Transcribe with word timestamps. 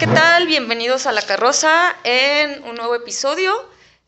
¿qué 0.00 0.06
tal? 0.06 0.46
Bienvenidos 0.46 1.06
a 1.06 1.12
La 1.12 1.22
Carroza 1.22 1.94
en 2.04 2.62
un 2.64 2.74
nuevo 2.76 2.94
episodio 2.94 3.52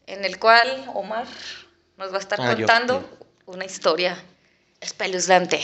en 0.06 0.24
el 0.24 0.38
cual 0.38 0.84
Omar 0.94 1.26
nos 1.98 2.12
va 2.12 2.16
a 2.16 2.20
estar 2.20 2.40
Ah, 2.40 2.54
contando 2.56 3.08
una 3.46 3.64
historia 3.64 4.16
espeluznante. 4.80 5.60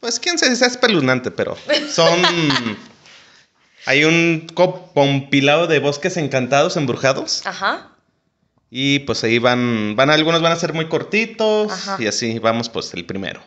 Pues 0.00 0.18
quién 0.20 0.38
sabe 0.38 0.54
si 0.56 0.64
es 0.64 0.70
espeluznante, 0.72 1.30
pero 1.30 1.56
son. 1.92 2.20
Hay 3.86 4.04
un 4.04 4.46
co- 4.54 4.90
compilado 4.94 5.66
de 5.66 5.78
bosques 5.78 6.16
encantados, 6.16 6.76
embrujados. 6.76 7.46
Ajá. 7.46 7.92
Y 8.70 9.00
pues 9.00 9.22
ahí 9.24 9.38
van. 9.38 9.94
van 9.96 10.10
algunos 10.10 10.42
van 10.42 10.52
a 10.52 10.56
ser 10.56 10.72
muy 10.72 10.88
cortitos. 10.88 11.72
Ajá. 11.72 11.96
Y 11.98 12.06
así, 12.06 12.38
vamos, 12.38 12.68
pues 12.68 12.92
el 12.94 13.04
primero. 13.06 13.42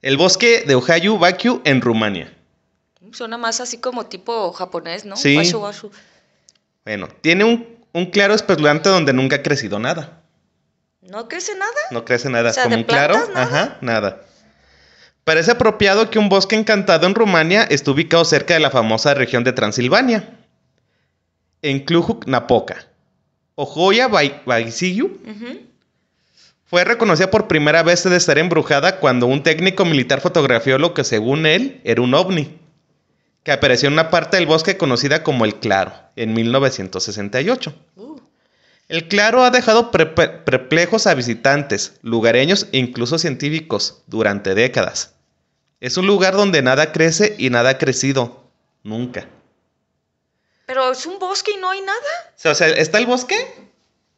El 0.00 0.16
bosque 0.16 0.64
de 0.66 0.74
Ohayu 0.74 1.18
Bakyu 1.18 1.60
en 1.64 1.80
Rumania. 1.80 2.32
Suena 3.12 3.38
más 3.38 3.60
así 3.60 3.78
como 3.78 4.06
tipo 4.06 4.52
japonés, 4.52 5.04
¿no? 5.04 5.16
Sí. 5.16 5.36
Washu, 5.36 5.58
washu. 5.58 5.90
Bueno, 6.84 7.08
tiene 7.20 7.44
un, 7.44 7.66
un 7.92 8.06
claro 8.06 8.34
espeluznante 8.34 8.88
donde 8.88 9.12
nunca 9.12 9.36
ha 9.36 9.42
crecido 9.42 9.78
nada. 9.78 10.20
¿No 11.02 11.28
crece 11.28 11.54
nada? 11.54 11.72
No 11.90 12.04
crece 12.04 12.30
nada. 12.30 12.50
O 12.50 12.52
sea, 12.52 12.64
Como 12.64 12.76
¿de 12.76 12.82
un 12.82 12.86
claro. 12.86 13.14
nada? 13.14 13.42
Ajá, 13.42 13.78
nada. 13.80 14.22
Parece 15.24 15.52
apropiado 15.52 16.10
que 16.10 16.18
un 16.18 16.28
bosque 16.28 16.56
encantado 16.56 17.06
en 17.06 17.14
Rumania 17.14 17.62
esté 17.64 17.90
ubicado 17.90 18.24
cerca 18.24 18.54
de 18.54 18.60
la 18.60 18.70
famosa 18.70 19.14
región 19.14 19.44
de 19.44 19.52
Transilvania. 19.52 20.36
En 21.60 21.84
Cluj-Napoca. 21.84 22.86
Ojoya 23.54 24.08
Baisiyu 24.08 25.20
fue 26.64 26.84
reconocida 26.84 27.30
por 27.30 27.48
primera 27.48 27.82
vez 27.82 28.02
de 28.02 28.16
estar 28.16 28.38
embrujada 28.38 28.98
cuando 28.98 29.26
un 29.26 29.42
técnico 29.42 29.84
militar 29.84 30.20
fotografió 30.20 30.78
lo 30.78 30.94
que 30.94 31.04
según 31.04 31.44
él 31.46 31.80
era 31.84 32.00
un 32.00 32.14
ovni, 32.14 32.58
que 33.42 33.52
apareció 33.52 33.88
en 33.88 33.94
una 33.94 34.10
parte 34.10 34.36
del 34.36 34.46
bosque 34.46 34.76
conocida 34.76 35.22
como 35.22 35.44
el 35.44 35.56
Claro, 35.56 35.92
en 36.16 36.32
1968. 36.34 37.74
Uh, 37.96 38.16
El 38.88 39.08
claro 39.08 39.42
ha 39.44 39.50
dejado 39.50 39.90
pre- 39.90 40.06
perplejos 40.06 41.06
a 41.06 41.14
visitantes, 41.14 41.94
lugareños 42.02 42.66
e 42.72 42.78
incluso 42.78 43.18
científicos 43.18 44.02
durante 44.06 44.54
décadas. 44.54 45.14
Es 45.80 45.96
un 45.96 46.06
lugar 46.06 46.34
donde 46.34 46.62
nada 46.62 46.92
crece 46.92 47.34
y 47.38 47.50
nada 47.50 47.70
ha 47.70 47.78
crecido. 47.78 48.44
Nunca. 48.84 49.26
Pero 50.66 50.92
es 50.92 51.04
un 51.06 51.18
bosque 51.18 51.52
y 51.52 51.56
no 51.56 51.70
hay 51.70 51.80
nada. 51.80 51.98
O 52.44 52.54
sea, 52.54 52.68
está 52.68 52.98
el 52.98 53.06
bosque 53.06 53.36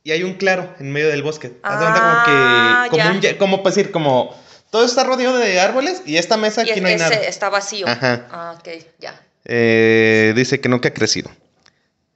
y 0.03 0.11
hay 0.13 0.23
un 0.23 0.35
claro 0.35 0.75
en 0.79 0.93
medio 0.93 1.09
del 1.09 1.23
bosque. 1.23 1.53
Ah, 1.63 2.85
como 2.85 2.91
que. 2.91 2.91
Como, 2.91 3.05
ya. 3.05 3.11
un 3.13 3.21
ye- 3.21 3.37
como 3.39 3.63
pues 3.63 3.75
decir, 3.75 3.91
como. 3.91 4.39
Todo 4.75 4.87
está 4.87 5.05
rodeado 5.05 5.37
de 5.39 5.61
árboles 5.61 6.03
y 6.05 6.17
esta 6.17 6.37
mesa 6.37 6.65
y 6.67 6.71
aquí 6.73 6.81
no 6.81 6.89
hay 6.89 6.95
ese 6.95 7.05
nada. 7.05 7.15
está 7.23 7.49
vacío. 7.49 7.87
Ajá. 7.87 8.27
Ah, 8.29 8.57
ok, 8.59 8.69
ya. 8.99 9.25
Eh, 9.45 10.33
dice 10.35 10.59
que 10.61 10.69
nunca 10.69 10.89
ha 10.89 10.93
crecido, 10.93 11.31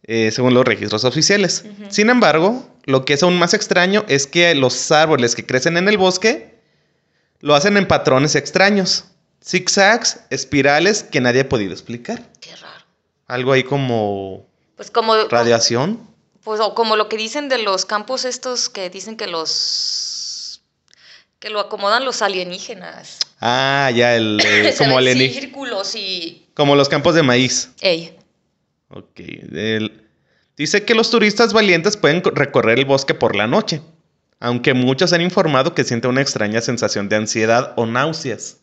eh, 0.03 0.33
según 0.33 0.55
los 0.55 0.64
registros 0.64 1.05
oficiales. 1.05 1.64
Sin 1.89 2.11
embargo, 2.11 2.69
lo 2.83 3.05
que 3.05 3.12
es 3.14 3.23
aún 3.23 3.39
más 3.39 3.55
extraño 3.55 4.05
es 4.09 4.27
que 4.27 4.56
los 4.56 4.91
árboles 4.91 5.36
que 5.36 5.47
crecen 5.47 5.77
en 5.77 5.89
el 5.89 5.98
bosque 5.98 6.59
lo 7.39 7.55
hacen 7.55 7.77
en 7.77 7.86
patrones 7.86 8.34
extraños, 8.34 9.05
zigzags, 9.41 10.19
espirales 10.31 11.05
que 11.05 11.20
nadie 11.20 11.42
ha 11.42 11.48
podido 11.48 11.70
explicar. 11.73 12.25
Qué 12.41 12.56
raro. 12.56 12.84
Algo 13.29 13.53
ahí 13.53 13.62
como 13.62 14.48
Pues 14.75 14.91
como, 14.91 15.14
radiación. 15.29 16.01
pues, 16.42 16.58
o 16.58 16.74
como 16.74 16.97
lo 16.97 17.08
que 17.08 17.18
dicen 17.18 17.48
de 17.48 17.58
los 17.58 17.85
campos 17.85 18.24
estos 18.24 18.68
que 18.68 18.91
dicen 18.91 19.17
que 19.17 19.29
los 19.29 20.08
que 21.38 21.50
lo 21.50 21.60
acomodan 21.60 22.04
los 22.04 22.22
alienígenas. 22.22 23.18
Ah, 23.40 23.90
ya, 23.94 24.16
el, 24.16 24.40
eh, 24.44 24.74
como, 24.76 24.96
ven 24.96 25.04
aliení- 25.04 25.32
círculos 25.32 25.94
y 25.94 26.46
como 26.54 26.74
los 26.76 26.88
campos 26.88 27.14
de 27.14 27.22
maíz. 27.22 27.70
ey. 27.80 28.16
Ok. 28.90 29.20
el- 29.20 30.04
Dice 30.56 30.84
que 30.84 30.94
los 30.96 31.10
turistas 31.10 31.52
valientes 31.52 31.96
pueden 31.96 32.20
co- 32.20 32.30
recorrer 32.30 32.80
el 32.80 32.84
bosque 32.84 33.14
por 33.14 33.36
la 33.36 33.46
noche, 33.46 33.80
aunque 34.40 34.74
muchos 34.74 35.12
han 35.12 35.20
informado 35.20 35.72
que 35.72 35.84
sienten 35.84 36.10
una 36.10 36.20
extraña 36.20 36.60
sensación 36.60 37.08
de 37.08 37.14
ansiedad 37.14 37.74
o 37.76 37.86
náuseas, 37.86 38.56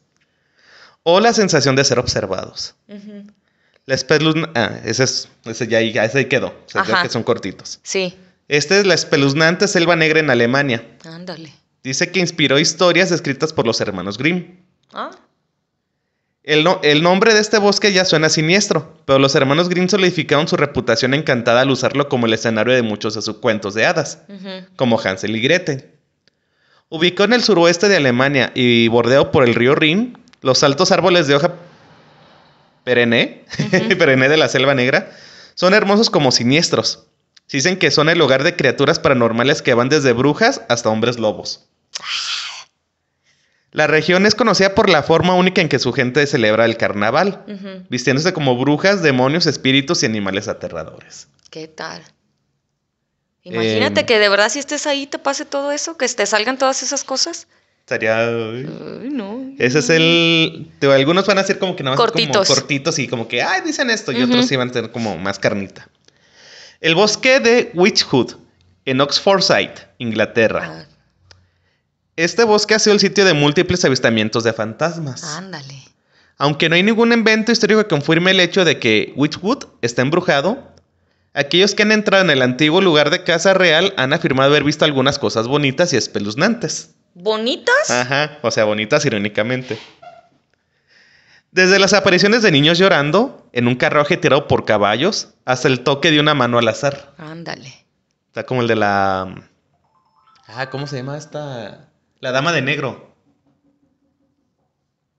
o 1.03 1.21
la 1.21 1.31
sensación 1.31 1.77
de 1.77 1.85
ser 1.85 1.99
observados. 1.99 2.75
La 3.85 3.95
espeluzna... 3.95 4.49
Ah, 4.55 4.71
ese, 4.83 5.03
es, 5.05 5.29
ese 5.45 5.67
ya 5.67 5.77
ahí, 5.77 5.97
ese 5.97 6.17
ahí 6.17 6.25
quedó, 6.25 6.47
o 6.47 6.69
sea, 6.69 6.83
que 7.01 7.07
son 7.09 7.23
cortitos. 7.23 7.79
Sí. 7.83 8.17
Este 8.49 8.79
es 8.79 8.85
la 8.85 8.93
espeluznante 8.95 9.67
selva 9.69 9.95
negra 9.95 10.19
en 10.19 10.29
Alemania. 10.31 10.83
Ándale. 11.05 11.53
Dice 11.85 12.12
que 12.12 12.19
inspiró 12.19 12.57
historias 12.57 13.12
escritas 13.12 13.53
por 13.53 13.68
los 13.68 13.79
hermanos 13.79 14.18
Grimm. 14.18 14.57
Ah, 14.91 15.12
El, 16.44 16.63
no- 16.63 16.79
el 16.84 17.03
nombre 17.03 17.34
de 17.35 17.40
este 17.40 17.59
bosque 17.59 17.94
ya 17.94 18.06
suena 18.06 18.29
siniestro, 18.29 18.97
pero 19.06 19.19
los 19.19 19.35
hermanos 19.35 19.69
Grimm 19.69 19.88
solidificaron 19.88 20.47
su 20.47 20.57
reputación 20.57 21.13
encantada 21.13 21.62
al 21.62 21.69
usarlo 21.69 22.09
como 22.09 22.25
el 22.25 22.34
escenario 22.34 22.73
de 22.73 22.81
muchos 22.81 23.13
de 23.13 23.22
sus 23.22 23.38
cuentos 23.38 23.75
de 23.75 23.85
hadas, 23.85 24.19
como 24.75 25.00
Hansel 25.00 25.35
y 25.35 25.41
Gretel. 25.41 25.91
Ubicado 26.90 27.25
en 27.25 27.34
el 27.34 27.44
suroeste 27.44 27.88
de 27.88 27.97
Alemania 27.97 28.52
y 28.56 28.88
bordeado 28.88 29.31
por 29.31 29.44
el 29.44 29.53
río 29.53 29.75
Rin, 29.75 30.17
los 30.41 30.63
altos 30.63 30.91
árboles 30.91 31.28
de 31.28 31.35
hoja 31.35 31.53
perenne, 32.84 33.44
perenne 34.00 34.28
de 34.29 34.38
la 34.38 34.50
selva 34.50 34.73
negra, 34.73 35.12
son 35.53 35.73
hermosos 35.75 36.09
como 36.09 36.31
siniestros. 36.31 37.06
Dicen 37.52 37.78
que 37.78 37.91
son 37.91 38.09
el 38.09 38.19
hogar 38.22 38.44
de 38.44 38.56
criaturas 38.56 38.97
paranormales 39.00 39.62
que 39.62 39.75
van 39.75 39.90
desde 39.90 40.13
brujas 40.13 40.63
hasta 40.67 40.90
hombres 40.90 41.19
lobos. 41.19 41.67
La 43.72 43.88
región 43.88 44.25
es 44.25 44.35
conocida 44.35 44.73
por 44.73 44.89
la 44.89 45.03
forma 45.03 45.35
única 45.35 45.61
en 45.61 45.67
que 45.67 45.79
su 45.79 45.91
gente 45.91 46.25
celebra 46.28 46.63
el 46.66 46.78
carnaval, 46.78 47.44
vistiéndose 47.89 48.31
como 48.33 48.56
brujas, 48.57 49.01
demonios, 49.01 49.47
espíritus 49.47 50.01
y 50.03 50.05
animales 50.05 50.47
aterradores. 50.47 51.28
¿Qué 51.50 51.67
tal? 51.67 52.01
Imagínate 53.44 54.01
Em. 54.01 54.05
que 54.07 54.17
de 54.17 54.29
verdad 54.29 54.50
si 54.50 54.59
estés 54.59 54.88
ahí 54.88 55.07
te 55.07 55.19
pase 55.19 55.44
todo 55.45 55.72
eso, 55.73 55.97
que 55.97 56.07
te 56.07 56.25
salgan 56.25 56.57
todas 56.57 56.84
esas 56.84 57.03
cosas. 57.03 57.47
Estaría... 57.81 58.25
No. 58.25 59.41
Ese 59.59 59.79
es 59.79 59.89
el... 59.89 60.72
te- 60.79 60.91
algunos 60.91 61.28
van 61.28 61.38
a 61.38 61.44
ser 61.44 61.59
como 61.59 61.75
que 61.75 61.84
nada 61.84 61.95
más 61.97 62.03
Cortitos. 62.03 62.47
como 62.47 62.59
cortitos 62.59 62.97
y 62.97 63.07
como 63.07 63.28
que, 63.28 63.44
ay, 63.44 63.61
dicen 63.63 63.89
esto, 63.89 64.11
y 64.11 64.23
otros 64.23 64.47
sí 64.47 64.55
van 64.55 64.69
a 64.69 64.72
tener 64.72 64.91
como 64.91 65.17
más 65.17 65.38
carnita. 65.38 65.88
El 66.81 66.95
bosque 66.95 67.39
de 67.41 67.72
Witchwood, 67.75 68.35
en 68.85 69.01
Oxfordshire, 69.01 69.75
Inglaterra. 70.00 70.61
Ah, 70.66 70.85
Este 72.15 72.43
bosque 72.43 72.75
ha 72.75 72.79
sido 72.79 72.93
el 72.93 72.99
sitio 72.99 73.25
de 73.25 73.33
múltiples 73.33 73.83
avistamientos 73.83 74.43
de 74.43 74.53
fantasmas. 74.53 75.23
ándale. 75.23 75.83
Aunque 76.37 76.67
no 76.67 76.75
hay 76.75 76.83
ningún 76.83 77.13
evento 77.13 77.51
histórico 77.51 77.81
que 77.81 77.87
confirme 77.87 78.31
el 78.31 78.39
hecho 78.39 78.65
de 78.65 78.77
que 78.77 79.13
Witchwood 79.15 79.65
está 79.81 80.01
embrujado, 80.01 80.71
aquellos 81.33 81.75
que 81.75 81.83
han 81.83 81.93
entrado 81.93 82.23
en 82.23 82.29
el 82.29 82.41
antiguo 82.41 82.81
lugar 82.81 83.09
de 83.09 83.23
casa 83.23 83.53
real 83.53 83.93
han 83.97 84.11
afirmado 84.11 84.49
haber 84.49 84.63
visto 84.65 84.83
algunas 84.83 85.17
cosas 85.17 85.47
bonitas 85.47 85.93
y 85.93 85.97
espeluznantes. 85.97 86.95
¿Bonitas? 87.13 87.89
Ajá, 87.89 88.39
o 88.41 88.51
sea, 88.51 88.65
bonitas 88.65 89.05
irónicamente. 89.05 89.79
Desde 91.51 91.79
las 91.79 91.93
apariciones 91.93 92.41
de 92.41 92.51
niños 92.51 92.77
llorando 92.77 93.47
en 93.53 93.67
un 93.67 93.75
carruaje 93.75 94.17
tirado 94.17 94.49
por 94.49 94.65
caballos 94.65 95.29
hasta 95.45 95.69
el 95.69 95.81
toque 95.85 96.11
de 96.11 96.19
una 96.19 96.33
mano 96.33 96.57
al 96.57 96.67
azar. 96.67 97.13
Ándale. 97.17 97.85
Está 98.27 98.45
como 98.45 98.61
el 98.61 98.67
de 98.67 98.75
la... 98.75 99.47
Ah, 100.47 100.69
¿cómo 100.69 100.85
se 100.85 100.97
llama 100.97 101.17
esta? 101.17 101.87
La 102.25 102.31
dama 102.31 102.51
de 102.51 102.63
negro. 102.63 103.13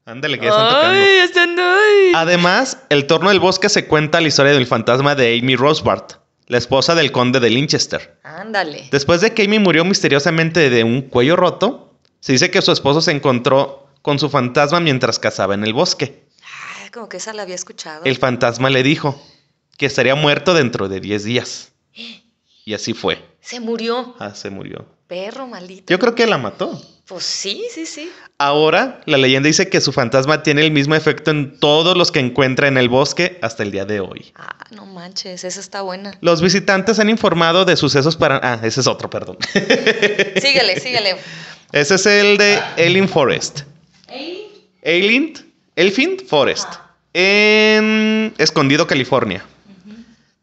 Ándale, 0.06 0.40
que 0.40 0.46
ya 0.46 0.50
están 0.50 0.68
tocando. 0.70 0.98
Ay, 0.98 1.16
están 1.18 1.56
ay. 1.56 2.12
Además, 2.16 2.78
el 2.88 3.06
torno 3.06 3.28
del 3.28 3.38
bosque 3.38 3.68
se 3.68 3.86
cuenta 3.86 4.20
la 4.20 4.26
historia 4.26 4.52
del 4.52 4.66
fantasma 4.66 5.14
de 5.14 5.38
Amy 5.38 5.54
Rosbart, 5.54 6.14
la 6.48 6.58
esposa 6.58 6.96
del 6.96 7.12
conde 7.12 7.38
de 7.38 7.48
Linchester. 7.48 8.18
Ándale. 8.24 8.88
Después 8.90 9.20
de 9.20 9.32
que 9.32 9.44
Amy 9.44 9.60
murió 9.60 9.84
misteriosamente 9.84 10.68
de 10.68 10.82
un 10.82 11.02
cuello 11.02 11.36
roto, 11.36 11.96
se 12.18 12.32
dice 12.32 12.50
que 12.50 12.60
su 12.60 12.72
esposo 12.72 13.00
se 13.00 13.12
encontró 13.12 13.88
con 14.02 14.18
su 14.18 14.28
fantasma 14.28 14.80
mientras 14.80 15.20
cazaba 15.20 15.54
en 15.54 15.62
el 15.62 15.74
bosque. 15.74 16.24
Ay, 16.82 16.90
como 16.90 17.08
que 17.08 17.18
esa 17.18 17.32
la 17.34 17.42
había 17.42 17.54
escuchado. 17.54 18.04
El 18.04 18.16
fantasma 18.16 18.68
le 18.68 18.82
dijo 18.82 19.22
que 19.78 19.86
estaría 19.86 20.16
muerto 20.16 20.54
dentro 20.54 20.88
de 20.88 20.98
10 20.98 21.22
días. 21.22 21.72
Y 22.64 22.74
así 22.74 22.94
fue. 22.94 23.24
Se 23.40 23.60
murió. 23.60 24.16
Ah, 24.18 24.34
se 24.34 24.50
murió. 24.50 24.86
Perro 25.06 25.46
maldito. 25.46 25.84
Yo 25.88 26.00
creo 26.00 26.16
que 26.16 26.26
la 26.26 26.36
mató. 26.36 26.82
Pues 27.06 27.22
sí, 27.22 27.64
sí, 27.72 27.86
sí. 27.86 28.10
Ahora, 28.36 29.00
la 29.06 29.16
leyenda 29.16 29.46
dice 29.46 29.68
que 29.68 29.80
su 29.80 29.92
fantasma 29.92 30.42
tiene 30.42 30.62
el 30.62 30.72
mismo 30.72 30.96
efecto 30.96 31.30
en 31.30 31.56
todos 31.60 31.96
los 31.96 32.10
que 32.10 32.18
encuentra 32.18 32.66
en 32.66 32.76
el 32.76 32.88
bosque 32.88 33.38
hasta 33.42 33.62
el 33.62 33.70
día 33.70 33.84
de 33.84 34.00
hoy. 34.00 34.32
Ah, 34.34 34.56
no 34.72 34.86
manches, 34.86 35.44
esa 35.44 35.60
está 35.60 35.82
buena. 35.82 36.18
Los 36.20 36.42
visitantes 36.42 36.98
han 36.98 37.08
informado 37.08 37.64
de 37.64 37.76
sucesos 37.76 38.16
para... 38.16 38.40
Ah, 38.42 38.58
ese 38.60 38.80
es 38.80 38.88
otro, 38.88 39.08
perdón. 39.08 39.38
Síguele, 39.52 40.80
síguele. 40.80 41.16
ese 41.72 41.94
es 41.94 42.06
el 42.06 42.38
de 42.38 42.60
Elin 42.76 43.08
Forest. 43.08 43.60
Elin, 44.82 45.32
Elfin 45.76 46.18
Forest. 46.26 46.74
En 47.14 48.34
Escondido, 48.36 48.88
California. 48.88 49.44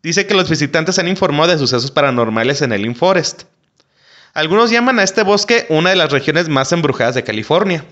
Dice 0.02 0.26
que 0.26 0.34
los 0.34 0.50
visitantes 0.50 0.98
han 0.98 1.10
informado 1.10 1.52
de 1.52 1.58
sucesos 1.58 1.92
paranormales 1.92 2.62
en 2.62 2.72
Elin 2.72 2.96
Forest. 2.96 3.44
Algunos 4.34 4.72
llaman 4.72 5.00
a 5.00 5.04
este 5.04 5.24
bosque 5.24 5.66
una 5.70 5.92
de 5.92 5.96
las 5.96 6.12
regiones 6.12 6.50
más 6.50 6.72
embrujadas 6.72 7.16
de 7.16 7.24
California. 7.24 7.86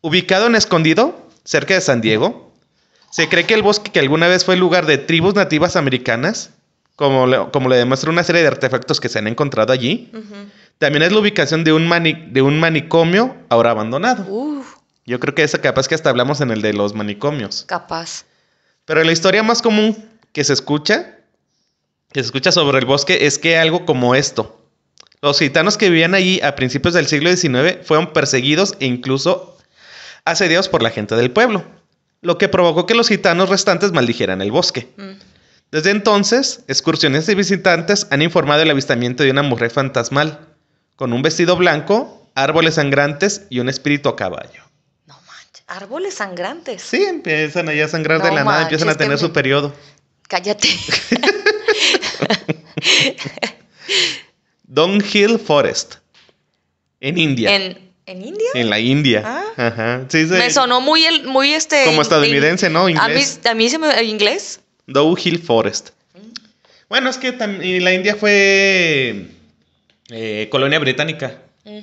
Ubicado 0.00 0.46
en 0.46 0.56
Escondido, 0.56 1.28
cerca 1.44 1.74
de 1.74 1.80
San 1.80 2.00
Diego, 2.00 2.50
Se 3.10 3.28
cree 3.28 3.44
que 3.44 3.52
el 3.54 3.62
bosque 3.62 3.92
que 3.92 4.00
alguna 4.00 4.26
vez 4.26 4.44
fue 4.44 4.54
el 4.54 4.60
lugar 4.60 4.86
de 4.86 4.96
tribus 4.96 5.34
nativas 5.34 5.76
americanas, 5.76 6.50
como 6.96 7.26
le, 7.26 7.38
como 7.52 7.68
le 7.68 7.76
demuestra 7.76 8.10
una 8.10 8.24
serie 8.24 8.40
de 8.40 8.48
artefactos 8.48 9.00
que 9.00 9.10
se 9.10 9.18
han 9.18 9.26
encontrado 9.28 9.70
allí, 9.72 10.10
también 10.78 11.02
es 11.02 11.12
la 11.12 11.18
ubicación 11.18 11.62
de 11.62 11.72
un, 11.74 11.86
mani- 11.86 12.30
de 12.32 12.40
un 12.42 12.58
manicomio 12.58 13.36
ahora 13.50 13.70
abandonado. 13.70 14.24
Yo 15.04 15.20
creo 15.20 15.34
que 15.34 15.42
esa 15.42 15.60
capaz 15.60 15.88
que 15.88 15.94
hasta 15.94 16.08
hablamos 16.08 16.40
en 16.40 16.50
el 16.50 16.62
de 16.62 16.72
los 16.72 16.94
manicomios. 16.94 17.64
capaz. 17.68 18.24
Pero 18.86 19.04
la 19.04 19.12
historia 19.12 19.42
más 19.42 19.60
común 19.62 20.08
que 20.32 20.42
se 20.42 20.54
escucha, 20.54 21.18
que 22.12 22.20
se 22.20 22.26
escucha 22.26 22.50
sobre 22.50 22.78
el 22.78 22.86
bosque, 22.86 23.26
es 23.26 23.38
que 23.38 23.58
algo 23.58 23.84
como 23.84 24.14
esto. 24.14 24.58
Los 25.22 25.38
gitanos 25.38 25.78
que 25.78 25.88
vivían 25.88 26.16
allí 26.16 26.40
a 26.42 26.56
principios 26.56 26.94
del 26.94 27.06
siglo 27.06 27.30
XIX 27.30 27.78
fueron 27.84 28.12
perseguidos 28.12 28.74
e 28.80 28.86
incluso 28.86 29.56
asediados 30.24 30.68
por 30.68 30.82
la 30.82 30.90
gente 30.90 31.14
del 31.14 31.30
pueblo, 31.30 31.64
lo 32.22 32.38
que 32.38 32.48
provocó 32.48 32.86
que 32.86 32.96
los 32.96 33.06
gitanos 33.06 33.48
restantes 33.48 33.92
maldijeran 33.92 34.42
el 34.42 34.50
bosque. 34.50 34.88
Mm. 34.96 35.12
Desde 35.70 35.90
entonces, 35.90 36.64
excursiones 36.66 37.28
y 37.28 37.36
visitantes 37.36 38.08
han 38.10 38.20
informado 38.20 38.58
del 38.58 38.70
avistamiento 38.70 39.22
de 39.22 39.30
una 39.30 39.44
mujer 39.44 39.70
fantasmal, 39.70 40.40
con 40.96 41.12
un 41.12 41.22
vestido 41.22 41.56
blanco, 41.56 42.28
árboles 42.34 42.74
sangrantes 42.74 43.42
y 43.48 43.60
un 43.60 43.68
espíritu 43.68 44.08
a 44.08 44.16
caballo. 44.16 44.64
No 45.06 45.14
manches. 45.28 45.62
Árboles 45.68 46.14
sangrantes. 46.14 46.82
Sí, 46.82 47.04
empiezan 47.04 47.68
allá 47.68 47.84
a 47.84 47.88
sangrar 47.88 48.22
de 48.22 48.32
la 48.32 48.42
nada, 48.42 48.62
empiezan 48.62 48.88
a 48.88 48.96
tener 48.96 49.18
su 49.18 49.32
periodo. 49.32 49.72
Cállate. 50.26 50.68
Hill 55.12 55.38
Forest, 55.38 55.96
en 57.00 57.18
India. 57.18 57.54
En, 57.54 57.62
¿En, 57.62 57.92
¿En 58.06 58.24
India? 58.24 58.46
la 58.70 58.78
India. 58.80 59.22
Ah. 59.24 59.44
Ajá. 59.68 60.06
Sí, 60.08 60.24
sí. 60.26 60.32
Me 60.32 60.50
sonó 60.50 60.80
muy, 60.80 61.04
el, 61.04 61.24
muy 61.24 61.52
este. 61.52 61.84
Como 61.84 61.96
in- 61.96 62.02
estadounidense, 62.02 62.70
¿no? 62.70 62.80
A 62.82 62.86
mí, 62.86 62.92
Inglés. 62.92 63.40
a 63.44 63.54
mí 63.54 63.68
se 63.68 63.78
me. 63.78 64.02
¿Inglés? 64.02 64.60
Hill 65.22 65.38
Forest. 65.38 65.90
Bueno, 66.88 67.08
es 67.08 67.16
que 67.18 67.32
la 67.80 67.94
India 67.94 68.16
fue 68.16 69.28
eh, 70.10 70.48
colonia 70.50 70.78
británica. 70.78 71.40
Mm. 71.64 71.78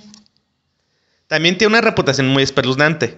También 1.27 1.57
tiene 1.57 1.73
una 1.73 1.81
reputación 1.81 2.27
muy 2.27 2.43
espeluznante. 2.43 3.17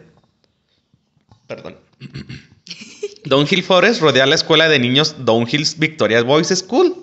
Perdón. 1.47 1.77
Hill 3.49 3.63
Forest 3.63 4.01
rodea 4.01 4.25
la 4.25 4.35
escuela 4.35 4.67
de 4.69 4.79
niños 4.79 5.15
Downhill's 5.25 5.77
Victoria 5.77 6.21
Boys 6.23 6.47
School, 6.49 6.95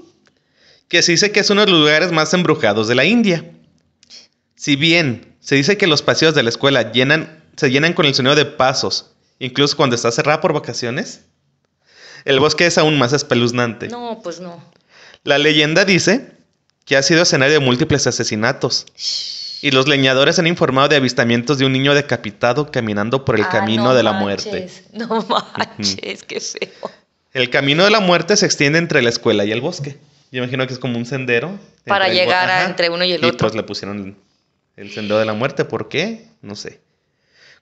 que 0.89 1.03
se 1.03 1.13
dice 1.13 1.31
que 1.33 1.41
es 1.41 1.51
uno 1.51 1.65
de 1.65 1.71
los 1.71 1.81
lugares 1.81 2.13
más 2.13 2.33
embrujados 2.35 2.89
de 2.89 2.95
la 2.95 3.05
India. 3.05 3.45
Si 4.57 4.77
bien 4.77 5.37
se 5.41 5.55
dice 5.55 5.77
que 5.77 5.87
los 5.87 6.03
pasillos 6.03 6.35
de 6.35 6.43
la 6.43 6.49
escuela 6.49 6.93
llenan, 6.93 7.43
se 7.57 7.71
llenan 7.71 7.93
con 7.93 8.07
el 8.07 8.15
sonido 8.15 8.35
de 8.35 8.45
pasos, 8.47 9.13
incluso 9.39 9.77
cuando 9.77 9.97
está 9.97 10.11
cerrada 10.11 10.41
por 10.41 10.53
vacaciones, 10.53 11.23
el 12.25 12.41
bosque 12.41 12.67
es 12.67 12.79
aún 12.79 12.99
más 12.99 13.13
espeluznante. 13.13 13.89
No, 13.89 14.21
pues 14.23 14.41
no. 14.41 14.63
La 15.25 15.39
leyenda 15.39 15.85
dice 15.85 16.33
que 16.85 16.97
ha 16.97 17.03
sido 17.03 17.23
escenario 17.23 17.55
de 17.55 17.65
múltiples 17.65 18.07
asesinatos. 18.07 18.87
Y 19.61 19.73
los 19.73 19.89
leñadores 19.89 20.39
han 20.39 20.47
informado 20.47 20.89
de 20.89 20.97
avistamientos 20.97 21.59
de 21.59 21.67
un 21.67 21.73
niño 21.73 21.93
decapitado 21.95 22.71
caminando 22.71 23.25
por 23.25 23.35
el 23.37 23.43
Ah, 23.43 23.49
camino 23.51 23.85
no 23.85 23.95
de 23.95 24.03
la 24.05 24.13
manches, 24.13 24.47
muerte. 24.47 24.73
No 24.93 25.27
manches, 25.57 26.23
qué 26.23 26.41
feo. 26.41 26.91
El 27.33 27.51
camino 27.51 27.85
de 27.85 27.91
la 27.91 28.01
muerte 28.01 28.37
se 28.37 28.47
extiende 28.47 28.79
entre 28.79 29.03
la 29.03 29.09
escuela 29.11 29.45
y 29.45 29.51
el 29.53 29.61
bosque. 29.61 29.99
Yo 30.31 30.39
imagino 30.43 30.67
que 30.67 30.73
es 30.75 30.79
como 30.79 30.99
un 30.99 31.07
sendero. 31.07 31.59
Para 31.87 32.09
llegar 32.09 32.51
a- 32.51 32.65
entre 32.67 32.91
uno 32.91 33.05
y 33.05 33.13
el 33.13 33.23
Y 33.23 33.27
otro. 33.27 33.39
pues 33.49 33.55
le 33.55 33.63
pusieron 33.63 34.17
el 34.77 34.91
sendero 34.93 35.19
de 35.19 35.25
la 35.25 35.33
muerte. 35.33 35.65
¿Por 35.65 35.89
qué? 35.89 36.27
No 36.43 36.55
sé. 36.55 36.81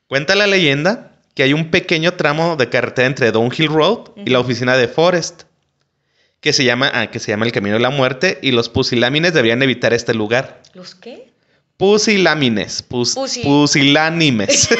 Cuenta 0.08 0.34
la 0.34 0.46
leyenda 0.46 1.12
que 1.34 1.42
hay 1.44 1.52
un 1.52 1.70
pequeño 1.70 2.14
tramo 2.14 2.56
de 2.56 2.68
carretera 2.68 3.06
entre 3.06 3.30
Downhill 3.32 3.68
Road 3.68 4.10
y 4.16 4.30
la 4.30 4.40
oficina 4.40 4.76
de 4.76 4.88
Forest. 4.88 5.42
Que 6.40 6.52
se 6.52 6.64
llama, 6.64 6.90
ah, 6.94 7.10
que 7.10 7.18
se 7.18 7.30
llama 7.32 7.44
el 7.46 7.52
camino 7.52 7.74
de 7.76 7.80
la 7.82 7.90
muerte. 7.90 8.38
Y 8.42 8.52
los 8.52 8.68
pusilámines 8.68 9.32
deberían 9.32 9.62
evitar 9.62 9.92
este 9.94 10.14
lugar. 10.14 10.62
¿Los 10.74 10.94
qué? 10.94 11.32
Pusilámines. 11.76 12.82
Pus, 12.82 13.16
Pusi- 13.16 13.42
Pusilánimes. 13.42 14.68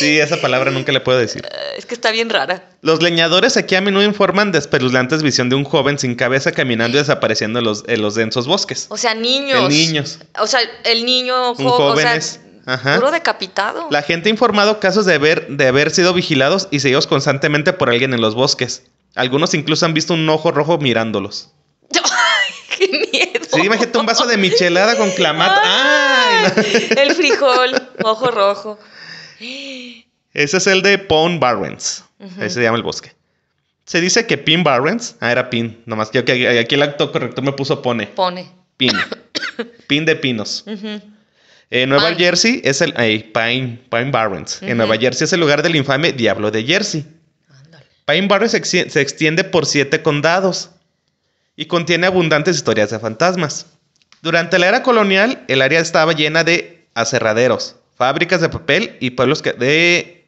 sí, 0.04 0.20
esa 0.20 0.42
palabra 0.42 0.72
nunca 0.72 0.92
le 0.92 1.00
puedo 1.00 1.18
decir. 1.18 1.46
Eh, 1.46 1.76
es 1.78 1.86
que 1.86 1.94
está 1.96 2.12
bien 2.12 2.30
rara. 2.30 2.70
Los 2.82 3.02
leñadores 3.02 3.58
aquí 3.58 3.76
a 3.76 3.82
menudo 3.82 4.04
informan 4.04 4.52
de 4.52 4.60
espeluznantes 4.60 5.24
visión 5.24 5.50
de 5.50 5.56
un 5.56 5.64
joven 5.64 5.98
sin 6.00 6.16
cabeza 6.16 6.52
caminando 6.52 6.98
y 6.98 7.02
desapareciendo 7.02 7.60
en 7.60 7.66
los, 7.66 7.84
en 7.88 8.02
los 8.02 8.16
densos 8.16 8.48
bosques. 8.48 8.88
O 8.90 8.98
sea, 8.98 9.14
niños. 9.16 9.60
En 9.62 9.68
niños. 9.70 10.20
O 10.40 10.48
sea, 10.48 10.60
el 10.84 11.06
niño 11.06 11.52
Un 11.52 11.56
jo- 11.58 11.74
o 11.76 11.96
sea, 11.96 12.06
jóvenes. 12.10 12.40
Ajá. 12.66 12.96
puro 12.96 13.12
decapitado. 13.12 13.88
La 13.92 14.02
gente 14.04 14.30
ha 14.30 14.32
informado 14.32 14.80
casos 14.80 15.06
de 15.06 15.16
haber, 15.16 15.48
de 15.50 15.68
haber 15.68 15.92
sido 15.92 16.14
vigilados 16.14 16.70
y 16.72 16.80
seguidos 16.80 17.08
constantemente 17.08 17.74
por 17.74 17.90
alguien 17.90 18.14
en 18.14 18.22
los 18.22 18.36
bosques. 18.36 18.84
Algunos 19.16 19.54
incluso 19.54 19.86
han 19.86 19.94
visto 19.94 20.14
un 20.14 20.28
ojo 20.30 20.52
rojo 20.52 20.78
mirándolos. 20.78 21.50
Ay, 21.94 22.78
qué 22.78 22.88
miedo. 23.12 23.46
Sí, 23.54 23.62
imagínate 23.66 23.98
un 23.98 24.06
vaso 24.06 24.26
de 24.26 24.38
michelada 24.38 24.96
con 24.98 25.12
clamato. 25.12 25.60
¡Ay! 25.64 26.88
El 26.98 27.14
frijol, 27.14 27.90
ojo 28.04 28.32
rojo. 28.32 28.80
Ese 30.34 30.58
es 30.58 30.68
el 30.68 30.82
de 30.82 30.98
Pond 30.98 31.40
Barrens. 31.40 32.04
Ese 32.38 32.50
se 32.50 32.64
llama 32.64 32.78
el 32.78 32.84
bosque. 32.84 33.12
Se 33.86 34.00
dice 34.00 34.26
que 34.26 34.38
Pin 34.38 34.64
Barrens. 34.64 35.18
Ah, 35.20 35.32
era 35.32 35.50
Pin. 35.50 35.82
Nomás 35.86 36.10
que 36.10 36.20
aquí, 36.20 36.46
aquí 36.46 36.76
el 36.76 36.84
acto 36.84 37.12
corrector 37.12 37.44
me 37.44 37.52
puso 37.52 37.82
pone. 37.82 38.08
Pone. 38.08 38.50
Pin. 38.78 38.92
Pin 39.88 40.06
de 40.06 40.16
pinos. 40.16 40.64
En 41.70 41.90
Nueva 41.90 42.10
Pine. 42.10 42.20
Jersey 42.20 42.62
es 42.64 42.82
el. 42.82 42.94
ay, 42.96 43.32
Pine, 43.34 43.82
Pine 43.90 44.12
Barrens. 44.12 44.62
En. 44.62 44.78
Nueva 44.78 44.98
Jersey 44.98 45.26
es 45.26 45.34
el 45.34 45.42
lugar 45.42 45.62
del 45.62 45.76
infame 45.76 46.14
Diablo 46.14 46.50
de 46.50 46.64
Jersey. 46.64 47.06
Ándale. 47.50 47.86
Pine 48.06 48.28
Barrens 48.28 48.52
se, 48.52 48.90
se 48.90 49.02
extiende 49.02 49.44
por 49.44 49.66
siete 49.66 50.02
condados 50.02 50.70
y 51.56 51.66
contiene 51.66 52.08
abundantes 52.08 52.56
historias 52.56 52.90
de 52.90 53.00
fantasmas. 53.00 53.68
Durante 54.22 54.58
la 54.58 54.68
era 54.68 54.84
colonial, 54.84 55.44
el 55.50 55.62
área 55.62 55.82
estaba 55.82 56.14
llena 56.14 56.44
de 56.46 56.88
aserraderos, 56.94 57.76
fábricas 57.96 58.42
de 58.42 58.50
papel 58.50 58.98
y 59.00 59.12
pueblos 59.12 59.42
que, 59.42 59.54
de 59.54 60.28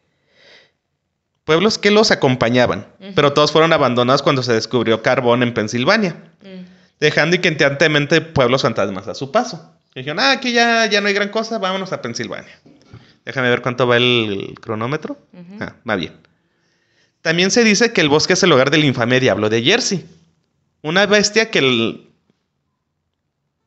pueblos 1.44 1.78
que 1.78 1.92
los 1.92 2.12
acompañaban, 2.12 2.88
pero 3.16 3.34
todos 3.34 3.52
fueron 3.52 3.74
abandonados 3.74 4.22
cuando 4.24 4.44
se 4.44 4.54
descubrió 4.54 5.02
carbón 5.02 5.44
en 5.44 5.54
Pensilvania, 5.54 6.16
Mm. 6.42 6.66
dejando 7.00 7.36
inquietantemente 7.36 8.22
pueblos 8.22 8.62
fantasmas 8.64 9.08
a 9.08 9.16
su 9.16 9.32
paso. 9.32 9.72
Y 9.94 10.00
dijeron, 10.00 10.20
ah, 10.20 10.32
aquí 10.32 10.52
ya, 10.52 10.86
ya 10.88 11.02
no 11.02 11.08
hay 11.08 11.14
gran 11.14 11.30
cosa, 11.30 11.58
vámonos 11.58 11.94
a 11.94 12.02
Pensilvania. 12.02 12.60
Déjame 13.26 13.50
ver 13.50 13.62
cuánto 13.62 13.88
va 13.88 13.98
el 13.98 14.56
cronómetro. 14.62 15.18
Ah, 15.60 15.76
va 15.88 15.96
bien. 15.96 16.14
También 17.22 17.50
se 17.50 17.64
dice 17.64 17.92
que 17.94 18.02
el 18.02 18.10
bosque 18.10 18.34
es 18.34 18.44
el 18.44 18.52
hogar 18.52 18.70
del 18.70 18.84
infame 18.86 19.20
diablo 19.20 19.50
de 19.50 19.64
Jersey. 19.64 20.06
Una 20.82 21.06
bestia 21.08 21.50
que 21.50 21.60
el. 21.60 22.10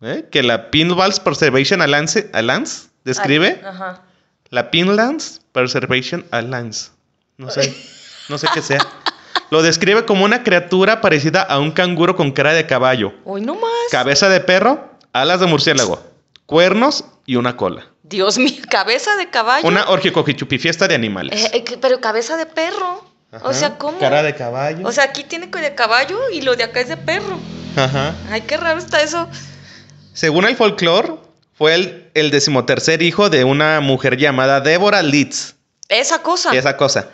¿eh? 0.02 0.28
Que 0.30 0.44
la 0.44 0.70
Pinballs 0.70 1.18
Preservation 1.18 1.82
Alliance, 1.82 2.30
Alliance 2.32 2.87
describe. 3.08 3.60
Ay, 3.60 3.68
Ajá. 3.68 4.02
La 4.50 4.70
Pinlands 4.70 5.40
Preservation 5.52 6.24
Alliance. 6.30 6.90
No 7.36 7.50
sé. 7.50 7.74
No 8.28 8.38
sé 8.38 8.46
qué 8.54 8.62
sea. 8.62 8.78
Lo 9.50 9.62
describe 9.62 10.04
como 10.04 10.24
una 10.24 10.42
criatura 10.42 11.00
parecida 11.00 11.42
a 11.42 11.58
un 11.58 11.70
canguro 11.72 12.14
con 12.16 12.30
cara 12.32 12.52
de 12.52 12.66
caballo, 12.66 13.14
Hoy 13.24 13.40
no 13.40 13.54
más. 13.54 13.70
cabeza 13.90 14.28
de 14.28 14.40
perro, 14.40 14.90
alas 15.12 15.40
de 15.40 15.46
murciélago, 15.46 16.02
cuernos 16.46 17.04
y 17.24 17.36
una 17.36 17.56
cola. 17.56 17.86
Dios 18.02 18.38
mío, 18.38 18.62
cabeza 18.70 19.16
de 19.16 19.30
caballo. 19.30 19.66
Una 19.66 19.88
orgicojichupifiesta 19.88 20.86
de 20.88 20.94
animales. 20.94 21.44
Eh, 21.46 21.50
eh, 21.66 21.78
pero 21.80 22.00
cabeza 22.00 22.36
de 22.36 22.46
perro. 22.46 23.04
O 23.42 23.52
sea, 23.52 23.76
¿cómo? 23.76 23.98
Cara 23.98 24.22
de 24.22 24.34
caballo. 24.34 24.86
O 24.86 24.92
sea, 24.92 25.04
aquí 25.04 25.24
tiene 25.24 25.50
que 25.50 25.58
de 25.60 25.74
caballo 25.74 26.18
y 26.32 26.42
lo 26.42 26.56
de 26.56 26.64
acá 26.64 26.80
es 26.80 26.88
de 26.88 26.96
perro. 26.96 27.38
Ajá. 27.76 28.14
Ay, 28.30 28.42
qué 28.42 28.56
raro 28.56 28.78
está 28.78 29.02
eso. 29.02 29.28
Según 30.14 30.46
el 30.46 30.56
folclore, 30.56 31.14
fue 31.58 31.74
el, 31.74 32.10
el 32.14 32.30
decimotercer 32.30 33.02
hijo 33.02 33.30
de 33.30 33.42
una 33.42 33.80
mujer 33.80 34.16
llamada 34.16 34.60
Deborah 34.60 35.02
Leeds. 35.02 35.56
Esa 35.88 36.22
cosa. 36.22 36.56
Esa 36.56 36.76
cosa. 36.76 37.08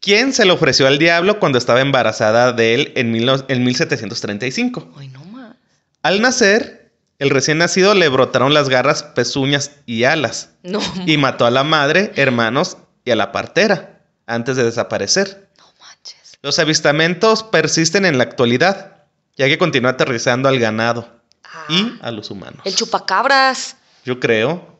Quien 0.00 0.32
se 0.34 0.44
le 0.44 0.52
ofreció 0.52 0.86
al 0.86 0.98
diablo 0.98 1.40
cuando 1.40 1.56
estaba 1.56 1.80
embarazada 1.80 2.52
de 2.52 2.74
él 2.74 2.92
en, 2.96 3.10
mil 3.10 3.28
en 3.48 3.64
1735. 3.64 4.92
Ay, 4.98 5.08
no 5.08 5.24
más. 5.24 5.56
Al 6.02 6.20
nacer, 6.20 6.92
el 7.18 7.30
recién 7.30 7.58
nacido 7.58 7.94
le 7.94 8.08
brotaron 8.08 8.52
las 8.52 8.68
garras, 8.68 9.02
pezuñas 9.02 9.72
y 9.86 10.04
alas. 10.04 10.50
No, 10.62 10.80
Y 11.06 11.16
mató 11.16 11.46
a 11.46 11.50
la 11.50 11.64
madre, 11.64 12.12
hermanos 12.16 12.76
y 13.04 13.10
a 13.10 13.16
la 13.16 13.32
partera 13.32 14.00
antes 14.26 14.56
de 14.56 14.64
desaparecer. 14.64 15.48
no 15.58 15.64
manches. 15.80 16.38
Los 16.42 16.58
avistamientos 16.58 17.42
persisten 17.42 18.04
en 18.04 18.18
la 18.18 18.24
actualidad, 18.24 19.04
ya 19.36 19.46
que 19.48 19.58
continúa 19.58 19.92
aterrizando 19.92 20.48
al 20.48 20.58
ganado 20.58 21.19
Ah, 21.52 21.66
y 21.68 21.98
a 22.00 22.10
los 22.10 22.30
humanos. 22.30 22.60
el 22.64 22.74
chupacabras. 22.74 23.76
Yo 24.04 24.20
creo. 24.20 24.78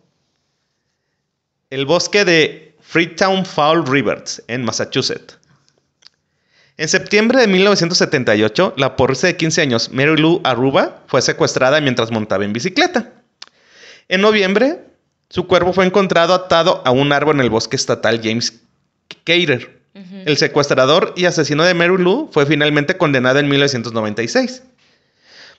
El 1.70 1.86
bosque 1.86 2.24
de 2.24 2.76
Freetown 2.80 3.44
Fall 3.44 3.86
Rivers, 3.86 4.42
en 4.48 4.64
Massachusetts. 4.64 5.38
En 6.76 6.88
septiembre 6.88 7.40
de 7.40 7.46
1978, 7.46 8.74
la 8.76 8.96
porrisa 8.96 9.26
de 9.26 9.36
15 9.36 9.60
años 9.60 9.90
Mary 9.92 10.16
Lou 10.16 10.40
Aruba 10.44 11.02
fue 11.06 11.20
secuestrada 11.20 11.80
mientras 11.80 12.10
montaba 12.10 12.44
en 12.44 12.52
bicicleta. 12.52 13.12
En 14.08 14.22
noviembre, 14.22 14.86
Su 15.28 15.46
cuerpo 15.46 15.72
fue 15.72 15.86
encontrado 15.86 16.34
atado 16.34 16.82
a 16.84 16.90
un 16.90 17.12
árbol 17.12 17.36
en 17.36 17.42
el 17.42 17.50
bosque 17.50 17.76
estatal 17.76 18.20
James 18.22 18.60
Cater. 19.22 19.80
El 19.94 20.36
secuestrador 20.36 21.12
y 21.16 21.26
asesino 21.26 21.62
de 21.62 21.74
Mary 21.74 21.96
Lou 21.98 22.28
fue 22.32 22.46
finalmente 22.46 22.96
condenado 22.96 23.38
en 23.38 23.48
1996. 23.48 24.64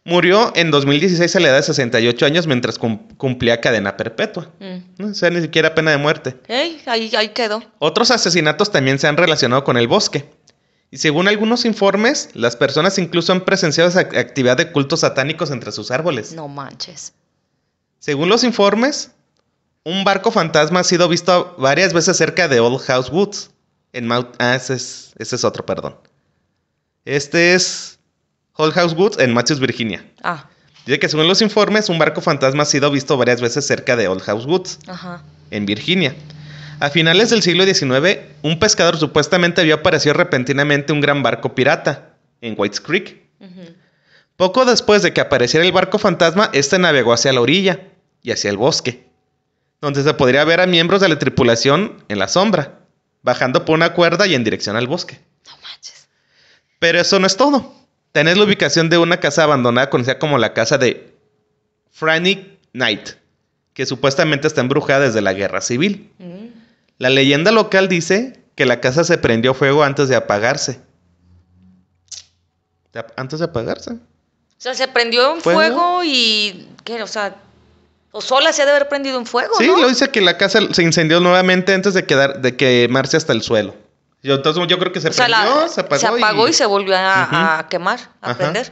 Murió 0.03 0.51
en 0.55 0.71
2016 0.71 1.35
a 1.35 1.39
la 1.39 1.49
edad 1.49 1.57
de 1.57 1.63
68 1.63 2.25
años 2.25 2.47
mientras 2.47 2.79
cum- 2.79 3.07
cumplía 3.17 3.61
cadena 3.61 3.97
perpetua. 3.97 4.49
Mm. 4.59 5.03
O 5.11 5.13
sea, 5.13 5.29
ni 5.29 5.41
siquiera 5.41 5.75
pena 5.75 5.91
de 5.91 5.97
muerte. 5.97 6.37
Ey, 6.47 6.81
ahí, 6.87 7.11
ahí 7.15 7.29
quedó. 7.29 7.61
Otros 7.77 8.09
asesinatos 8.09 8.71
también 8.71 8.97
se 8.97 9.07
han 9.07 9.17
relacionado 9.17 9.63
con 9.63 9.77
el 9.77 9.87
bosque. 9.87 10.25
Y 10.89 10.97
según 10.97 11.27
algunos 11.27 11.65
informes, 11.65 12.29
las 12.33 12.55
personas 12.55 12.97
incluso 12.97 13.31
han 13.31 13.45
presenciado 13.45 13.89
esa 13.89 13.99
actividad 14.01 14.57
de 14.57 14.71
cultos 14.71 15.01
satánicos 15.01 15.51
entre 15.51 15.71
sus 15.71 15.91
árboles. 15.91 16.33
No 16.33 16.47
manches. 16.47 17.13
Según 17.99 18.27
los 18.27 18.43
informes, 18.43 19.11
un 19.85 20.03
barco 20.03 20.31
fantasma 20.31 20.79
ha 20.79 20.83
sido 20.83 21.07
visto 21.07 21.55
varias 21.59 21.93
veces 21.93 22.17
cerca 22.17 22.47
de 22.47 22.59
Old 22.59 22.79
House 22.81 23.09
Woods. 23.11 23.51
En 23.93 24.07
Mount... 24.07 24.29
Ah, 24.39 24.55
ese 24.55 24.73
es, 24.73 25.13
ese 25.17 25.35
es 25.35 25.43
otro, 25.43 25.65
perdón. 25.65 25.95
Este 27.05 27.53
es 27.53 27.99
Old 28.55 28.73
House 28.73 28.93
Woods 28.93 29.17
en 29.19 29.33
Matthews, 29.33 29.59
Virginia. 29.59 30.05
Ah, 30.23 30.47
Dice 30.85 30.97
que 30.99 31.09
según 31.09 31.27
los 31.27 31.41
informes, 31.43 31.89
un 31.89 31.99
barco 31.99 32.21
fantasma 32.21 32.63
ha 32.63 32.65
sido 32.65 32.89
visto 32.89 33.15
varias 33.15 33.39
veces 33.39 33.65
cerca 33.67 33.95
de 33.95 34.07
Old 34.07 34.21
House 34.23 34.45
Woods, 34.47 34.79
ajá. 34.87 35.23
en 35.51 35.65
Virginia. 35.67 36.15
A 36.79 36.89
finales 36.89 37.29
del 37.29 37.43
siglo 37.43 37.63
XIX, 37.65 38.17
un 38.41 38.57
pescador 38.57 38.97
supuestamente 38.97 39.63
vio 39.63 39.75
aparecer 39.75 40.17
repentinamente 40.17 40.91
un 40.91 40.99
gran 40.99 41.21
barco 41.21 41.53
pirata 41.53 42.15
en 42.41 42.55
Whites 42.57 42.81
Creek. 42.81 43.21
Poco 44.35 44.65
después 44.65 45.03
de 45.03 45.13
que 45.13 45.21
apareciera 45.21 45.63
el 45.63 45.71
barco 45.71 45.99
fantasma, 45.99 46.49
este 46.53 46.79
navegó 46.79 47.13
hacia 47.13 47.31
la 47.31 47.41
orilla 47.41 47.79
y 48.23 48.31
hacia 48.31 48.49
el 48.49 48.57
bosque, 48.57 49.07
donde 49.81 50.01
se 50.01 50.13
podría 50.15 50.43
ver 50.45 50.61
a 50.61 50.65
miembros 50.65 50.99
de 51.01 51.09
la 51.09 51.19
tripulación 51.19 52.03
en 52.07 52.17
la 52.17 52.27
sombra, 52.27 52.79
bajando 53.21 53.65
por 53.65 53.75
una 53.75 53.93
cuerda 53.93 54.25
y 54.25 54.33
en 54.33 54.43
dirección 54.43 54.75
al 54.75 54.87
bosque. 54.87 55.19
No 55.45 55.51
manches. 55.61 56.07
Pero 56.79 56.99
eso 56.99 57.19
no 57.19 57.27
es 57.27 57.37
todo. 57.37 57.71
Tenés 58.11 58.37
la 58.37 58.43
ubicación 58.43 58.89
de 58.89 58.97
una 58.97 59.19
casa 59.19 59.43
abandonada 59.43 59.89
conocida 59.89 60.19
como 60.19 60.37
la 60.37 60.53
casa 60.53 60.77
de 60.77 61.13
Franny 61.91 62.57
Knight, 62.73 63.11
que 63.73 63.85
supuestamente 63.85 64.47
está 64.47 64.61
embrujada 64.61 65.01
desde 65.01 65.21
la 65.21 65.33
guerra 65.33 65.61
civil. 65.61 66.11
Mm. 66.19 66.47
La 66.97 67.09
leyenda 67.09 67.51
local 67.51 67.87
dice 67.87 68.39
que 68.55 68.65
la 68.65 68.81
casa 68.81 69.03
se 69.03 69.17
prendió 69.17 69.53
fuego 69.53 69.83
antes 69.83 70.09
de 70.09 70.15
apagarse. 70.15 70.79
¿De 72.93 72.99
ap- 72.99 73.13
¿Antes 73.15 73.39
de 73.39 73.45
apagarse? 73.45 73.91
O 73.91 73.97
sea, 74.63 74.73
se 74.73 74.87
prendió 74.87 75.33
en 75.35 75.41
¿Fuego? 75.41 75.59
fuego, 75.59 76.03
y. 76.03 76.67
¿Qué? 76.83 77.01
O 77.01 77.07
sea. 77.07 77.35
O 78.11 78.19
sola 78.21 78.51
se 78.51 78.61
ha 78.61 78.65
de 78.65 78.71
haber 78.71 78.89
prendido 78.89 79.17
en 79.17 79.25
fuego, 79.25 79.55
Sí, 79.57 79.65
¿no? 79.67 79.77
lo 79.79 79.87
dice 79.87 80.09
que 80.09 80.19
la 80.19 80.37
casa 80.37 80.59
se 80.73 80.83
incendió 80.83 81.21
nuevamente 81.21 81.73
antes 81.73 81.93
de, 81.93 82.05
quedar, 82.05 82.41
de 82.41 82.57
quemarse 82.57 83.15
hasta 83.15 83.31
el 83.31 83.41
suelo. 83.41 83.73
Yo, 84.23 84.35
entonces 84.35 84.63
yo 84.67 84.77
creo 84.77 84.91
que 84.91 85.01
se 85.01 85.09
O 85.09 85.13
sea, 85.13 85.25
prendió, 85.25 85.61
la- 85.61 85.67
se 85.67 85.81
apagó, 86.07 86.47
y... 86.47 86.53
se 86.53 86.65
volvió 86.65 86.95
a, 86.95 87.65
quemar, 87.69 87.99
a 88.21 88.31
Ajá. 88.31 88.37
prender. 88.37 88.71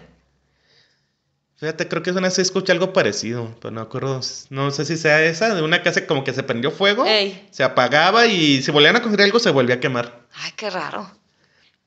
Fíjate, 1.58 1.90
creo 1.90 2.02
que 2.02 2.12
es 2.12 2.16
una 2.16 2.28
vez 2.30 2.40
escuché 2.40 2.72
algo 2.72 2.94
parecido, 2.94 3.54
pero 3.60 3.72
no 3.72 3.82
acuerdo, 3.82 4.22
no 4.50 4.72
sé 4.72 4.86
si 4.86 4.96
sea 4.96 5.22
esa, 5.24 5.54
de 5.56 5.62
una 5.62 5.84
casa 5.84 6.08
como 6.08 6.24
que 6.24 6.34
se 6.34 6.42
prendió 6.44 6.72
fuego, 6.72 7.06
Ey. 7.06 7.48
se 7.52 7.64
apagaba 7.64 8.28
y 8.28 8.62
si 8.62 8.72
volvían 8.72 8.96
a 8.96 9.02
construir 9.02 9.26
algo 9.26 9.40
se 9.40 9.50
volvía 9.52 9.76
a 9.76 9.80
quemar. 9.82 10.22
Ay, 10.36 10.52
qué 10.56 10.70
raro. 10.70 11.12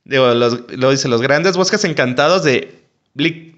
Digo, 0.04 0.34
los- 0.34 0.70
lo 0.72 0.90
dice, 0.90 1.08
los 1.08 1.22
grandes 1.22 1.56
bosques 1.56 1.84
encantados 1.84 2.42
de 2.44 2.82
Blick, 3.14 3.56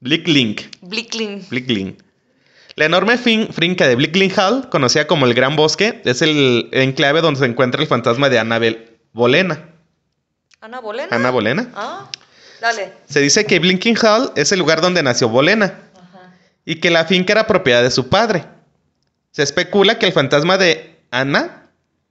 Blicklink. 0.00 0.62
Blickling. 0.82 1.46
Blicklin. 1.48 2.02
La 2.74 2.84
enorme 2.84 3.16
fin- 3.16 3.48
finca 3.54 3.88
de 3.88 3.94
Blicklin 3.96 4.30
Hall, 4.38 4.68
conocida 4.68 5.06
como 5.06 5.24
el 5.24 5.32
Gran 5.32 5.56
Bosque, 5.56 6.02
es 6.04 6.20
el 6.20 6.68
enclave 6.72 7.22
donde 7.22 7.40
se 7.40 7.46
encuentra 7.46 7.80
el 7.80 7.88
fantasma 7.88 8.28
de 8.28 8.38
Annabel 8.38 8.95
Bolena. 9.16 9.64
¿Ana 10.60 10.78
Bolena? 10.80 11.16
¿Ana 11.16 11.30
Bolena? 11.30 11.70
Ah, 11.74 12.10
dale. 12.60 12.92
Se 13.08 13.20
dice 13.20 13.46
que 13.46 13.58
Blinking 13.58 13.96
Hall 14.02 14.30
es 14.36 14.52
el 14.52 14.58
lugar 14.58 14.82
donde 14.82 15.02
nació 15.02 15.30
Bolena 15.30 15.72
Ajá. 15.94 16.34
y 16.66 16.80
que 16.80 16.90
la 16.90 17.06
finca 17.06 17.32
era 17.32 17.46
propiedad 17.46 17.82
de 17.82 17.90
su 17.90 18.10
padre. 18.10 18.44
Se 19.32 19.42
especula 19.42 19.98
que 19.98 20.04
el 20.04 20.12
fantasma 20.12 20.58
de 20.58 20.98
Ana 21.10 21.62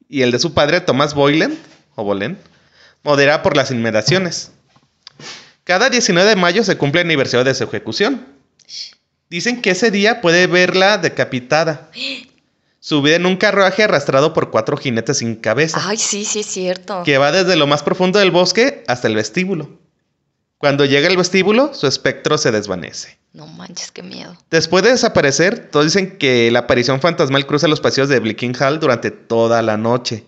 y 0.10 0.24
el 0.24 0.32
de 0.32 0.40
su 0.40 0.56
padre 0.56 0.82
Thomas 0.82 1.14
Boylan, 1.14 1.56
o 1.94 2.04
Bolen, 2.04 2.40
modera 3.04 3.44
por 3.44 3.56
las 3.56 3.70
inmediaciones. 3.70 4.52
Cada 5.64 5.92
19 5.92 6.28
de 6.28 6.36
mayo 6.36 6.64
se 6.64 6.76
cumple 6.76 7.02
el 7.02 7.08
aniversario 7.08 7.44
de 7.44 7.54
su 7.54 7.66
ejecución. 7.66 8.26
Dicen 9.30 9.62
que 9.62 9.70
ese 9.70 9.92
día 9.92 10.22
puede 10.22 10.48
verla 10.48 10.98
decapitada, 10.98 11.88
subida 12.86 13.16
en 13.16 13.26
un 13.26 13.36
carruaje 13.36 13.82
arrastrado 13.84 14.32
por 14.32 14.52
cuatro 14.52 14.78
jinetes 14.78 15.18
sin 15.18 15.38
cabeza, 15.38 15.82
Ay, 15.84 15.98
sí, 15.98 16.24
sí 16.24 16.42
es 16.42 16.46
cierto. 16.46 17.02
que 17.04 17.18
va 17.18 17.32
desde 17.32 17.56
lo 17.56 17.66
más 17.66 17.82
profundo 17.82 18.20
del 18.20 18.30
bosque 18.30 18.84
hasta 18.88 19.08
el 19.08 19.16
vestíbulo. 19.16 19.80
Cuando 20.60 20.86
llega 20.86 21.08
al 21.08 21.18
vestíbulo, 21.18 21.74
su 21.74 21.88
espectro 21.88 22.38
se 22.38 22.52
desvanece. 22.52 23.18
No 23.34 23.48
manches, 23.48 23.90
qué 23.90 24.04
miedo. 24.04 24.38
Después 24.52 24.84
de 24.84 24.92
desaparecer, 24.92 25.72
todos 25.72 25.86
dicen 25.88 26.20
que 26.20 26.52
la 26.52 26.60
aparición 26.60 27.02
fantasmal 27.02 27.48
cruza 27.48 27.68
los 27.68 27.82
pasillos 27.82 28.08
de 28.08 28.20
Blicking 28.20 28.56
Hall 28.62 28.80
durante 28.80 29.10
toda 29.10 29.64
la 29.64 29.78
noche, 29.78 30.24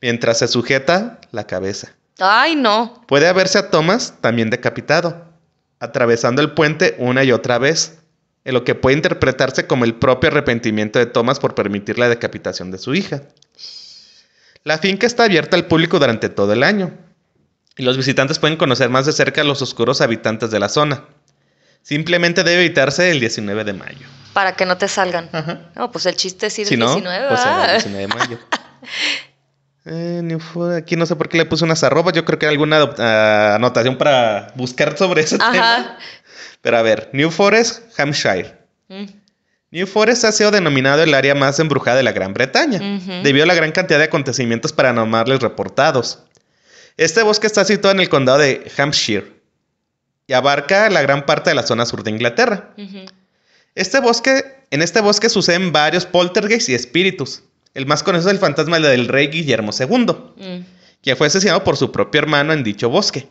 mientras 0.00 0.38
se 0.38 0.48
sujeta 0.48 1.20
la 1.32 1.46
cabeza. 1.46 1.90
Ay, 2.18 2.56
no. 2.56 3.04
Puede 3.06 3.30
verse 3.34 3.58
a 3.58 3.68
Thomas 3.68 4.14
también 4.22 4.48
decapitado, 4.48 5.22
atravesando 5.80 6.40
el 6.40 6.52
puente 6.52 6.96
una 6.98 7.24
y 7.24 7.32
otra 7.32 7.58
vez, 7.58 7.98
en 8.44 8.54
lo 8.54 8.64
que 8.64 8.74
puede 8.74 8.96
interpretarse 8.96 9.66
como 9.66 9.84
el 9.84 9.94
propio 9.94 10.30
arrepentimiento 10.30 10.98
de 10.98 11.06
Thomas 11.06 11.40
por 11.40 11.54
permitir 11.54 11.98
la 11.98 12.08
decapitación 12.08 12.70
de 12.70 12.78
su 12.78 12.94
hija. 12.94 13.22
La 14.64 14.78
finca 14.78 15.06
está 15.06 15.24
abierta 15.24 15.56
al 15.56 15.66
público 15.66 15.98
durante 15.98 16.28
todo 16.28 16.52
el 16.52 16.62
año, 16.62 16.92
y 17.78 17.84
los 17.84 17.96
visitantes 17.96 18.40
pueden 18.40 18.56
conocer 18.56 18.90
más 18.90 19.06
de 19.06 19.12
cerca 19.12 19.40
a 19.40 19.44
los 19.44 19.62
oscuros 19.62 20.00
habitantes 20.00 20.50
de 20.50 20.58
la 20.58 20.68
zona. 20.68 21.04
Simplemente 21.82 22.42
debe 22.42 22.64
evitarse 22.64 23.10
el 23.10 23.20
19 23.20 23.64
de 23.64 23.72
mayo. 23.72 24.06
Para 24.32 24.56
que 24.56 24.66
no 24.66 24.76
te 24.76 24.88
salgan. 24.88 25.30
Ajá. 25.32 25.70
No, 25.76 25.90
pues 25.92 26.04
el 26.06 26.16
chiste 26.16 26.48
es 26.48 26.58
ir 26.58 26.66
Si 26.66 26.74
el 26.74 26.80
no, 26.80 26.92
19, 26.92 27.28
pues 27.28 27.40
el 27.46 27.70
19 27.70 27.98
de 27.98 28.08
mayo. 28.08 28.38
Eh, 29.90 30.22
aquí 30.76 30.96
no 30.96 31.06
sé 31.06 31.16
por 31.16 31.30
qué 31.30 31.38
le 31.38 31.46
puse 31.46 31.64
unas 31.64 31.82
arrobas. 31.82 32.12
Yo 32.12 32.26
creo 32.26 32.38
que 32.38 32.44
era 32.44 32.52
alguna 32.52 32.90
ah, 32.98 33.54
anotación 33.54 33.96
para 33.96 34.52
buscar 34.54 34.98
sobre 34.98 35.22
ese 35.22 35.38
tema. 35.38 35.96
Pero 36.60 36.76
a 36.78 36.82
ver, 36.82 37.10
New 37.12 37.30
Forest, 37.30 37.98
Hampshire. 37.98 38.56
Mm. 38.88 39.04
New 39.70 39.86
Forest 39.86 40.24
ha 40.24 40.32
sido 40.32 40.50
denominado 40.50 41.02
el 41.02 41.12
área 41.12 41.34
más 41.34 41.58
embrujada 41.60 41.98
de 41.98 42.02
la 42.02 42.12
Gran 42.12 42.32
Bretaña, 42.32 42.78
debido 43.22 43.44
a 43.44 43.46
la 43.46 43.54
gran 43.54 43.70
cantidad 43.70 43.98
de 43.98 44.06
acontecimientos 44.06 44.72
paranormales 44.72 45.40
reportados. 45.40 46.20
Este 46.96 47.22
bosque 47.22 47.46
está 47.46 47.64
situado 47.64 47.94
en 47.94 48.00
el 48.00 48.08
condado 48.08 48.38
de 48.38 48.70
Hampshire 48.78 49.30
y 50.26 50.32
abarca 50.32 50.88
la 50.90 51.02
gran 51.02 51.26
parte 51.26 51.50
de 51.50 51.54
la 51.54 51.66
zona 51.66 51.84
sur 51.84 52.02
de 52.02 52.10
Inglaterra. 52.10 52.74
Este 53.74 54.00
bosque, 54.00 54.42
en 54.70 54.82
este 54.82 55.00
bosque 55.00 55.28
suceden 55.28 55.70
varios 55.70 56.06
poltergeists 56.06 56.70
y 56.70 56.74
espíritus. 56.74 57.42
El 57.74 57.86
más 57.86 58.02
conocido 58.02 58.30
es 58.30 58.34
el 58.36 58.40
fantasma 58.40 58.80
del 58.80 59.06
rey 59.06 59.28
Guillermo 59.28 59.70
II, 59.78 60.06
Mm. 60.36 60.64
quien 61.02 61.16
fue 61.16 61.26
asesinado 61.28 61.62
por 61.62 61.76
su 61.76 61.92
propio 61.92 62.20
hermano 62.20 62.52
en 62.54 62.64
dicho 62.64 62.88
bosque. 62.88 63.28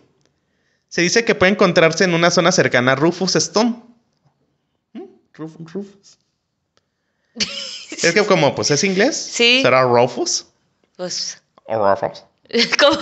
Se 0.89 1.01
dice 1.01 1.25
que 1.25 1.35
puede 1.35 1.51
encontrarse 1.51 2.03
en 2.03 2.13
una 2.13 2.31
zona 2.31 2.51
cercana 2.51 2.93
a 2.93 2.95
Rufus 2.95 3.35
Stone. 3.35 3.81
¿Mm? 4.93 5.03
Ruf- 5.35 5.57
Rufus. 5.73 6.17
es 7.91 8.13
que 8.13 8.25
como 8.25 8.55
pues 8.55 8.71
es 8.71 8.83
inglés, 8.83 9.15
Sí. 9.15 9.61
será 9.61 9.83
Rufus 9.83 10.47
Pues. 10.95 11.41
o 11.65 11.95
Rufus. 11.95 12.23
¿cómo? 12.79 12.97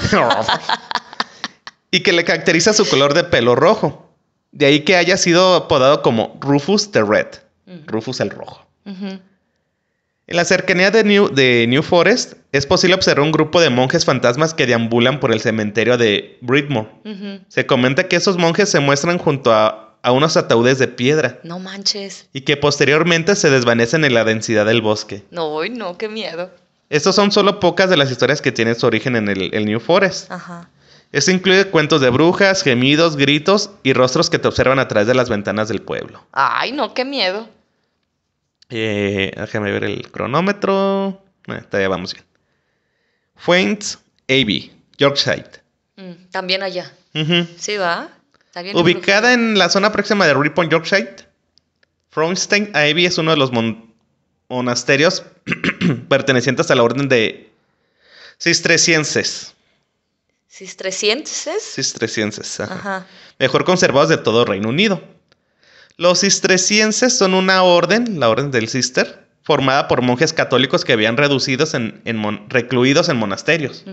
y 1.91 2.01
que 2.01 2.11
le 2.11 2.25
caracteriza 2.25 2.73
su 2.73 2.87
color 2.89 3.13
de 3.13 3.23
pelo 3.23 3.55
rojo. 3.55 4.09
De 4.51 4.65
ahí 4.65 4.83
que 4.85 4.95
haya 4.95 5.17
sido 5.17 5.53
apodado 5.55 6.01
como 6.01 6.37
Rufus 6.41 6.91
the 6.91 7.03
Red, 7.03 7.27
Rufus 7.85 8.19
el 8.21 8.29
rojo. 8.31 8.65
En 10.27 10.37
la 10.37 10.45
cercanía 10.45 10.89
de 10.89 11.03
New, 11.03 11.29
de 11.33 11.65
New 11.67 11.83
Forest 11.83 12.33
es 12.51 12.65
posible 12.65 12.95
observar 12.95 13.23
un 13.23 13.31
grupo 13.31 13.61
de 13.61 13.69
monjes 13.69 14.05
fantasmas 14.05 14.53
que 14.55 14.65
deambulan 14.65 15.19
por 15.19 15.31
el 15.31 15.39
cementerio 15.39 15.97
de 15.97 16.37
Bridmore. 16.41 16.89
Se 17.47 17.65
comenta 17.67 18.07
que 18.07 18.15
esos 18.15 18.37
monjes 18.37 18.69
se 18.69 18.79
muestran 18.79 19.19
junto 19.19 19.53
a, 19.53 19.97
a 20.01 20.11
unos 20.11 20.35
ataúdes 20.35 20.79
de 20.79 20.87
piedra 20.87 21.39
No 21.43 21.59
manches. 21.59 22.27
y 22.33 22.41
que 22.41 22.57
posteriormente 22.57 23.35
se 23.35 23.51
desvanecen 23.51 24.03
en 24.03 24.15
la 24.15 24.23
densidad 24.23 24.65
del 24.65 24.81
bosque. 24.81 25.23
No, 25.29 25.63
no, 25.65 25.97
qué 25.97 26.09
miedo. 26.09 26.49
Estos 26.89 27.15
son 27.15 27.31
solo 27.31 27.59
pocas 27.59 27.89
de 27.89 27.97
las 27.97 28.09
historias 28.09 28.41
que 28.41 28.51
tienen 28.51 28.75
su 28.75 28.87
origen 28.87 29.15
en 29.15 29.27
el, 29.29 29.53
el 29.53 29.65
New 29.65 29.79
Forest. 29.79 30.31
Ajá. 30.31 30.69
Esto 31.11 31.31
incluye 31.31 31.65
cuentos 31.65 32.01
de 32.01 32.09
brujas, 32.09 32.63
gemidos, 32.63 33.15
gritos 33.15 33.69
y 33.83 33.93
rostros 33.93 34.29
que 34.31 34.39
te 34.39 34.47
observan 34.47 34.79
a 34.79 34.87
través 34.87 35.07
de 35.07 35.13
las 35.13 35.29
ventanas 35.29 35.67
del 35.67 35.81
pueblo. 35.81 36.23
Ay, 36.31 36.71
no, 36.71 36.93
qué 36.95 37.05
miedo. 37.05 37.47
Eh, 38.69 39.31
déjame 39.37 39.71
ver 39.71 39.83
el 39.83 40.11
cronómetro. 40.11 41.23
Eh, 41.47 41.61
todavía 41.69 41.89
vamos 41.89 42.13
bien. 42.13 42.25
Fuentes 43.35 43.99
AB, 44.27 44.71
Yorkshire. 44.97 45.45
Mm, 45.97 46.29
También 46.31 46.63
allá. 46.63 46.91
Ujú. 47.13 47.47
Sí, 47.57 47.77
va. 47.77 48.09
Está 48.45 48.61
bien. 48.61 48.75
Ubicada 48.75 49.33
en 49.33 49.57
la 49.57 49.69
zona 49.69 49.91
próxima 49.91 50.25
de 50.25 50.33
Ripon, 50.33 50.69
Yorkshire. 50.69 51.15
Frownstein 52.09 52.71
Abbey 52.73 53.05
es 53.05 53.17
uno 53.17 53.31
de 53.31 53.37
los 53.37 53.51
mon- 53.51 53.93
monasterios 54.47 55.23
pertenecientes 56.09 56.71
a 56.71 56.75
la 56.75 56.83
orden 56.83 57.09
de 57.09 57.51
cistercienses. 58.39 59.53
¿Cistercienses? 60.49 61.61
Cistercienses, 61.75 62.59
ajá. 62.61 62.73
Ajá. 62.75 63.07
mejor 63.39 63.65
conservados 63.65 64.07
de 64.09 64.17
todo 64.17 64.45
Reino 64.45 64.69
Unido. 64.69 65.03
Los 65.97 66.21
cistercienses 66.21 67.17
son 67.17 67.33
una 67.33 67.63
orden, 67.63 68.19
la 68.19 68.29
orden 68.29 68.51
del 68.51 68.67
cister, 68.67 69.25
formada 69.43 69.87
por 69.87 70.01
monjes 70.01 70.33
católicos 70.33 70.83
que 70.83 70.93
habían 70.93 71.15
reducidos 71.17 71.73
en, 71.73 72.01
en 72.05 72.17
mon- 72.17 72.49
recluidos 72.49 73.07
en 73.09 73.17
monasterios. 73.17 73.85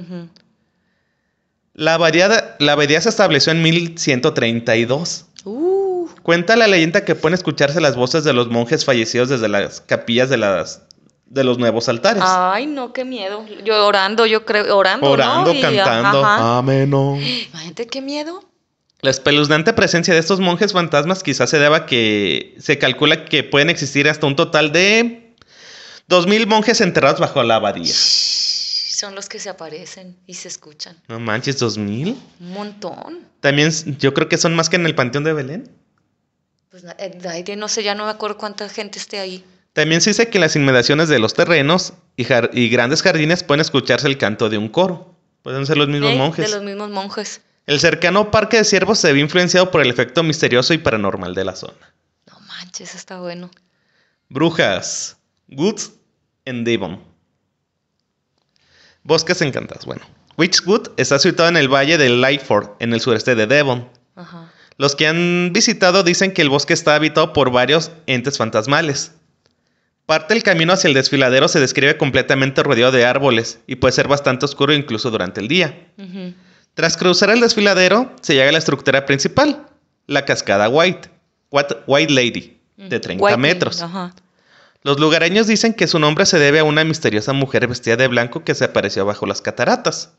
La 1.75 1.94
abadía, 1.94 2.56
la 2.59 2.73
abadía 2.73 3.00
se 3.00 3.09
estableció 3.09 3.52
en 3.52 3.62
1132. 3.62 5.26
Uh, 5.44 6.06
Cuenta 6.23 6.54
la 6.56 6.66
leyenda 6.66 7.04
que 7.04 7.14
pueden 7.14 7.35
escucharse 7.35 7.80
las 7.80 7.97
voces 7.97 8.25
de 8.25 8.32
los 8.32 8.49
monjes 8.49 8.85
fallecidos 8.85 9.28
desde 9.28 9.49
las 9.49 9.80
capillas 9.80 10.28
de, 10.28 10.37
las, 10.37 10.82
de 11.26 11.44
los 11.44 11.59
nuevos 11.59 11.88
altares. 11.88 12.23
ay, 12.26 12.66
no, 12.66 12.92
qué 12.92 13.04
miedo. 13.04 13.44
Yo 13.64 13.87
orando, 13.87 14.26
yo 14.26 14.44
creo, 14.44 14.76
orando, 14.76 15.11
Orando, 15.11 15.52
¿no? 15.54 15.61
Cantando. 15.61 16.25
Amén. 16.25 16.92
Imagínate 16.92 17.87
qué 17.87 18.00
miedo. 18.02 18.44
La 19.04 19.11
espeluznante 19.11 19.73
presencia 19.73 20.14
de 20.14 20.21
estos 20.21 20.38
monjes 20.38 20.73
fantasmas 20.73 21.25
quizás 21.25 21.50
se 21.50 21.59
deba 21.59 21.78
a 21.78 21.87
que 21.87 22.54
se 22.61 22.78
calcula 22.78 23.25
que 23.25 23.42
pueden 23.42 23.68
existir 23.68 24.09
hasta 24.09 24.28
un 24.28 24.37
total 24.37 24.71
de 24.71 25.35
2.000 26.09 26.47
monjes 26.47 26.80
enterrados 26.80 27.18
bajo 27.18 27.42
la 27.42 27.56
abadía. 27.56 27.92
Son 27.92 29.16
los 29.16 29.28
que 29.28 29.40
se 29.40 29.50
aparecen 29.50 30.16
y 30.28 30.35
se 30.35 30.47
escuchan. 30.47 31.02
No 31.09 31.18
manches, 31.18 31.61
2.000. 31.61 32.14
Un 32.38 32.52
montón. 32.52 33.26
También 33.40 33.73
yo 33.99 34.14
creo 34.14 34.28
que 34.28 34.38
son 34.38 34.54
más 34.54 34.71
que 34.71 34.76
en 34.76 34.87
el 34.87 34.94
Panteón 34.94 35.25
de 35.25 35.32
Belén. 35.32 35.68
Pues 36.71 36.85
eh, 36.97 37.56
no 37.56 37.66
sé, 37.66 37.82
ya 37.82 37.97
no 37.97 38.04
me 38.04 38.11
acuerdo 38.12 38.38
cuánta 38.38 38.68
gente 38.68 39.00
esté 39.00 39.18
ahí. 39.18 39.44
También 39.73 40.00
se 40.00 40.11
dice 40.11 40.28
que 40.28 40.38
en 40.38 40.42
las 40.42 40.54
inmediaciones 40.54 41.09
de 41.09 41.18
los 41.18 41.35
terrenos 41.35 41.94
y, 42.14 42.68
grandes 42.68 43.02
jardines 43.02 43.42
pueden 43.42 43.62
escucharse 43.62 44.06
el 44.06 44.16
canto 44.16 44.49
de 44.49 44.59
un 44.59 44.68
coro. 44.68 45.16
Pueden 45.42 45.66
ser 45.66 45.76
los 45.76 45.88
mismos 45.88 46.12
¿Eh? 46.12 46.16
monjes. 46.16 46.49
De 46.49 46.56
los 46.56 46.64
mismos 46.64 46.88
monjes. 46.90 47.40
El 47.66 47.78
cercano 47.78 48.31
Parque 48.31 48.59
de 48.59 48.64
Ciervos 48.64 48.99
se 48.99 49.12
ve 49.12 49.21
influenciado 49.21 49.71
por 49.71 49.83
el 49.83 49.90
efecto 49.90 50.23
misterioso 50.23 50.75
y 50.75 50.78
paranormal 50.78 51.35
de 51.35 51.45
la 51.45 51.54
zona. 51.54 51.95
No 52.31 52.40
manches, 52.40 52.95
está 52.95 53.21
bueno. 53.21 53.50
Brujas. 54.28 55.16
Woods 55.49 55.92
en 56.45 56.64
Devon. 56.64 57.02
Bosques 59.04 59.42
encantados. 59.42 59.85
Bueno, 59.85 60.02
Witchwood 60.38 60.90
está 60.97 61.19
situado 61.19 61.50
en 61.50 61.57
el 61.57 61.69
valle 61.69 61.99
de 61.99 62.09
Lightford, 62.09 62.71
en 62.81 62.92
el 62.92 63.00
sureste 63.00 63.35
de 63.35 63.47
Devon. 63.47 63.88
Ajá. 64.16 64.52
Los 64.78 64.97
que 64.97 65.07
han 65.07 65.50
visitado 65.52 66.02
dicen 66.02 66.33
que 66.33 66.42
el 66.42 66.49
bosque 66.49 66.73
está 66.73 66.95
habitado 66.95 67.33
por 67.33 67.50
varios 67.50 67.92
entes 68.07 68.38
fantasmales. 68.38 69.12
Parte 70.07 70.35
del 70.35 70.42
camino 70.42 70.73
hacia 70.73 70.88
el 70.88 70.95
desfiladero 70.95 71.47
se 71.49 71.61
describe 71.61 71.97
completamente 71.97 72.62
rodeado 72.62 72.90
de 72.90 73.04
árboles 73.04 73.61
y 73.66 73.76
puede 73.76 73.92
ser 73.92 74.09
bastante 74.09 74.45
oscuro 74.45 74.73
incluso 74.73 75.11
durante 75.11 75.40
el 75.40 75.49
día. 75.49 75.88
Tras 76.74 76.96
cruzar 76.96 77.30
el 77.30 77.40
desfiladero, 77.40 78.14
se 78.22 78.34
llega 78.34 78.48
a 78.48 78.52
la 78.52 78.58
estructura 78.58 79.04
principal, 79.04 79.66
la 80.06 80.24
cascada 80.24 80.68
White, 80.68 81.10
White, 81.50 82.12
Lady, 82.12 82.58
de 82.76 82.98
30 82.98 83.22
White 83.22 83.36
metros. 83.36 83.80
Lady, 83.80 83.92
Ajá. 83.92 84.14
Los 84.82 84.98
lugareños 84.98 85.46
dicen 85.46 85.74
que 85.74 85.86
su 85.86 85.98
nombre 85.98 86.26
se 86.26 86.38
debe 86.38 86.58
a 86.58 86.64
una 86.64 86.82
misteriosa 86.82 87.32
mujer 87.32 87.68
vestida 87.68 87.96
de 87.96 88.08
blanco 88.08 88.42
que 88.42 88.54
se 88.54 88.64
apareció 88.64 89.04
bajo 89.04 89.26
las 89.26 89.40
cataratas. 89.40 90.11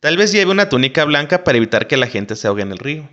Tal 0.00 0.16
vez 0.16 0.30
lleve 0.30 0.52
una 0.52 0.68
túnica 0.68 1.04
blanca 1.04 1.42
para 1.42 1.58
evitar 1.58 1.88
que 1.88 1.96
la 1.96 2.06
gente 2.06 2.36
se 2.36 2.46
ahogue 2.46 2.62
en 2.62 2.70
el 2.70 2.78
río. 2.78 3.08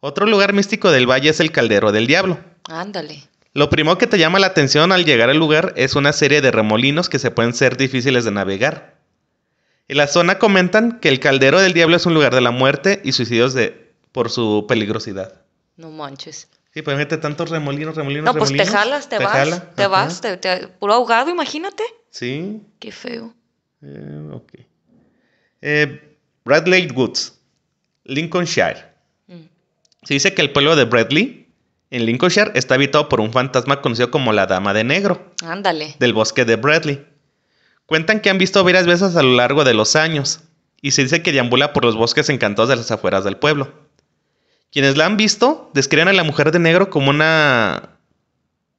Otro 0.00 0.26
lugar 0.26 0.52
místico 0.52 0.90
del 0.90 1.10
valle 1.10 1.30
es 1.30 1.40
el 1.40 1.52
Caldero 1.52 1.90
del 1.90 2.06
Diablo. 2.06 2.38
Ándale. 2.64 3.22
Lo 3.54 3.70
primero 3.70 3.96
que 3.96 4.06
te 4.06 4.18
llama 4.18 4.38
la 4.38 4.48
atención 4.48 4.92
al 4.92 5.06
llegar 5.06 5.30
al 5.30 5.38
lugar 5.38 5.72
es 5.76 5.96
una 5.96 6.12
serie 6.12 6.42
de 6.42 6.50
remolinos 6.50 7.08
que 7.08 7.18
se 7.18 7.30
pueden 7.30 7.54
ser 7.54 7.78
difíciles 7.78 8.24
de 8.24 8.30
navegar. 8.30 8.97
En 9.88 9.96
la 9.96 10.06
zona 10.06 10.38
comentan 10.38 11.00
que 11.00 11.08
el 11.08 11.18
Caldero 11.20 11.60
del 11.60 11.72
Diablo 11.72 11.96
es 11.96 12.04
un 12.06 12.14
lugar 12.14 12.34
de 12.34 12.40
la 12.42 12.50
muerte 12.50 13.00
y 13.04 13.12
suicidios 13.12 13.54
de, 13.54 13.92
por 14.12 14.30
su 14.30 14.66
peligrosidad. 14.68 15.42
No 15.76 15.90
manches. 15.90 16.48
Sí, 16.74 16.82
pues 16.82 16.96
mete 16.96 17.16
tantos 17.16 17.48
remolinos, 17.50 17.96
remolinos, 17.96 18.24
No, 18.26 18.34
pues 18.34 18.52
te 18.52 18.66
jalas, 18.66 19.08
te, 19.08 19.18
vas. 19.18 19.74
Te 19.74 19.86
vas, 19.86 20.20
te, 20.20 20.36
te- 20.36 20.68
puro 20.68 20.92
ahogado, 20.92 21.30
imagínate. 21.30 21.82
Sí, 22.10 22.60
Qué 22.78 22.92
feo. 22.92 23.34
eh, 23.82 24.28
ok. 24.32 24.52
Eh, 25.62 26.16
Bradley 26.44 26.88
Woods, 26.94 27.38
Lincolnshire. 28.04 28.84
Mm. 29.26 29.42
Se 30.02 30.14
dice 30.14 30.34
que 30.34 30.42
el 30.42 30.52
pueblo 30.52 30.76
de 30.76 30.84
Bradley, 30.84 31.48
en 31.90 32.04
Lincolnshire, 32.06 32.52
está 32.54 32.74
habitado 32.74 33.08
por 33.08 33.20
un 33.20 33.32
fantasma 33.32 33.80
conocido 33.80 34.10
como 34.10 34.32
la 34.32 34.46
Dama 34.46 34.74
de 34.74 34.84
Negro, 34.84 35.32
Ándale. 35.42 35.96
del 35.98 36.12
bosque 36.12 36.44
de 36.44 36.56
Bradley. 36.56 37.06
Cuentan 37.88 38.20
que 38.20 38.28
han 38.28 38.36
visto 38.36 38.62
varias 38.62 38.86
veces 38.86 39.16
a 39.16 39.22
lo 39.22 39.32
largo 39.34 39.64
de 39.64 39.72
los 39.72 39.96
años, 39.96 40.40
y 40.82 40.90
se 40.90 41.02
dice 41.04 41.22
que 41.22 41.32
deambula 41.32 41.72
por 41.72 41.86
los 41.86 41.96
bosques 41.96 42.28
encantados 42.28 42.68
de 42.68 42.76
las 42.76 42.90
afueras 42.90 43.24
del 43.24 43.38
pueblo. 43.38 43.72
Quienes 44.70 44.98
la 44.98 45.06
han 45.06 45.16
visto 45.16 45.70
describen 45.72 46.06
a 46.08 46.12
la 46.12 46.22
mujer 46.22 46.52
de 46.52 46.58
negro 46.58 46.90
como 46.90 47.08
una. 47.08 47.94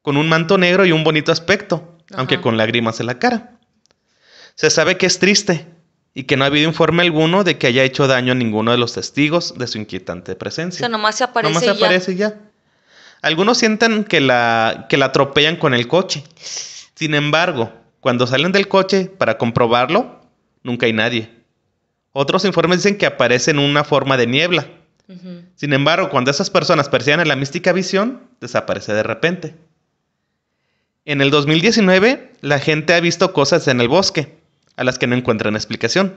con 0.02 0.16
un 0.16 0.28
manto 0.28 0.58
negro 0.58 0.86
y 0.86 0.92
un 0.92 1.02
bonito 1.02 1.32
aspecto, 1.32 1.98
Ajá. 2.10 2.20
aunque 2.20 2.40
con 2.40 2.56
lágrimas 2.56 3.00
en 3.00 3.06
la 3.06 3.18
cara. 3.18 3.58
Se 4.54 4.70
sabe 4.70 4.96
que 4.96 5.06
es 5.06 5.18
triste 5.18 5.66
y 6.14 6.22
que 6.24 6.36
no 6.36 6.44
ha 6.44 6.46
habido 6.46 6.68
informe 6.68 7.02
alguno 7.02 7.42
de 7.42 7.58
que 7.58 7.66
haya 7.66 7.82
hecho 7.82 8.06
daño 8.06 8.30
a 8.30 8.36
ninguno 8.36 8.70
de 8.70 8.78
los 8.78 8.92
testigos 8.94 9.58
de 9.58 9.66
su 9.66 9.78
inquietante 9.78 10.32
O 10.32 10.38
presencia. 10.38 10.78
sea, 10.78 10.88
nomás 10.88 11.16
se 11.16 11.24
aparece 11.24 11.52
Nomás 11.52 11.62
y 11.64 11.66
se 11.66 11.72
ya. 11.74 11.84
aparece 11.84 12.14
ya. 12.14 12.34
Algunos 13.22 13.58
sienten 13.58 14.04
que 14.04 14.20
la, 14.20 14.86
que 14.88 14.96
la 14.96 15.06
atropellan 15.06 15.56
con 15.56 15.74
el 15.74 15.88
coche. 15.88 16.22
Sin 16.94 17.14
embargo, 17.14 17.72
cuando 18.00 18.26
salen 18.26 18.52
del 18.52 18.68
coche 18.68 19.06
para 19.06 19.38
comprobarlo, 19.38 20.20
nunca 20.62 20.86
hay 20.86 20.92
nadie. 20.92 21.30
Otros 22.12 22.44
informes 22.44 22.78
dicen 22.78 22.98
que 22.98 23.06
aparece 23.06 23.50
en 23.50 23.58
una 23.58 23.84
forma 23.84 24.16
de 24.16 24.26
niebla. 24.26 24.66
Sin 25.56 25.72
embargo, 25.72 26.08
cuando 26.08 26.30
esas 26.30 26.50
personas 26.50 26.88
perciben 26.88 27.26
la 27.26 27.34
mística 27.34 27.72
visión, 27.72 28.22
desaparece 28.40 28.92
de 28.92 29.02
repente. 29.02 29.56
En 31.04 31.20
el 31.20 31.30
2019, 31.30 32.32
la 32.42 32.60
gente 32.60 32.94
ha 32.94 33.00
visto 33.00 33.32
cosas 33.32 33.66
en 33.66 33.80
el 33.80 33.88
bosque, 33.88 34.38
a 34.76 34.84
las 34.84 34.98
que 34.98 35.08
no 35.08 35.16
encuentran 35.16 35.56
explicación. 35.56 36.16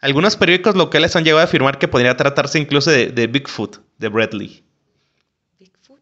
Algunos 0.00 0.36
periódicos 0.36 0.74
locales 0.74 1.16
han 1.16 1.24
llegado 1.24 1.40
a 1.40 1.44
afirmar 1.44 1.78
que 1.78 1.88
podría 1.88 2.14
tratarse 2.14 2.58
incluso 2.58 2.90
de, 2.90 3.06
de 3.06 3.26
Bigfoot, 3.26 3.78
de 3.96 4.08
Bradley. 4.08 4.62
Bigfoot. 5.58 5.98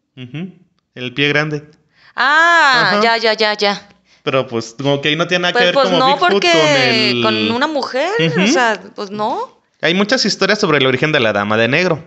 El 0.96 1.14
pie 1.14 1.28
grande. 1.28 1.68
Ah, 2.16 2.90
Ajá. 2.94 3.00
ya, 3.02 3.16
ya, 3.16 3.35
ya, 3.35 3.55
ya. 3.55 3.88
Pero 4.23 4.47
pues 4.47 4.75
como 4.79 5.01
que 5.01 5.09
ahí 5.09 5.17
no 5.17 5.27
tiene 5.27 5.43
nada 5.43 5.53
que 5.53 5.59
Pues, 5.59 5.67
ver 5.67 5.75
pues 5.75 5.87
como 5.87 5.99
no, 5.99 6.07
Bigfoot 6.07 6.31
porque 6.31 6.51
con 6.51 6.67
el... 6.69 7.23
con 7.23 7.51
una 7.53 7.67
mujer, 7.67 8.09
o 8.41 8.47
sea, 8.47 8.81
pues 8.95 9.11
no. 9.11 9.61
Hay 9.81 9.95
muchas 9.95 10.25
historias 10.25 10.61
sobre 10.61 10.79
el 10.79 10.87
origen 10.87 11.11
de 11.13 11.21
la 11.21 11.33
dama 11.33 11.57
de 11.57 11.67
negro. 11.69 12.05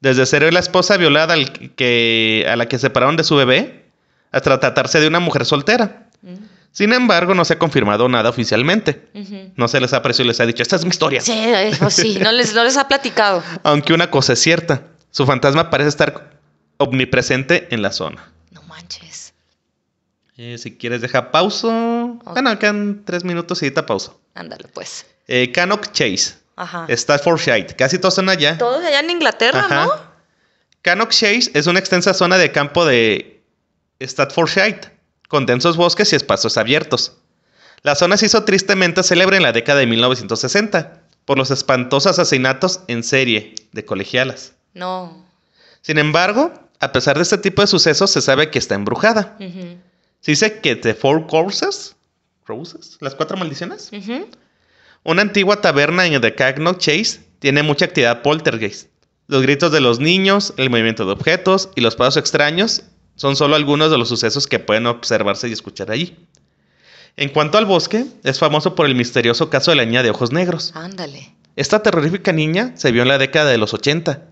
Desde 0.00 0.24
ser 0.24 0.50
la 0.52 0.60
esposa 0.60 0.96
violada 0.96 1.34
al 1.34 1.52
que, 1.74 2.46
a 2.50 2.56
la 2.56 2.66
que 2.66 2.78
separaron 2.78 3.16
de 3.16 3.24
su 3.24 3.36
bebé, 3.36 3.84
hasta 4.32 4.58
tratarse 4.58 5.00
de 5.00 5.08
una 5.08 5.20
mujer 5.20 5.44
soltera. 5.44 6.06
Mm, 6.22 6.34
Sin 6.72 6.94
embargo, 6.94 7.34
no 7.34 7.44
se 7.44 7.54
ha 7.54 7.58
confirmado 7.58 8.08
nada 8.08 8.30
oficialmente. 8.30 9.10
No 9.56 9.68
se 9.68 9.78
les 9.80 9.92
ha 9.92 9.98
aparecido 9.98 10.24
y 10.24 10.28
les 10.28 10.40
ha 10.40 10.46
dicho, 10.46 10.62
esta 10.62 10.76
es 10.76 10.84
mi 10.84 10.90
historia. 10.90 11.20
Sí, 11.20 11.32
eh, 11.36 11.72
pues 11.78 11.92
sí, 11.92 12.18
no 12.22 12.32
les, 12.32 12.54
no 12.54 12.64
les 12.64 12.78
ha 12.78 12.88
platicado. 12.88 13.42
Aunque 13.64 13.92
una 13.92 14.10
cosa 14.10 14.32
es 14.32 14.38
cierta, 14.40 14.84
su 15.10 15.26
fantasma 15.26 15.68
parece 15.68 15.90
estar 15.90 16.30
omnipresente 16.78 17.68
en 17.70 17.82
la 17.82 17.92
zona. 17.92 18.32
No 18.52 18.62
manches. 18.62 19.29
Eh, 20.42 20.56
si 20.56 20.74
quieres, 20.74 21.02
deja 21.02 21.30
pauso. 21.30 21.68
Bueno, 22.24 22.58
quedan 22.58 23.02
tres 23.04 23.24
minutos 23.24 23.60
y 23.60 23.66
ahorita 23.66 23.84
pauso. 23.84 24.18
Ándale, 24.32 24.68
pues. 24.72 25.04
Eh, 25.28 25.52
Cannock 25.52 25.92
Chase, 25.92 26.32
Ajá. 26.56 26.86
Staffordshire. 26.88 27.66
Casi 27.76 27.98
todos 27.98 28.14
son 28.14 28.30
allá. 28.30 28.56
Todos 28.56 28.82
allá 28.82 29.00
en 29.00 29.10
Inglaterra, 29.10 29.66
Ajá. 29.66 29.84
¿no? 29.84 29.92
Cannock 30.80 31.10
Chase 31.10 31.50
es 31.52 31.66
una 31.66 31.78
extensa 31.78 32.14
zona 32.14 32.38
de 32.38 32.52
campo 32.52 32.86
de 32.86 33.42
Staffordshire, 34.00 34.80
con 35.28 35.44
densos 35.44 35.76
bosques 35.76 36.10
y 36.14 36.16
espacios 36.16 36.56
abiertos. 36.56 37.18
La 37.82 37.94
zona 37.94 38.16
se 38.16 38.24
hizo 38.24 38.42
tristemente 38.44 39.02
célebre 39.02 39.36
en 39.36 39.42
la 39.42 39.52
década 39.52 39.80
de 39.80 39.86
1960 39.88 41.02
por 41.26 41.36
los 41.36 41.50
espantosos 41.50 42.18
asesinatos 42.18 42.80
en 42.88 43.04
serie 43.04 43.56
de 43.72 43.84
colegialas. 43.84 44.54
No. 44.72 45.22
Sin 45.82 45.98
embargo, 45.98 46.50
a 46.78 46.92
pesar 46.92 47.16
de 47.16 47.24
este 47.24 47.36
tipo 47.36 47.60
de 47.60 47.68
sucesos, 47.68 48.10
se 48.10 48.22
sabe 48.22 48.48
que 48.48 48.58
está 48.58 48.74
embrujada. 48.74 49.36
Ujú. 49.38 49.76
Se 50.20 50.32
dice 50.32 50.60
que 50.60 50.76
The 50.76 50.94
Four 50.94 51.26
Corpses, 51.26 51.96
Roses, 52.46 52.98
las 53.00 53.14
cuatro 53.14 53.36
maldiciones, 53.36 53.90
una 55.02 55.22
antigua 55.22 55.60
taberna 55.60 56.06
en 56.06 56.20
The 56.20 56.34
Cannock 56.34 56.78
Chase 56.78 57.20
tiene 57.38 57.62
mucha 57.62 57.86
actividad 57.86 58.22
poltergeist. 58.22 58.90
Los 59.28 59.42
gritos 59.42 59.72
de 59.72 59.80
los 59.80 59.98
niños, 59.98 60.52
el 60.56 60.68
movimiento 60.68 61.06
de 61.06 61.12
objetos 61.12 61.70
y 61.74 61.80
los 61.80 61.96
pasos 61.96 62.18
extraños 62.18 62.82
son 63.14 63.36
solo 63.36 63.56
algunos 63.56 63.90
de 63.90 63.96
los 63.96 64.08
sucesos 64.08 64.46
que 64.46 64.58
pueden 64.58 64.86
observarse 64.86 65.48
y 65.48 65.52
escuchar 65.52 65.90
allí. 65.90 66.18
En 67.16 67.30
cuanto 67.30 67.56
al 67.56 67.64
bosque, 67.64 68.04
es 68.24 68.38
famoso 68.38 68.74
por 68.74 68.86
el 68.86 68.94
misterioso 68.94 69.48
caso 69.48 69.70
de 69.70 69.76
la 69.76 69.84
niña 69.84 70.02
de 70.02 70.10
ojos 70.10 70.32
negros. 70.32 70.72
Ándale. 70.74 71.34
Esta 71.56 71.82
terrorífica 71.82 72.32
niña 72.32 72.72
se 72.76 72.92
vio 72.92 73.02
en 73.02 73.08
la 73.08 73.18
década 73.18 73.50
de 73.50 73.58
los 73.58 73.72
80. 73.72 74.26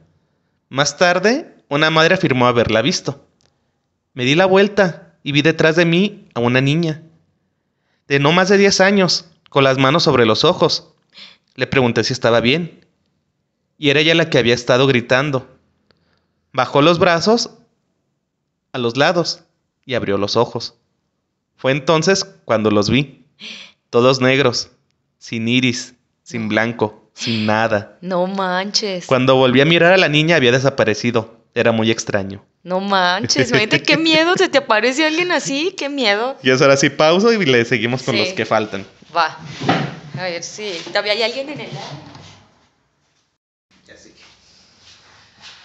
Más 0.68 0.96
tarde, 0.96 1.54
una 1.68 1.90
madre 1.90 2.14
afirmó 2.14 2.46
haberla 2.46 2.82
visto. 2.82 3.24
Me 4.14 4.24
di 4.24 4.34
la 4.34 4.46
vuelta 4.46 5.07
y 5.22 5.32
vi 5.32 5.42
detrás 5.42 5.76
de 5.76 5.84
mí 5.84 6.28
a 6.34 6.40
una 6.40 6.60
niña, 6.60 7.02
de 8.06 8.18
no 8.18 8.32
más 8.32 8.48
de 8.48 8.58
10 8.58 8.80
años, 8.80 9.26
con 9.50 9.64
las 9.64 9.78
manos 9.78 10.02
sobre 10.02 10.26
los 10.26 10.44
ojos. 10.44 10.94
Le 11.54 11.66
pregunté 11.66 12.04
si 12.04 12.12
estaba 12.12 12.40
bien, 12.40 12.86
y 13.76 13.90
era 13.90 14.00
ella 14.00 14.14
la 14.14 14.30
que 14.30 14.38
había 14.38 14.54
estado 14.54 14.86
gritando. 14.86 15.48
Bajó 16.52 16.82
los 16.82 16.98
brazos 16.98 17.50
a 18.72 18.78
los 18.78 18.96
lados 18.96 19.44
y 19.84 19.94
abrió 19.94 20.18
los 20.18 20.36
ojos. 20.36 20.74
Fue 21.56 21.72
entonces 21.72 22.24
cuando 22.44 22.70
los 22.70 22.90
vi, 22.90 23.24
todos 23.90 24.20
negros, 24.20 24.70
sin 25.18 25.48
iris, 25.48 25.94
sin 26.22 26.48
blanco, 26.48 27.10
sin 27.14 27.46
nada. 27.46 27.98
No 28.00 28.26
manches. 28.26 29.06
Cuando 29.06 29.36
volví 29.36 29.60
a 29.60 29.64
mirar 29.64 29.92
a 29.92 29.96
la 29.96 30.08
niña 30.08 30.36
había 30.36 30.52
desaparecido. 30.52 31.36
Era 31.54 31.72
muy 31.72 31.90
extraño. 31.90 32.44
No 32.62 32.80
manches, 32.80 33.48
imagínate 33.50 33.82
qué 33.82 33.96
miedo, 33.96 34.36
se 34.36 34.48
te 34.48 34.58
aparece 34.58 35.06
alguien 35.06 35.30
así, 35.32 35.74
qué 35.78 35.88
miedo. 35.88 36.36
Y 36.42 36.50
eso 36.50 36.64
ahora 36.64 36.76
sí 36.76 36.90
pauso 36.90 37.32
y 37.32 37.44
le 37.46 37.64
seguimos 37.64 38.02
con 38.02 38.14
Sí. 38.14 38.20
los 38.20 38.28
que 38.34 38.44
faltan. 38.44 38.84
Va. 39.16 39.38
A 40.18 40.22
ver 40.24 40.42
si. 40.42 40.72
¿Todavía 40.86 41.12
hay 41.12 41.22
alguien 41.22 41.48
en 41.48 41.60
el 41.60 41.68
Ya 43.86 43.96
sí. 43.96 44.12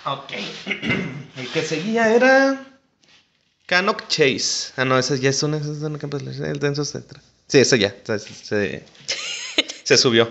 Ok. 0.06 0.32
El 1.38 1.48
que 1.52 1.64
seguía 1.64 2.14
era. 2.14 2.64
Cannock 3.66 4.08
Chase. 4.08 4.72
Ah, 4.78 4.86
no, 4.86 5.00
ese 5.00 5.20
ya 5.20 5.32
es 5.32 5.42
una. 5.42 5.58
ese 5.58 5.72
es 5.72 5.78
una 5.80 5.98
el 6.48 6.60
denso 6.60 6.84
etcétera. 6.84 7.22
Sí, 7.48 7.58
ese 7.60 7.80
ya. 7.80 7.96
Se, 8.04 8.20
se, 8.20 8.84
se 9.84 9.98
subió. 9.98 10.30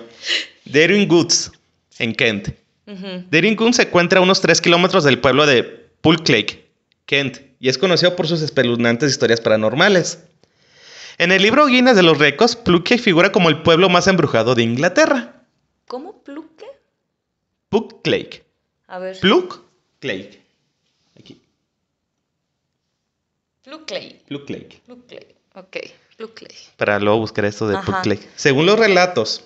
Daring 0.64 1.08
Goods, 1.08 1.50
en 1.98 2.14
Kent. 2.14 2.50
Ujú. 2.86 3.24
Daring 3.30 3.56
Goods 3.56 3.76
se 3.76 3.82
encuentra 3.82 4.20
a 4.20 4.22
unos 4.22 4.40
3 4.40 4.60
kilómetros 4.60 5.02
del 5.02 5.18
pueblo 5.18 5.44
de 5.46 5.81
Pulclake, 6.02 6.70
Kent, 7.06 7.38
y 7.58 7.68
es 7.68 7.78
conocido 7.78 8.14
por 8.16 8.26
sus 8.26 8.42
espeluznantes 8.42 9.10
historias 9.10 9.40
paranormales. 9.40 10.18
En 11.18 11.30
el 11.32 11.42
libro 11.42 11.66
Guinness 11.66 11.96
de 11.96 12.02
los 12.02 12.18
Récords, 12.18 12.56
Pulclake 12.56 13.00
figura 13.00 13.32
como 13.32 13.48
el 13.48 13.62
pueblo 13.62 13.88
más 13.88 14.08
embrujado 14.08 14.54
de 14.54 14.62
Inglaterra. 14.62 15.44
¿Cómo? 15.86 16.22
¿Pluque? 16.22 16.66
Pulclake. 17.68 18.44
A 18.88 18.98
ver. 18.98 19.18
Pulclake. 19.20 20.42
Aquí. 21.18 21.40
Plucley. 23.62 24.22
Pulclake. 24.28 24.82
Plucley. 24.84 25.26
Ok. 25.54 25.76
Plucley. 26.16 26.56
Para 26.76 26.98
luego 26.98 27.20
buscar 27.20 27.44
esto 27.44 27.68
de 27.68 27.76
Ajá. 27.76 27.84
Pulclake. 27.84 28.28
Según 28.34 28.66
los 28.66 28.78
relatos, 28.78 29.44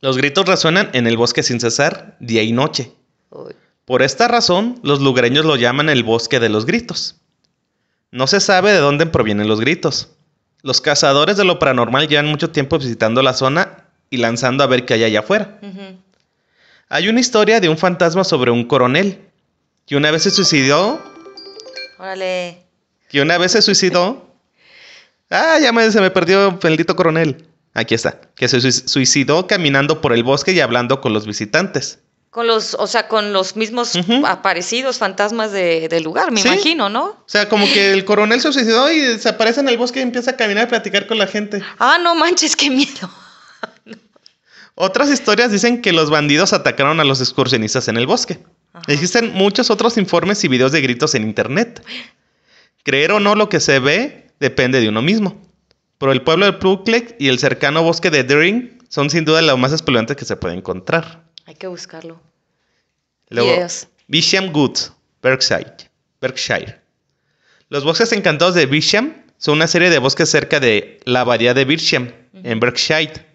los 0.00 0.16
gritos 0.16 0.46
resuenan 0.46 0.90
en 0.92 1.06
el 1.06 1.16
bosque 1.16 1.42
sin 1.42 1.58
cesar, 1.58 2.16
día 2.20 2.42
y 2.42 2.52
noche. 2.52 2.92
Uy. 3.30 3.54
Por 3.84 4.02
esta 4.02 4.28
razón, 4.28 4.78
los 4.82 5.00
lugareños 5.00 5.44
lo 5.44 5.56
llaman 5.56 5.88
el 5.88 6.04
bosque 6.04 6.40
de 6.40 6.48
los 6.48 6.66
gritos. 6.66 7.16
No 8.10 8.26
se 8.26 8.40
sabe 8.40 8.72
de 8.72 8.78
dónde 8.78 9.06
provienen 9.06 9.48
los 9.48 9.60
gritos. 9.60 10.10
Los 10.62 10.80
cazadores 10.80 11.36
de 11.36 11.44
lo 11.44 11.58
paranormal 11.58 12.06
llevan 12.08 12.26
mucho 12.28 12.50
tiempo 12.50 12.78
visitando 12.78 13.22
la 13.22 13.34
zona 13.34 13.88
y 14.10 14.18
lanzando 14.18 14.62
a 14.62 14.66
ver 14.68 14.84
qué 14.84 14.94
hay 14.94 15.04
allá 15.04 15.20
afuera. 15.20 15.58
Hay 16.88 17.08
una 17.08 17.20
historia 17.20 17.58
de 17.58 17.68
un 17.68 17.78
fantasma 17.78 18.22
sobre 18.22 18.50
un 18.50 18.64
coronel 18.64 19.18
que 19.86 19.96
una 19.96 20.10
vez 20.10 20.22
se 20.22 20.30
suicidó, 20.30 21.02
Órale. 21.98 22.62
que 23.08 23.20
una 23.22 23.38
vez 23.38 23.52
se 23.52 23.62
suicidó. 23.62 24.28
Ah, 25.34 25.58
ya 25.62 25.72
me, 25.72 25.90
se 25.90 25.98
me 26.02 26.10
perdió 26.10 26.48
el 26.48 26.58
maldito 26.62 26.94
coronel. 26.94 27.46
Aquí 27.72 27.94
está, 27.94 28.20
que 28.34 28.48
se 28.48 28.60
sui- 28.60 28.70
suicidó 28.86 29.46
caminando 29.46 30.02
por 30.02 30.12
el 30.12 30.22
bosque 30.24 30.52
y 30.52 30.60
hablando 30.60 31.00
con 31.00 31.14
los 31.14 31.26
visitantes. 31.26 32.00
Con 32.32 32.46
los, 32.46 32.72
o 32.72 32.86
sea, 32.86 33.08
con 33.08 33.34
los 33.34 33.56
mismos 33.56 33.92
aparecidos 34.26 34.96
fantasmas 34.96 35.52
de- 35.52 35.86
del 35.88 36.02
lugar, 36.02 36.32
me 36.32 36.40
Sí. 36.40 36.48
imagino, 36.48 36.88
¿no? 36.88 37.04
O 37.04 37.24
sea, 37.26 37.46
como 37.46 37.66
que 37.66 37.92
el 37.92 38.06
coronel 38.06 38.40
se 38.40 38.50
suicidó 38.52 38.90
y 38.90 39.18
se 39.18 39.28
aparece 39.28 39.60
en 39.60 39.68
el 39.68 39.76
bosque 39.76 39.98
y 39.98 40.02
empieza 40.02 40.30
a 40.30 40.36
caminar 40.36 40.64
y 40.66 40.70
platicar 40.70 41.06
con 41.06 41.18
la 41.18 41.26
gente. 41.26 41.62
Ah, 41.78 41.98
no 42.02 42.14
manches, 42.14 42.56
qué 42.56 42.70
miedo. 42.70 43.10
Otras 44.74 45.10
historias 45.10 45.52
dicen 45.52 45.82
que 45.82 45.92
los 45.92 46.08
bandidos 46.08 46.54
atacaron 46.54 47.00
a 47.00 47.04
los 47.04 47.20
excursionistas 47.20 47.88
en 47.88 47.98
el 47.98 48.06
bosque. 48.06 48.38
Ajá. 48.72 48.84
Existen 48.90 49.34
muchos 49.34 49.68
otros 49.70 49.98
informes 49.98 50.42
y 50.44 50.48
videos 50.48 50.72
de 50.72 50.80
gritos 50.80 51.14
en 51.14 51.24
internet. 51.24 51.84
Creer 52.82 53.12
o 53.12 53.20
no 53.20 53.34
lo 53.34 53.50
que 53.50 53.60
se 53.60 53.78
ve 53.78 54.30
depende 54.40 54.80
de 54.80 54.88
uno 54.88 55.02
mismo. 55.02 55.38
Pero 55.98 56.12
el 56.12 56.22
pueblo 56.22 56.46
de 56.46 56.54
Pulclake 56.54 57.14
y 57.18 57.28
el 57.28 57.38
cercano 57.38 57.82
bosque 57.82 58.10
de 58.10 58.24
Deering 58.24 58.78
son 58.88 59.10
sin 59.10 59.26
duda 59.26 59.42
lo 59.42 59.56
más 59.58 59.72
espeluznante 59.72 60.16
que 60.16 60.24
se 60.24 60.36
puede 60.36 60.54
encontrar. 60.54 61.21
Hay 61.46 61.54
que 61.54 61.66
buscarlo. 61.66 62.20
Luego, 63.28 63.50
Videos. 63.52 63.88
Bisham 64.08 64.50
Woods, 64.54 64.92
Berkshire. 65.22 65.74
Berkshire. 66.20 66.80
Los 67.68 67.84
bosques 67.84 68.12
encantados 68.12 68.54
de 68.54 68.66
Bisham 68.66 69.14
son 69.38 69.54
una 69.54 69.66
serie 69.66 69.90
de 69.90 69.98
bosques 69.98 70.28
cerca 70.28 70.60
de 70.60 71.00
la 71.04 71.20
abadía 71.20 71.54
de 71.54 71.64
Bisham, 71.64 72.12
en 72.34 72.60
Berkshire. 72.60 73.26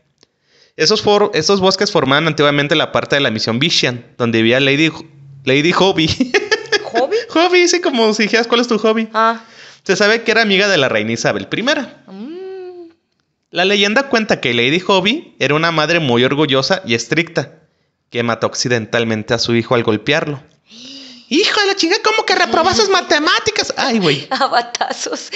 Esos, 0.76 1.02
for- 1.02 1.32
esos 1.34 1.60
bosques 1.60 1.92
formaban 1.92 2.28
antiguamente 2.28 2.76
la 2.76 2.92
parte 2.92 3.16
de 3.16 3.22
la 3.22 3.32
misión 3.32 3.58
Bisham, 3.60 4.04
donde 4.18 4.42
vivía 4.42 4.60
Lady, 4.60 4.92
Lady 5.44 5.72
Hobby. 5.72 6.08
¿Hobby? 6.94 7.18
hobby, 7.30 7.68
sí, 7.68 7.82
como 7.82 8.14
si 8.14 8.24
dijeras 8.24 8.48
cuál 8.48 8.62
es 8.62 8.68
tu 8.68 8.78
hobby. 8.78 9.10
Ah. 9.14 9.44
Se 9.84 9.96
sabe 9.96 10.22
que 10.24 10.32
era 10.32 10.42
amiga 10.44 10.68
de 10.68 10.78
la 10.78 10.88
reina 10.90 11.14
Isabel 11.14 11.48
I. 11.52 11.62
mm, 12.12 12.90
La 13.52 13.66
leyenda 13.66 14.08
cuenta 14.10 14.40
que 14.40 14.54
Lady 14.54 14.80
Hobby 14.80 15.36
era 15.40 15.56
una 15.56 15.72
madre 15.72 16.00
muy 16.00 16.24
orgullosa 16.24 16.82
y 16.86 16.94
estricta, 16.94 17.57
que 18.10 18.24
mató 18.24 18.48
accidentalmente 18.48 19.34
a 19.34 19.40
su 19.40 19.56
hijo 19.56 19.76
al 19.76 19.84
golpearlo. 19.84 20.42
Hijo 21.30 21.60
de 21.60 21.68
la 21.68 21.76
chingada, 21.76 22.02
¿cómo 22.04 22.26
que 22.26 22.36
reprobases 22.36 22.90
matemáticas? 22.90 23.74
Ay, 23.76 24.00
güey. 24.00 24.28
a 24.32 24.48
batazos. 24.48 25.30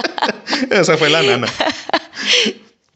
Esa 0.70 0.96
fue 0.96 1.10
la 1.10 1.22
nana. 1.22 1.48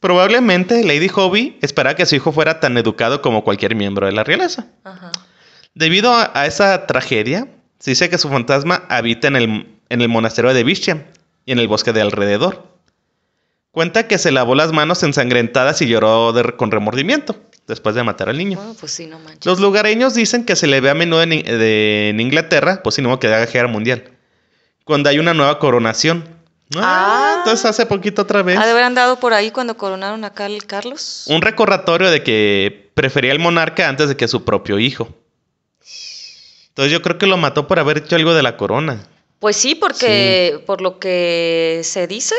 Probablemente 0.01 0.85
Lady 0.85 1.09
Hobby 1.09 1.59
esperaba 1.61 1.97
que 1.97 2.07
su 2.07 2.15
hijo 2.15 2.31
fuera 2.31 2.61
tan 2.61 2.79
educado 2.79 3.21
como 3.21 3.43
cualquier 3.43 3.75
miembro 3.75 4.07
de 4.07 4.13
la 4.13 4.23
realeza. 4.23 4.67
Ajá. 4.85 5.11
Debido 5.75 6.13
a, 6.13 6.31
a 6.35 6.47
esa 6.47 6.87
tragedia, 6.87 7.49
se 7.81 7.91
dice 7.91 8.09
que 8.09 8.19
su 8.19 8.29
fantasma 8.29 8.85
habita 8.89 9.27
en 9.27 9.37
el, 9.37 9.67
en 9.89 10.01
el 10.01 10.09
monasterio 10.09 10.55
de 10.55 10.63
Bisham 10.63 11.03
y 11.45 11.53
en 11.53 11.59
el 11.59 11.67
bosque 11.67 11.93
de 11.93 12.01
alrededor. 12.01 12.69
Cuenta 13.73 14.07
que 14.07 14.19
se 14.19 14.31
lavó 14.31 14.55
las 14.55 14.73
manos 14.73 15.03
ensangrentadas 15.03 15.83
y 15.83 15.87
lloró 15.89 16.33
de- 16.33 16.55
con 16.57 16.71
remordimiento 16.71 17.37
después 17.69 17.95
de 17.95 18.03
matar 18.03 18.29
al 18.29 18.37
niño. 18.39 18.57
Bueno, 18.57 18.75
pues 18.79 18.91
sí, 18.93 19.07
no 19.07 19.19
manches. 19.21 19.47
Los 19.47 19.61
lugareños 19.61 20.15
dicen 20.15 20.45
que 20.45 20.57
se 20.57 20.67
le 20.67 20.81
ve 20.81 20.91
a 20.91 20.95
menudo 20.95 21.23
en, 21.23 21.31
de- 21.31 22.09
en 22.09 22.19
Inglaterra, 22.21 22.81
pues 22.83 22.97
si 22.97 23.03
no 23.03 23.19
que 23.21 23.29
haga 23.29 23.47
guerra 23.47 23.69
mundial, 23.69 24.05
cuando 24.85 25.09
hay 25.11 25.19
una 25.19 25.35
nueva 25.35 25.59
coronación. 25.59 26.25
Ah, 26.77 26.81
Ah. 26.83 27.35
entonces 27.39 27.65
hace 27.65 27.87
poquito 27.87 28.23
otra 28.23 28.43
vez. 28.43 28.59
¿Ha 28.59 28.65
de 28.67 28.73
haber 28.73 28.83
andado 28.85 29.19
por 29.21 29.33
ahí 29.33 29.51
cuando 29.51 29.77
coronaron 29.77 30.25
acá 30.25 30.47
al 30.47 30.65
Carlos? 30.67 31.25
Un 31.29 31.41
recordatorio 31.41 32.11
de 32.11 32.23
que 32.23 32.91
prefería 32.95 33.33
al 33.33 33.39
monarca 33.39 33.89
antes 33.89 34.09
de 34.09 34.17
que 34.17 34.29
su 34.29 34.45
propio 34.45 34.79
hijo. 34.79 35.09
Entonces 36.69 36.93
yo 36.93 37.03
creo 37.03 37.19
que 37.19 37.27
lo 37.27 37.37
mató 37.37 37.67
por 37.67 37.79
haber 37.79 37.99
hecho 37.99 38.17
algo 38.17 38.35
de 38.35 38.43
la 38.43 38.57
corona. 38.57 39.01
Pues 39.41 39.57
sí, 39.57 39.75
porque 39.75 40.63
por 40.67 40.81
lo 40.81 40.99
que 40.99 41.81
se 41.85 42.07
dice, 42.07 42.35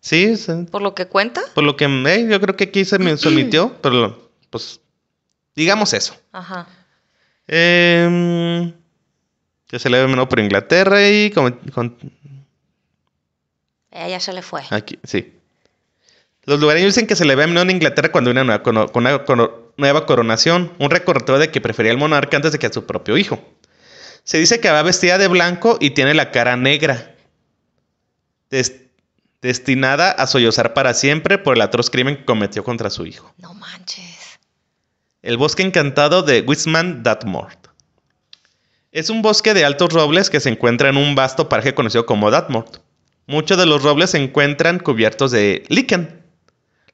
Sí, 0.00 0.36
sí, 0.36 0.52
por 0.70 0.82
lo 0.82 0.94
que 0.94 1.06
cuenta. 1.06 1.40
por 1.54 1.64
lo 1.64 1.76
que 1.76 1.84
eh, 1.86 2.26
yo 2.28 2.40
creo 2.40 2.56
que 2.56 2.64
aquí 2.64 2.84
se 2.84 2.98
me 2.98 3.14
omitió, 3.26 3.74
pero 3.82 4.23
pues 4.54 4.80
digamos 5.56 5.92
eso. 5.92 6.16
Ajá. 6.30 6.68
Em, 7.48 8.72
que 9.66 9.80
se 9.80 9.90
le 9.90 9.98
ve 10.00 10.06
menos 10.06 10.28
por 10.28 10.38
Inglaterra 10.38 11.08
y 11.08 11.32
con- 11.32 11.52
con- 11.74 11.96
Ella 13.90 14.20
se 14.20 14.32
le 14.32 14.42
fue. 14.42 14.62
aquí, 14.70 14.96
sí. 15.02 15.34
Los 16.44 16.60
lugareños 16.60 16.94
dicen 16.94 17.08
que 17.08 17.16
se 17.16 17.24
le 17.24 17.34
ve 17.34 17.42
a 17.42 17.46
menudo 17.48 17.64
en 17.64 17.70
Inglaterra 17.72 18.12
cuando 18.12 18.30
hay 18.30 18.32
una 18.32 18.44
nueva, 18.44 18.62
con 18.62 18.76
una 19.40 19.50
nueva 19.76 20.06
coronación, 20.06 20.72
un 20.78 20.90
recordatorio 20.90 21.40
de 21.40 21.50
que 21.50 21.60
prefería 21.60 21.90
al 21.90 21.98
monarca 21.98 22.36
antes 22.36 22.52
de 22.52 22.60
que 22.60 22.66
a 22.66 22.72
su 22.72 22.86
propio 22.86 23.16
hijo. 23.16 23.42
Se 24.22 24.38
dice 24.38 24.60
que 24.60 24.70
va 24.70 24.82
vestida 24.82 25.18
de 25.18 25.26
blanco 25.26 25.78
y 25.80 25.90
tiene 25.90 26.14
la 26.14 26.30
cara 26.30 26.56
negra, 26.56 27.16
des- 28.50 28.76
destinada 29.42 30.12
a 30.12 30.26
sollozar 30.28 30.74
para 30.74 30.94
siempre 30.94 31.38
por 31.38 31.56
el 31.56 31.62
atroz 31.62 31.90
crimen 31.90 32.18
que 32.18 32.24
cometió 32.24 32.62
contra 32.62 32.88
su 32.90 33.04
hijo. 33.06 33.34
No 33.38 33.52
manches. 33.54 34.04
El 35.24 35.38
bosque 35.38 35.62
encantado 35.62 36.22
de 36.22 36.42
Wisman 36.42 37.02
Dartmoor. 37.02 37.48
Es 38.92 39.08
un 39.08 39.22
bosque 39.22 39.54
de 39.54 39.64
altos 39.64 39.90
robles 39.90 40.28
que 40.28 40.38
se 40.38 40.50
encuentra 40.50 40.90
en 40.90 40.98
un 40.98 41.14
vasto 41.14 41.48
paraje 41.48 41.74
conocido 41.74 42.04
como 42.04 42.30
Dartmoor. 42.30 42.66
Muchos 43.26 43.56
de 43.56 43.64
los 43.64 43.82
robles 43.82 44.10
se 44.10 44.18
encuentran 44.22 44.78
cubiertos 44.78 45.30
de 45.30 45.64
lichen, 45.68 46.22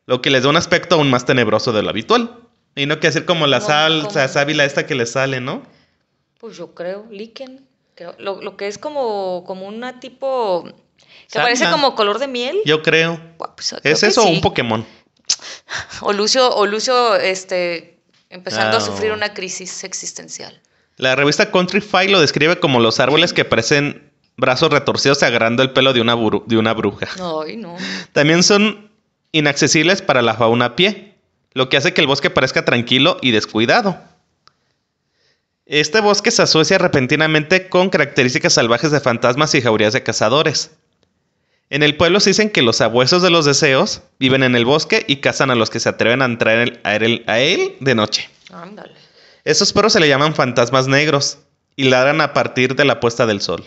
lo 0.07 0.23
que 0.23 0.31
les 0.31 0.45
da 0.45 0.49
un 0.49 0.57
aspecto 0.57 0.95
aún 0.95 1.11
más 1.11 1.27
tenebroso 1.27 1.73
de 1.73 1.83
lo 1.83 1.91
habitual. 1.91 2.39
Y 2.77 2.87
no 2.87 2.95
quiere 3.01 3.09
decir 3.15 3.25
como 3.27 3.49
la 3.49 3.59
¿Cómo- 3.59 3.69
sal, 3.69 4.07
cómo? 4.09 4.29
sábila 4.29 4.65
esta 4.65 4.87
que 4.87 4.95
le 4.95 5.07
sale, 5.07 5.41
¿no? 5.41 5.65
Pues 6.39 6.57
yo 6.57 6.73
creo, 6.73 7.07
líquen. 7.11 7.67
Creo- 7.97 8.15
lo, 8.21 8.41
lo 8.41 8.57
que 8.57 8.69
es 8.69 8.79
como, 8.79 9.43
como 9.45 9.67
una 9.67 9.99
tipo. 9.99 10.65
Que 11.33 11.41
parece 11.41 11.69
como 11.69 11.97
color 11.97 12.21
de 12.21 12.29
miel. 12.29 12.61
Yo 12.65 12.81
creo. 12.83 13.21
Pues, 13.57 13.73
¿Es 13.83 14.01
que 14.01 14.07
eso 14.07 14.23
o 14.23 14.25
sí. 14.29 14.35
un 14.35 14.41
Pokémon? 14.41 14.87
O 16.01 16.13
Lucio, 16.13 16.49
o 16.55 16.65
Lucio 16.67 17.17
este, 17.17 18.00
empezando 18.31 18.77
a 18.79 18.81
sufrir 18.81 19.13
una 19.13 19.35
crisis 19.35 19.85
existencial. 19.85 20.61
La 20.97 21.17
revista 21.17 21.51
Country 21.51 21.81
File 21.81 22.13
lo 22.13 22.21
describe 22.21 22.59
como 22.59 22.81
los 22.81 23.01
árboles 23.01 23.33
que 23.33 23.45
parecen 23.45 24.11
brazos 24.37 24.71
retorcidos 24.71 25.23
agarrando 25.23 25.63
el 25.63 25.73
pelo 25.73 25.93
de 25.93 26.01
una, 26.01 26.15
bru- 26.17 26.45
de 26.47 26.57
una 26.57 26.73
bruja. 26.73 27.09
Ay, 27.45 27.57
no. 27.57 27.77
También 28.13 28.43
son 28.43 28.91
inaccesibles 29.33 30.01
para 30.03 30.23
la 30.23 30.35
fauna 30.35 30.65
a 30.67 30.77
pie, 30.77 31.15
lo 31.53 31.69
que 31.69 31.77
hace 31.77 31.93
que 31.93 32.01
el 32.01 32.07
bosque 32.07 32.31
parezca 32.31 32.65
tranquilo 32.65 33.19
y 33.21 33.33
descuidado. 33.33 33.99
Este 35.67 36.01
bosque 36.01 36.31
se 36.31 36.43
asocia 36.43 36.79
repentinamente 36.79 37.69
con 37.69 37.91
características 37.91 38.55
salvajes 38.55 38.91
de 38.91 39.01
fantasmas 39.01 39.55
y 39.55 39.63
jaurías 39.63 39.93
de 39.93 40.03
cazadores. 40.03 40.73
En 41.71 41.83
el 41.85 41.97
pueblo 41.97 42.19
se 42.21 42.31
dicen 42.31 42.51
que 42.51 42.63
los 42.63 42.81
abuesos 42.81 43.23
de 43.23 43.31
los 43.31 43.45
deseos 43.45 44.03
viven 44.19 44.43
en 44.43 44.57
el 44.57 44.65
bosque 44.65 45.05
y 45.07 45.17
cazan 45.17 45.51
a 45.51 45.55
los 45.55 45.71
que 45.71 45.79
se 45.81 45.89
atreven 45.89 46.21
a 46.21 46.25
entrar 46.25 46.57
en 46.57 46.61
el- 46.63 46.81
a, 46.83 46.97
él, 46.97 47.25
a 47.29 47.39
él 47.39 47.77
de 47.81 47.95
noche. 47.95 48.29
Ándale. 48.53 48.93
Esos 49.45 49.73
perros 49.73 49.93
se 49.93 50.01
le 50.01 50.09
llaman 50.09 50.35
fantasmas 50.35 50.89
negros 50.89 51.39
y 51.77 51.85
ladran 51.85 52.21
a 52.21 52.33
partir 52.33 52.75
de 52.75 52.85
la 52.85 52.99
puesta 53.01 53.25
del 53.25 53.41
sol. 53.41 53.65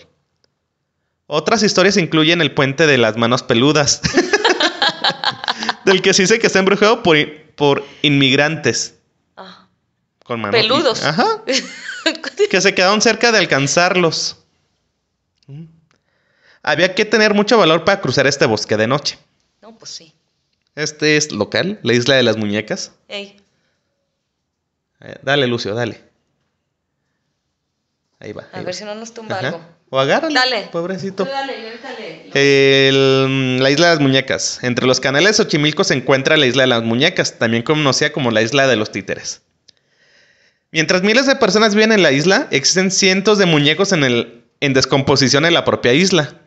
Otras 1.27 1.63
historias 1.63 1.95
incluyen 1.97 2.41
el 2.41 2.51
puente 2.53 2.85
de 2.85 2.97
las 2.97 3.15
manos 3.15 3.41
peludas, 3.41 4.01
del 5.85 6.01
que 6.01 6.13
se 6.13 6.23
dice 6.23 6.39
que 6.39 6.47
está 6.47 6.59
embrujado 6.59 7.01
por 7.01 7.83
inmigrantes. 8.01 8.95
Ah. 9.37 9.67
Con 10.25 10.41
manos 10.41 10.59
Peludos. 10.61 11.03
Ajá. 11.03 11.41
Que 12.49 12.59
se 12.59 12.75
quedaron 12.75 13.01
cerca 13.01 13.31
de 13.31 13.37
alcanzarlos. 13.39 14.35
Había 16.63 16.95
que 16.95 17.05
tener 17.05 17.33
mucho 17.33 17.57
valor 17.57 17.83
para 17.83 17.99
cruzar 18.01 18.25
este 18.25 18.45
bosque 18.45 18.77
de 18.77 18.87
noche. 18.87 19.17
no, 19.61 19.75
pues 19.77 19.91
sí. 19.91 20.13
Este 20.75 21.17
es 21.17 21.31
local, 21.31 21.79
la 21.83 21.93
isla 21.93 22.15
de 22.15 22.23
las 22.23 22.35
muñecas. 22.37 22.93
Ey. 23.07 23.37
Eh, 25.01 25.15
dale, 25.21 25.45
Lucio, 25.45 25.75
dale. 25.75 26.01
Ahí 28.19 28.31
va. 28.33 28.43
A 28.51 28.57
ahí 28.57 28.65
ver 28.65 28.73
va. 28.73 28.77
si 28.77 28.83
no 28.85 28.95
nos 28.95 29.13
tumba 29.13 29.37
Ajá. 29.37 29.47
algo. 29.49 29.61
O 29.89 29.99
agárralo. 29.99 30.33
Dale. 30.33 30.69
Pobrecito. 30.71 31.25
Dale, 31.25 31.61
yo 31.61 31.67
ahorita 31.67 31.89
le- 32.33 32.87
El- 32.89 33.61
la 33.61 33.69
isla 33.69 33.87
de 33.89 33.93
las 33.93 34.01
muñecas. 34.01 34.59
Entre 34.63 34.87
los 34.87 34.99
canales 34.99 35.37
de 35.37 35.43
Xochimilco 35.43 35.83
se 35.83 35.93
encuentra 35.93 36.37
la 36.37 36.47
isla 36.47 36.63
de 36.63 36.67
las 36.67 36.81
muñecas, 36.83 37.37
también 37.37 37.61
conocida 37.63 38.11
como 38.11 38.31
la 38.31 38.41
isla 38.41 38.65
de 38.65 38.75
los 38.75 38.91
títeres. 38.91 39.43
Mientras 40.71 41.03
miles 41.03 41.27
de 41.27 41.35
personas 41.35 41.75
viven 41.75 41.91
en 41.91 42.01
la 42.01 42.11
isla, 42.11 42.47
existen 42.49 42.89
cientos 42.89 43.37
de 43.37 43.45
muñecos 43.45 43.91
en, 43.91 44.03
el, 44.03 44.43
en 44.59 44.73
descomposición 44.73 45.45
en 45.45 45.53
la 45.53 45.65
propia 45.65 45.93
isla. 45.93 46.39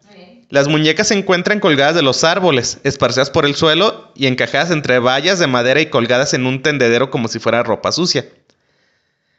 Las 0.48 0.68
muñecas 0.68 1.08
se 1.08 1.14
encuentran 1.14 1.58
colgadas 1.58 1.96
de 1.96 2.02
los 2.02 2.22
árboles, 2.22 2.78
esparcidas 2.84 3.30
por 3.30 3.46
el 3.46 3.56
suelo 3.56 4.12
y 4.14 4.26
encajadas 4.26 4.70
entre 4.70 5.00
vallas 5.00 5.40
de 5.40 5.48
madera 5.48 5.80
y 5.80 5.86
colgadas 5.86 6.34
en 6.34 6.46
un 6.46 6.62
tendedero 6.62 7.10
como 7.10 7.26
si 7.26 7.40
fuera 7.40 7.64
ropa 7.64 7.90
sucia. 7.90 8.26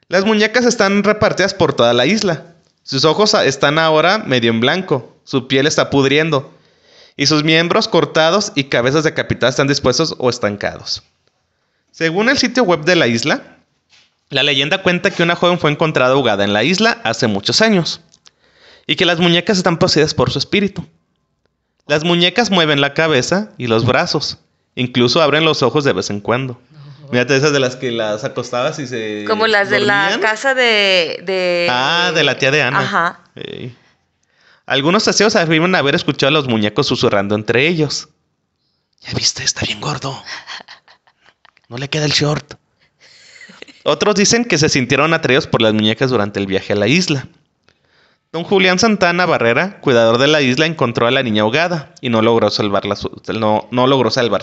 Las 0.10 0.26
muñecas 0.26 0.66
están 0.66 1.04
repartidas 1.04 1.54
por 1.54 1.74
toda 1.74 1.94
la 1.94 2.06
isla. 2.06 2.56
Sus 2.84 3.06
ojos 3.06 3.34
están 3.34 3.80
ahora 3.80 4.18
medio 4.18 4.52
en 4.52 4.60
blanco, 4.60 5.18
su 5.24 5.48
piel 5.48 5.66
está 5.66 5.90
pudriendo 5.90 6.54
y 7.16 7.28
sus 7.28 7.44
miembros 7.44 7.88
cortados 7.88 8.52
y 8.56 8.66
cabezas 8.66 9.06
decapitadas 9.06 9.54
están 9.54 9.68
dispuestos 9.68 10.16
o 10.18 10.30
estancados. 10.30 11.04
Según 11.92 12.28
el 12.30 12.38
sitio 12.38 12.64
web 12.64 12.84
de 12.84 12.96
la 12.96 13.08
isla, 13.08 13.58
la 14.30 14.44
leyenda 14.44 14.84
cuenta 14.84 15.12
que 15.12 15.24
una 15.24 15.36
joven 15.36 15.58
fue 15.58 15.72
encontrada 15.72 16.14
ahogada 16.14 16.44
en 16.44 16.54
la 16.54 16.64
isla 16.66 17.00
hace 17.04 17.28
muchos 17.28 17.62
años 17.62 18.02
y 18.86 18.98
que 18.98 19.06
las 19.06 19.20
muñecas 19.20 19.58
están 19.58 19.80
poseídas 19.80 20.14
por 20.14 20.32
su 20.32 20.40
espíritu. 20.40 20.86
Las 21.88 22.04
muñecas 22.04 22.52
mueven 22.52 22.82
la 22.82 22.94
cabeza 22.94 23.50
y 23.58 23.68
los 23.68 23.86
brazos, 23.86 24.40
incluso 24.76 25.22
abren 25.22 25.46
los 25.46 25.64
ojos 25.64 25.84
de 25.84 25.94
vez 25.94 26.10
en 26.10 26.20
cuando. 26.20 26.60
Mírate 27.12 27.38
esas 27.38 27.54
de 27.54 27.60
las 27.62 27.78
que 27.78 27.92
las 27.92 28.26
acostabas 28.26 28.80
y 28.80 28.88
se 28.88 29.24
Como 29.26 29.48
las 29.48 29.70
de 29.70 29.80
la 29.80 30.18
casa 30.22 30.54
de, 30.54 31.22
de- 31.24 31.68
Ah, 31.70 32.12
de 32.14 32.24
la 32.26 32.38
tía 32.38 32.52
de 32.52 32.62
Ana. 32.62 32.80
Ajá. 32.82 33.20
Algunos 34.66 35.04
saceos 35.04 35.38
afirman 35.38 35.74
haber 35.76 35.96
escuchado 35.96 36.28
a 36.28 36.32
los 36.32 36.48
muñecos 36.50 36.88
susurrando 36.88 37.36
entre 37.36 37.66
ellos. 37.68 38.10
Ya 39.02 39.14
viste, 39.14 39.44
está 39.44 39.62
bien 39.66 39.80
gordo. 39.80 40.22
No 41.70 41.78
le 41.78 41.90
queda 41.90 42.04
el 42.04 42.12
short. 42.12 42.56
Otros 43.84 44.16
dicen 44.16 44.44
que 44.44 44.58
se 44.58 44.68
sintieron 44.68 45.14
atraídos 45.14 45.48
por 45.48 45.62
las 45.62 45.74
muñecas 45.74 46.10
durante 46.10 46.42
el 46.42 46.46
viaje 46.48 46.74
a 46.74 46.76
la 46.76 46.88
isla. 46.88 47.28
Don 48.34 48.44
Julián 48.44 48.78
Santana 48.78 49.26
Barrera, 49.26 49.80
cuidador 49.80 50.18
de 50.18 50.28
la 50.28 50.42
isla, 50.42 50.66
encontró 50.66 51.08
a 51.08 51.12
la 51.12 51.24
niña 51.24 51.44
ahogada 51.44 51.94
y 52.02 52.10
no 52.10 52.22
logró, 52.22 52.50
salvar 52.50 52.84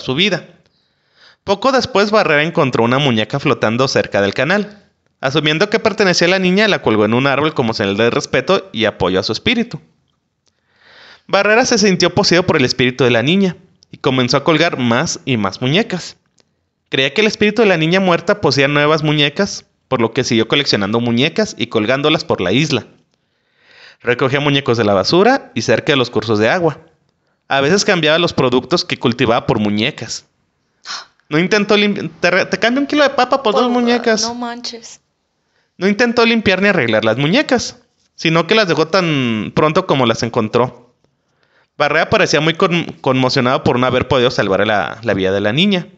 su 0.00 0.14
vida. 0.14 0.46
Poco 1.44 1.70
después, 1.70 2.10
Barrera 2.10 2.42
encontró 2.42 2.82
una 2.82 2.98
muñeca 2.98 3.38
flotando 3.38 3.86
cerca 3.86 4.22
del 4.22 4.32
canal. 4.32 4.82
Asumiendo 5.20 5.68
que 5.68 5.80
pertenecía 5.80 6.28
a 6.28 6.30
la 6.30 6.38
niña, 6.38 6.66
la 6.66 6.80
colgó 6.80 7.04
en 7.04 7.12
un 7.12 7.26
árbol 7.26 7.52
como 7.52 7.74
señal 7.74 7.98
de 7.98 8.08
respeto 8.08 8.70
y 8.72 8.86
apoyo 8.86 9.20
a 9.20 9.22
su 9.22 9.32
espíritu. 9.32 9.80
Barrera 11.26 11.66
se 11.66 11.76
sintió 11.76 12.14
poseído 12.14 12.44
por 12.46 12.56
el 12.56 12.64
espíritu 12.64 13.04
de 13.04 13.10
la 13.10 13.22
niña 13.22 13.56
y 13.90 13.98
comenzó 13.98 14.38
a 14.38 14.44
colgar 14.44 14.78
más 14.78 15.20
y 15.26 15.36
más 15.36 15.60
muñecas. 15.60 16.16
Creía 16.88 17.12
que 17.12 17.20
el 17.20 17.26
espíritu 17.26 17.60
de 17.60 17.68
la 17.68 17.76
niña 17.76 18.00
muerta 18.00 18.40
poseía 18.40 18.68
nuevas 18.68 19.02
muñecas, 19.02 19.66
por 19.88 20.00
lo 20.00 20.12
que 20.12 20.24
siguió 20.24 20.48
coleccionando 20.48 21.00
muñecas 21.00 21.54
y 21.58 21.66
colgándolas 21.66 22.24
por 22.24 22.40
la 22.40 22.52
isla. 22.52 22.86
Recogía 24.04 24.38
muñecos 24.38 24.76
de 24.78 24.84
la 24.84 24.92
basura 24.94 25.50
y 25.54 25.62
cerca 25.62 25.92
de 25.92 25.96
los 25.96 26.10
cursos 26.10 26.38
de 26.38 26.48
agua. 26.50 26.78
A 27.48 27.60
veces 27.60 27.84
cambiaba 27.84 28.18
los 28.18 28.32
productos 28.32 28.84
que 28.84 28.98
cultivaba 28.98 29.46
por 29.46 29.58
muñecas. 29.58 30.26
No 31.30 31.38
intentó 31.38 31.76
limpiar. 31.76 32.48
Te, 32.50 32.68
un 32.68 32.86
kilo 32.86 33.02
de 33.02 33.10
papa 33.10 33.42
por, 33.42 33.54
dos 33.54 33.62
Por- 33.62 33.70
muñecas. 33.72 34.22
No 34.22 34.34
manches. 34.34 35.00
No 35.78 35.88
intentó 35.88 36.24
limpiar 36.26 36.60
ni 36.62 36.68
arreglar 36.68 37.04
las 37.04 37.16
muñecas, 37.16 37.80
sino 38.14 38.46
que 38.46 38.54
las 38.54 38.68
dejó 38.68 38.86
tan 38.88 39.52
pronto 39.56 39.86
como 39.86 40.06
las 40.06 40.22
encontró. 40.22 40.94
Barrea 41.76 42.08
parecía 42.10 42.40
muy 42.40 42.54
con- 42.54 42.84
conmocionado 43.00 43.64
por 43.64 43.78
no 43.78 43.86
haber 43.86 44.06
podido 44.06 44.30
salvar 44.30 44.66
la, 44.66 44.98
la 45.02 45.14
vida 45.14 45.32
de 45.32 45.40
la 45.40 45.52
niña. 45.52 45.88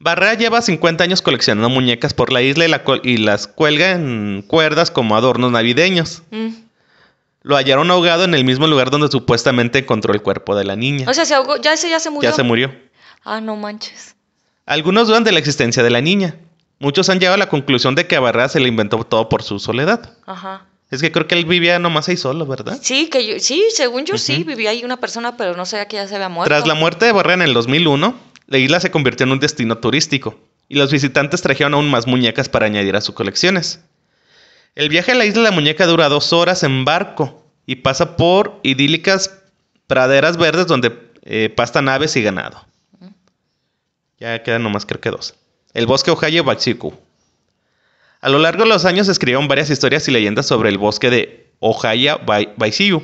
Barrea 0.00 0.34
lleva 0.34 0.62
50 0.62 1.02
años 1.02 1.22
coleccionando 1.22 1.68
muñecas 1.68 2.14
por 2.14 2.32
la 2.32 2.40
isla 2.42 2.64
y, 2.64 2.68
la 2.68 2.84
col- 2.84 3.00
y 3.04 3.16
las 3.16 3.46
cuelga 3.48 3.92
en 3.92 4.44
cuerdas 4.46 4.90
como 4.90 5.16
adornos 5.16 5.50
navideños. 5.50 6.22
Mm. 6.30 6.48
Lo 7.42 7.56
hallaron 7.56 7.90
ahogado 7.90 8.24
en 8.24 8.34
el 8.34 8.44
mismo 8.44 8.66
lugar 8.66 8.90
donde 8.90 9.08
supuestamente 9.08 9.78
encontró 9.80 10.12
el 10.12 10.22
cuerpo 10.22 10.54
de 10.54 10.64
la 10.64 10.76
niña. 10.76 11.08
O 11.08 11.14
sea, 11.14 11.24
se 11.24 11.34
ahogó. 11.34 11.56
Ya 11.56 11.72
ese 11.72 11.88
ya 11.90 11.98
se 11.98 12.10
murió. 12.10 12.30
ya 12.30 12.36
se 12.36 12.42
murió. 12.42 12.74
Ah, 13.24 13.40
no 13.40 13.56
manches. 13.56 14.14
Algunos 14.66 15.08
dudan 15.08 15.24
de 15.24 15.32
la 15.32 15.38
existencia 15.38 15.82
de 15.82 15.90
la 15.90 16.00
niña. 16.00 16.36
Muchos 16.78 17.08
han 17.08 17.18
llegado 17.18 17.34
a 17.34 17.38
la 17.38 17.48
conclusión 17.48 17.94
de 17.94 18.06
que 18.06 18.14
a 18.16 18.20
Barrea 18.20 18.48
se 18.48 18.60
le 18.60 18.68
inventó 18.68 19.02
todo 19.02 19.28
por 19.28 19.42
su 19.42 19.58
soledad. 19.58 20.12
Ajá. 20.26 20.66
Es 20.90 21.00
que 21.02 21.10
creo 21.10 21.26
que 21.26 21.34
él 21.34 21.44
vivía 21.44 21.78
nomás 21.78 22.08
ahí 22.08 22.16
solo, 22.16 22.46
¿verdad? 22.46 22.78
Sí, 22.80 23.08
que 23.10 23.26
yo, 23.26 23.38
sí, 23.40 23.64
según 23.74 24.04
yo 24.06 24.16
sí, 24.16 24.44
vivía 24.44 24.70
ahí 24.70 24.84
una 24.84 24.96
persona, 24.98 25.36
pero 25.36 25.54
no 25.56 25.66
sabía 25.66 25.86
que 25.88 25.96
ya 25.96 26.06
se 26.08 26.14
había 26.14 26.28
muerto. 26.28 26.48
Tras 26.48 26.66
la 26.66 26.74
muerte 26.74 27.04
de 27.06 27.12
Barrea 27.12 27.34
en 27.34 27.42
el 27.42 27.52
2001, 27.52 28.14
la 28.48 28.56
isla 28.56 28.80
se 28.80 28.90
convirtió 28.90 29.24
en 29.24 29.32
un 29.32 29.40
destino 29.40 29.76
turístico 29.76 30.40
y 30.68 30.76
los 30.76 30.90
visitantes 30.90 31.42
trajeron 31.42 31.74
aún 31.74 31.90
más 31.90 32.06
muñecas 32.06 32.48
para 32.48 32.66
añadir 32.66 32.96
a 32.96 33.02
sus 33.02 33.14
colecciones. 33.14 33.80
El 34.74 34.88
viaje 34.88 35.12
a 35.12 35.14
la 35.14 35.26
isla 35.26 35.42
de 35.42 35.50
la 35.50 35.54
muñeca 35.54 35.86
dura 35.86 36.08
dos 36.08 36.32
horas 36.32 36.62
en 36.62 36.86
barco 36.86 37.44
y 37.66 37.76
pasa 37.76 38.16
por 38.16 38.58
idílicas 38.62 39.38
praderas 39.86 40.38
verdes 40.38 40.66
donde 40.66 40.98
eh, 41.24 41.50
pastan 41.54 41.90
aves 41.90 42.16
y 42.16 42.22
ganado. 42.22 42.64
Ya 44.18 44.42
quedan 44.42 44.62
nomás 44.62 44.86
creo 44.86 45.00
que 45.00 45.10
dos. 45.10 45.34
El 45.74 45.86
bosque 45.86 46.10
Ohio 46.10 46.42
Baxiku. 46.42 46.94
A 48.22 48.30
lo 48.30 48.38
largo 48.38 48.62
de 48.64 48.70
los 48.70 48.86
años 48.86 49.08
escribieron 49.08 49.46
varias 49.46 49.68
historias 49.68 50.08
y 50.08 50.10
leyendas 50.10 50.46
sobre 50.46 50.70
el 50.70 50.78
bosque 50.78 51.10
de 51.10 51.52
Ohio 51.60 52.18
Baisiu. 52.56 53.02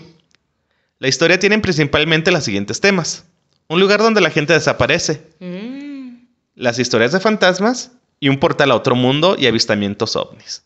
La 0.99 1.09
historia 1.09 1.39
tiene 1.39 1.59
principalmente 1.59 2.33
los 2.33 2.45
siguientes 2.45 2.81
temas. 2.81 3.27
Un 3.69 3.81
lugar 3.81 4.01
donde 4.01 4.21
la 4.21 4.31
gente 4.31 4.53
desaparece, 4.53 5.23
Mm. 5.41 6.27
las 6.55 6.79
historias 6.79 7.13
de 7.13 7.21
fantasmas 7.21 7.93
y 8.21 8.29
un 8.29 8.39
portal 8.39 8.71
a 8.71 8.77
otro 8.77 8.95
mundo 8.95 9.37
y 9.39 9.47
avistamientos 9.47 10.17
ovnis. 10.17 10.63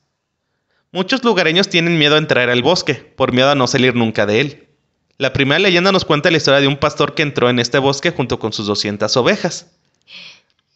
Muchos 0.90 1.22
lugareños 1.22 1.68
tienen 1.68 1.98
miedo 1.98 2.14
a 2.14 2.18
entrar 2.18 2.48
al 2.50 2.62
bosque, 2.62 2.94
por 2.94 3.32
miedo 3.32 3.50
a 3.50 3.54
no 3.54 3.66
salir 3.66 3.94
nunca 3.94 4.26
de 4.26 4.40
él. 4.40 4.68
La 5.18 5.32
primera 5.32 5.58
leyenda 5.58 5.92
nos 5.92 6.04
cuenta 6.04 6.30
la 6.30 6.36
historia 6.36 6.60
de 6.60 6.68
un 6.68 6.76
pastor 6.76 7.14
que 7.14 7.22
entró 7.22 7.50
en 7.50 7.58
este 7.58 7.78
bosque 7.78 8.10
junto 8.10 8.38
con 8.38 8.52
sus 8.52 8.66
200 8.66 9.16
ovejas. 9.16 9.66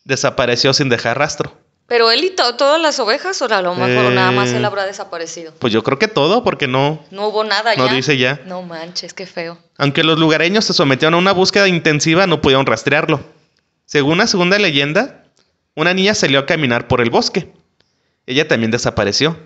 Desapareció 0.04 0.72
sin 0.74 0.88
dejar 0.88 1.18
rastro. 1.18 1.56
Pero 1.86 2.10
él 2.10 2.24
y 2.24 2.30
to- 2.30 2.54
todas 2.56 2.80
las 2.80 2.98
ovejas, 3.00 3.40
o 3.42 3.52
a 3.52 3.60
lo 3.62 3.74
mejor 3.74 4.12
Eh. 4.12 4.14
nada 4.14 4.30
más 4.30 4.50
él 4.52 4.64
habrá 4.64 4.86
desaparecido. 4.86 5.52
Pues 5.58 5.72
yo 5.72 5.82
creo 5.82 5.98
que 5.98 6.08
todo, 6.08 6.42
porque 6.42 6.66
no, 6.68 7.04
No 7.10 7.26
hubo 7.28 7.44
nada 7.44 7.74
no 7.76 7.86
ya. 7.86 7.92
dice 7.92 8.16
ya. 8.16 8.40
No 8.46 8.62
manches, 8.62 9.12
qué 9.12 9.26
feo. 9.26 9.58
Aunque 9.76 10.02
los 10.04 10.18
lugareños 10.18 10.64
se 10.64 10.72
sometieron 10.72 11.14
a 11.14 11.18
una 11.18 11.32
búsqueda 11.32 11.68
intensiva, 11.68 12.26
no 12.26 12.40
pudieron 12.40 12.64
rastrearlo. 12.66 13.20
Según 13.84 14.18
la 14.18 14.26
segunda 14.26 14.58
leyenda, 14.58 15.24
una 15.74 15.92
niña 15.92 16.14
salió 16.14 16.38
a 16.38 16.46
caminar 16.46 16.88
por 16.88 17.00
el 17.02 17.10
bosque. 17.10 17.52
Ella 18.26 18.46
también 18.48 18.70
desapareció, 18.70 19.36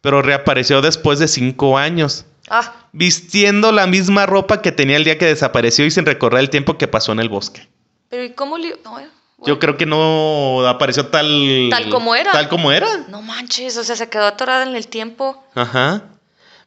pero 0.00 0.22
reapareció 0.22 0.80
después 0.80 1.18
de 1.18 1.28
cinco 1.28 1.78
años, 1.78 2.24
Ah, 2.48 2.86
vistiendo 2.92 3.70
la 3.70 3.86
misma 3.86 4.26
ropa 4.26 4.60
que 4.60 4.72
tenía 4.72 4.96
el 4.96 5.04
día 5.04 5.18
que 5.18 5.26
desapareció 5.26 5.84
y 5.86 5.90
sin 5.92 6.04
recordar 6.06 6.40
el 6.40 6.50
tiempo 6.50 6.78
que 6.78 6.88
pasó 6.88 7.12
en 7.12 7.20
el 7.20 7.28
bosque. 7.28 7.68
pero 8.08 8.24
¿y 8.24 8.30
cómo 8.32 8.58
le.? 8.58 8.70
no, 8.84 8.90
bueno. 8.92 9.08
Yo 9.46 9.58
creo 9.58 9.76
que 9.76 9.86
no 9.86 10.66
apareció 10.66 11.06
tal... 11.06 11.68
Tal 11.70 11.88
como 11.88 12.14
era. 12.14 12.32
Tal 12.32 12.48
como 12.48 12.72
era. 12.72 12.86
No 13.08 13.22
manches, 13.22 13.76
o 13.76 13.84
sea, 13.84 13.96
se 13.96 14.08
quedó 14.08 14.26
atorada 14.26 14.64
en 14.64 14.76
el 14.76 14.88
tiempo. 14.88 15.42
Ajá. 15.54 16.04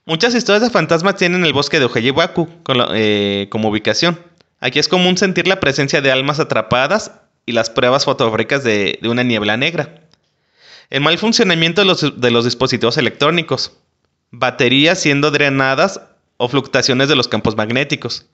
Muchas 0.06 0.36
historias 0.36 0.62
de 0.64 0.70
fantasmas 0.70 1.16
tienen 1.16 1.46
el 1.46 1.54
bosque 1.54 1.80
de 1.80 1.86
Ojeyewaku 1.86 2.50
eh, 2.94 3.48
como 3.50 3.70
ubicación. 3.70 4.20
Aquí 4.60 4.80
es 4.80 4.88
común 4.88 5.18
sentir 5.18 5.48
la 5.48 5.60
presencia 5.60 6.02
de 6.02 6.12
almas 6.12 6.40
atrapadas 6.40 7.12
y 7.46 7.52
las 7.52 7.70
pruebas 7.70 8.06
fotográficas 8.06 8.64
de, 8.64 9.00
una 9.04 9.24
niebla 9.24 9.58
negra. 9.58 10.02
El 10.90 11.02
mal 11.02 11.18
funcionamiento 11.18 11.82
de 11.82 11.88
los, 11.88 12.20
de 12.20 12.32
los 12.32 12.46
dispositivos 12.46 12.98
electrónicos, 12.98 13.74
baterías 14.32 15.00
siendo 15.00 15.32
drenadas 15.32 16.02
o 16.38 16.48
fluctuaciones 16.50 17.08
de 17.08 17.16
los 17.16 17.28
campos 17.28 17.56
magnéticos. 17.56 18.26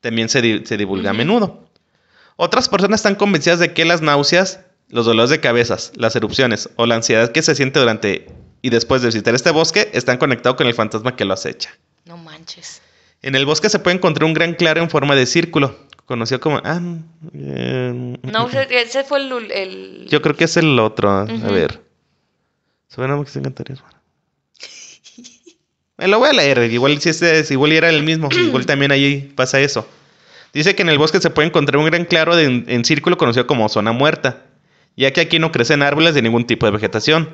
También 0.00 0.28
se, 0.28 0.40
divulga 0.40 1.10
a 1.10 1.14
menudo. 1.14 1.69
Otras 2.42 2.70
personas 2.70 3.00
están 3.00 3.16
convencidas 3.16 3.58
de 3.58 3.74
que 3.74 3.84
las 3.84 4.00
náuseas, 4.00 4.60
los 4.88 5.04
dolores 5.04 5.28
de 5.28 5.40
cabezas, 5.40 5.92
las 5.96 6.16
erupciones 6.16 6.70
o 6.76 6.86
la 6.86 6.94
ansiedad 6.94 7.32
que 7.32 7.42
se 7.42 7.54
siente 7.54 7.78
durante 7.78 8.28
y 8.62 8.70
después 8.70 9.02
de 9.02 9.08
visitar 9.08 9.34
este 9.34 9.50
bosque 9.50 9.90
están 9.92 10.16
conectados 10.16 10.56
con 10.56 10.66
el 10.66 10.72
fantasma 10.72 11.16
que 11.16 11.26
lo 11.26 11.34
acecha. 11.34 11.68
No 12.06 12.16
manches. 12.16 12.80
En 13.20 13.34
el 13.34 13.44
bosque 13.44 13.68
se 13.68 13.78
puede 13.78 13.98
encontrar 13.98 14.24
un 14.24 14.32
gran 14.32 14.54
claro 14.54 14.80
en 14.80 14.88
forma 14.88 15.14
de 15.14 15.26
círculo, 15.26 15.76
conocido 16.06 16.40
como... 16.40 16.62
Ah, 16.64 16.80
eh, 17.34 18.16
no, 18.22 18.48
ese 18.70 19.04
fue 19.04 19.18
el, 19.18 20.08
Yo 20.08 20.22
creo 20.22 20.34
que 20.34 20.44
es 20.44 20.56
el 20.56 20.78
otro. 20.78 21.10
A 21.10 21.24
ver. 21.26 21.78
Suena 22.88 23.22
que 23.22 23.30
se 23.30 23.40
encantaría. 23.40 23.76
Me 25.98 26.08
lo 26.08 26.18
voy 26.18 26.30
a 26.30 26.32
leer. 26.32 26.72
Igual 26.72 26.98
si 27.02 27.10
este 27.10 27.44
igual 27.50 27.72
era 27.72 27.90
el 27.90 28.02
mismo. 28.02 28.30
igual 28.32 28.64
también 28.64 28.92
ahí 28.92 29.30
pasa 29.36 29.60
eso. 29.60 29.86
Dice 30.52 30.74
que 30.74 30.82
en 30.82 30.88
el 30.88 30.98
bosque 30.98 31.20
se 31.20 31.30
puede 31.30 31.48
encontrar 31.48 31.78
un 31.78 31.86
gran 31.86 32.04
claro 32.04 32.38
en 32.38 32.84
círculo 32.84 33.16
conocido 33.16 33.46
como 33.46 33.68
zona 33.68 33.92
muerta, 33.92 34.46
ya 34.96 35.12
que 35.12 35.20
aquí 35.20 35.38
no 35.38 35.52
crecen 35.52 35.82
árboles 35.82 36.14
de 36.14 36.22
ningún 36.22 36.46
tipo 36.46 36.66
de 36.66 36.72
vegetación. 36.72 37.28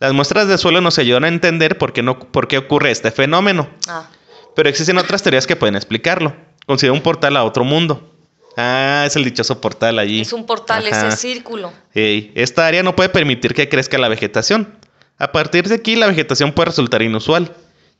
Las 0.00 0.12
muestras 0.12 0.48
de 0.48 0.58
suelo 0.58 0.80
nos 0.80 0.98
ayudan 0.98 1.24
a 1.24 1.28
entender 1.28 1.78
por 1.78 1.92
qué, 1.92 2.02
no, 2.02 2.18
por 2.18 2.48
qué 2.48 2.58
ocurre 2.58 2.90
este 2.90 3.10
fenómeno. 3.10 3.68
Ah. 3.88 4.08
Pero 4.56 4.68
existen 4.68 4.98
otras 4.98 5.22
teorías 5.22 5.46
que 5.46 5.56
pueden 5.56 5.76
explicarlo. 5.76 6.34
Considera 6.66 6.92
un 6.92 7.02
portal 7.02 7.36
a 7.36 7.44
otro 7.44 7.64
mundo. 7.64 8.10
Ah, 8.56 9.04
es 9.06 9.16
el 9.16 9.24
dichoso 9.24 9.60
portal 9.60 9.98
allí. 9.98 10.20
Es 10.20 10.32
un 10.32 10.46
portal, 10.46 10.86
ese 10.86 11.10
círculo. 11.12 11.72
esta 11.94 12.66
área 12.66 12.82
no 12.82 12.94
puede 12.94 13.08
permitir 13.08 13.54
que 13.54 13.68
crezca 13.68 13.98
la 13.98 14.08
vegetación. 14.08 14.74
A 15.18 15.32
partir 15.32 15.68
de 15.68 15.76
aquí, 15.76 15.96
la 15.96 16.06
vegetación 16.06 16.52
puede 16.52 16.66
resultar 16.66 17.02
inusual 17.02 17.52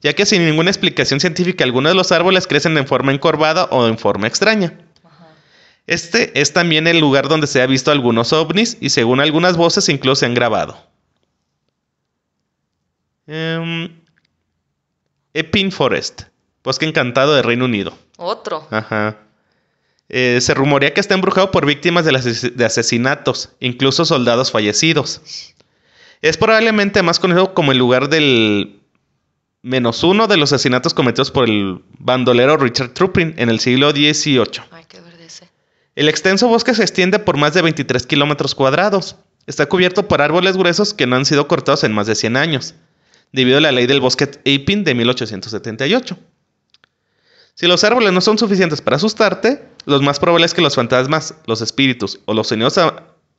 ya 0.04 0.12
que 0.12 0.26
sin 0.26 0.44
ninguna 0.44 0.70
explicación 0.70 1.18
científica 1.18 1.64
algunos 1.64 1.90
de 1.90 1.96
los 1.96 2.12
árboles 2.12 2.46
crecen 2.46 2.76
en 2.76 2.86
forma 2.86 3.10
encorvada 3.10 3.64
o 3.70 3.88
en 3.88 3.96
forma 3.96 4.26
extraña. 4.26 4.78
Este 5.86 6.38
es 6.38 6.52
también 6.52 6.86
el 6.86 7.00
lugar 7.00 7.26
donde 7.28 7.46
se 7.46 7.62
ha 7.62 7.66
visto 7.66 7.90
algunos 7.90 8.34
ovnis 8.34 8.76
y 8.80 8.90
según 8.90 9.20
algunas 9.20 9.56
voces 9.56 9.88
incluso 9.88 10.16
se 10.16 10.26
han 10.26 10.34
grabado. 10.34 10.76
Em, 13.26 13.98
Epping 15.32 15.72
Forest, 15.72 16.24
bosque 16.62 16.84
encantado 16.84 17.34
de 17.34 17.40
Reino 17.40 17.64
Unido. 17.64 17.96
Otro. 18.18 18.68
Ajá. 18.70 19.16
Eh, 20.10 20.38
se 20.42 20.52
rumorea 20.52 20.92
que 20.92 21.00
está 21.00 21.14
embrujado 21.14 21.50
por 21.50 21.64
víctimas 21.64 22.04
de 22.04 22.64
asesinatos, 22.66 23.52
incluso 23.58 24.04
soldados 24.04 24.50
fallecidos. 24.50 25.54
Es 26.20 26.36
probablemente 26.36 27.02
más 27.02 27.18
conocido 27.18 27.54
como 27.54 27.72
el 27.72 27.78
lugar 27.78 28.10
del 28.10 28.83
menos 29.64 30.04
uno 30.04 30.26
de 30.26 30.36
los 30.36 30.52
asesinatos 30.52 30.92
cometidos 30.92 31.30
por 31.30 31.48
el 31.48 31.82
bandolero 31.98 32.58
Richard 32.58 32.90
Truppin 32.90 33.34
en 33.38 33.48
el 33.48 33.60
siglo 33.60 33.90
XVIII. 33.92 34.62
Ay, 34.70 34.84
qué 34.86 35.00
verde 35.00 35.26
El 35.96 36.08
extenso 36.10 36.48
bosque 36.48 36.74
se 36.74 36.82
extiende 36.82 37.18
por 37.18 37.38
más 37.38 37.54
de 37.54 37.62
23 37.62 38.06
kilómetros 38.06 38.54
cuadrados. 38.54 39.16
Está 39.46 39.66
cubierto 39.66 40.06
por 40.06 40.20
árboles 40.20 40.58
gruesos 40.58 40.92
que 40.92 41.06
no 41.06 41.16
han 41.16 41.24
sido 41.24 41.48
cortados 41.48 41.82
en 41.82 41.92
más 41.92 42.06
de 42.06 42.14
100 42.14 42.36
años, 42.36 42.74
debido 43.32 43.56
a 43.56 43.62
la 43.62 43.72
ley 43.72 43.86
del 43.86 44.02
bosque 44.02 44.24
Apin 44.40 44.84
de 44.84 44.94
1878. 44.94 46.18
Si 47.54 47.66
los 47.66 47.84
árboles 47.84 48.12
no 48.12 48.20
son 48.20 48.36
suficientes 48.36 48.82
para 48.82 48.96
asustarte, 48.96 49.66
lo 49.86 49.98
más 50.02 50.20
probable 50.20 50.44
es 50.44 50.52
que 50.52 50.60
los 50.60 50.74
fantasmas, 50.74 51.36
los 51.46 51.62
espíritus 51.62 52.20
o 52.26 52.34
los 52.34 52.48
sonidos 52.48 52.78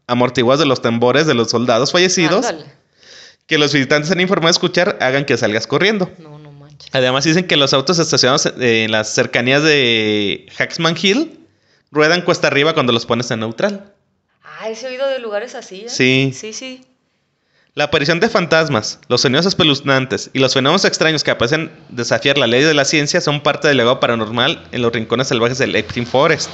amortiguados 0.07 0.59
de 0.59 0.65
los 0.65 0.81
tambores 0.81 1.27
de 1.27 1.35
los 1.35 1.51
soldados 1.51 1.91
fallecidos 1.91 2.47
que 3.47 3.57
los 3.57 3.73
visitantes 3.73 4.11
han 4.11 4.21
informado 4.21 4.47
de 4.47 4.51
escuchar 4.51 4.97
hagan 5.01 5.25
que 5.25 5.37
salgas 5.37 5.67
corriendo. 5.67 6.11
No, 6.17 6.39
no 6.39 6.51
manches. 6.51 6.89
Además 6.93 7.23
dicen 7.23 7.47
que 7.47 7.57
los 7.57 7.73
autos 7.73 7.99
estacionados 7.99 8.51
en 8.59 8.91
las 8.91 9.13
cercanías 9.13 9.63
de 9.63 10.47
Hacksman 10.57 10.95
Hill 11.01 11.39
ruedan 11.91 12.21
cuesta 12.21 12.47
arriba 12.47 12.73
cuando 12.73 12.93
los 12.93 13.05
pones 13.05 13.29
en 13.31 13.39
neutral. 13.41 13.93
Ah, 14.43 14.69
he 14.69 14.87
oído 14.87 15.07
de 15.07 15.19
lugares 15.19 15.55
así. 15.55 15.81
¿eh? 15.81 15.89
Sí. 15.89 16.31
Sí, 16.33 16.53
sí. 16.53 16.81
La 17.73 17.85
aparición 17.85 18.21
de 18.21 18.29
fantasmas, 18.29 18.99
los 19.09 19.19
sonidos 19.19 19.45
espeluznantes 19.45 20.29
y 20.31 20.39
los 20.39 20.53
fenómenos 20.53 20.85
extraños 20.85 21.25
que 21.25 21.31
aparecen 21.31 21.71
desafiar 21.89 22.37
la 22.37 22.47
ley 22.47 22.63
de 22.63 22.73
la 22.73 22.85
ciencia 22.85 23.19
son 23.19 23.43
parte 23.43 23.67
del 23.67 23.75
legado 23.75 23.99
paranormal 23.99 24.65
en 24.71 24.81
los 24.81 24.93
rincones 24.93 25.27
salvajes 25.27 25.57
del 25.57 25.75
Epstein 25.75 26.07
Forest. 26.07 26.49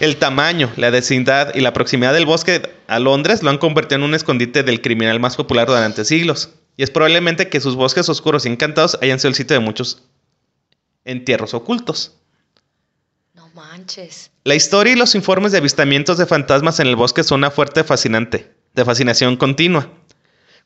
El 0.00 0.16
tamaño, 0.16 0.72
la 0.76 0.92
densidad 0.92 1.52
y 1.56 1.60
la 1.60 1.72
proximidad 1.72 2.12
del 2.12 2.24
bosque 2.24 2.62
a 2.86 3.00
Londres 3.00 3.42
lo 3.42 3.50
han 3.50 3.58
convertido 3.58 3.96
en 3.96 4.04
un 4.04 4.14
escondite 4.14 4.62
del 4.62 4.80
criminal 4.80 5.18
más 5.18 5.34
popular 5.34 5.66
durante 5.66 6.04
siglos. 6.04 6.50
Y 6.76 6.84
es 6.84 6.90
probablemente 6.90 7.48
que 7.48 7.60
sus 7.60 7.74
bosques 7.74 8.08
oscuros 8.08 8.46
y 8.46 8.48
encantados 8.48 8.96
hayan 9.02 9.18
sido 9.18 9.30
el 9.30 9.34
sitio 9.34 9.54
de 9.58 9.64
muchos 9.64 10.04
entierros 11.04 11.52
ocultos. 11.52 12.16
No 13.34 13.48
manches. 13.54 14.30
La 14.44 14.54
historia 14.54 14.92
y 14.92 14.96
los 14.96 15.16
informes 15.16 15.50
de 15.50 15.58
avistamientos 15.58 16.16
de 16.16 16.26
fantasmas 16.26 16.78
en 16.78 16.86
el 16.86 16.94
bosque 16.94 17.24
son 17.24 17.40
una 17.40 17.50
fuerte 17.50 17.82
fascinante, 17.82 18.54
de 18.74 18.84
fascinación 18.84 19.36
continua, 19.36 19.90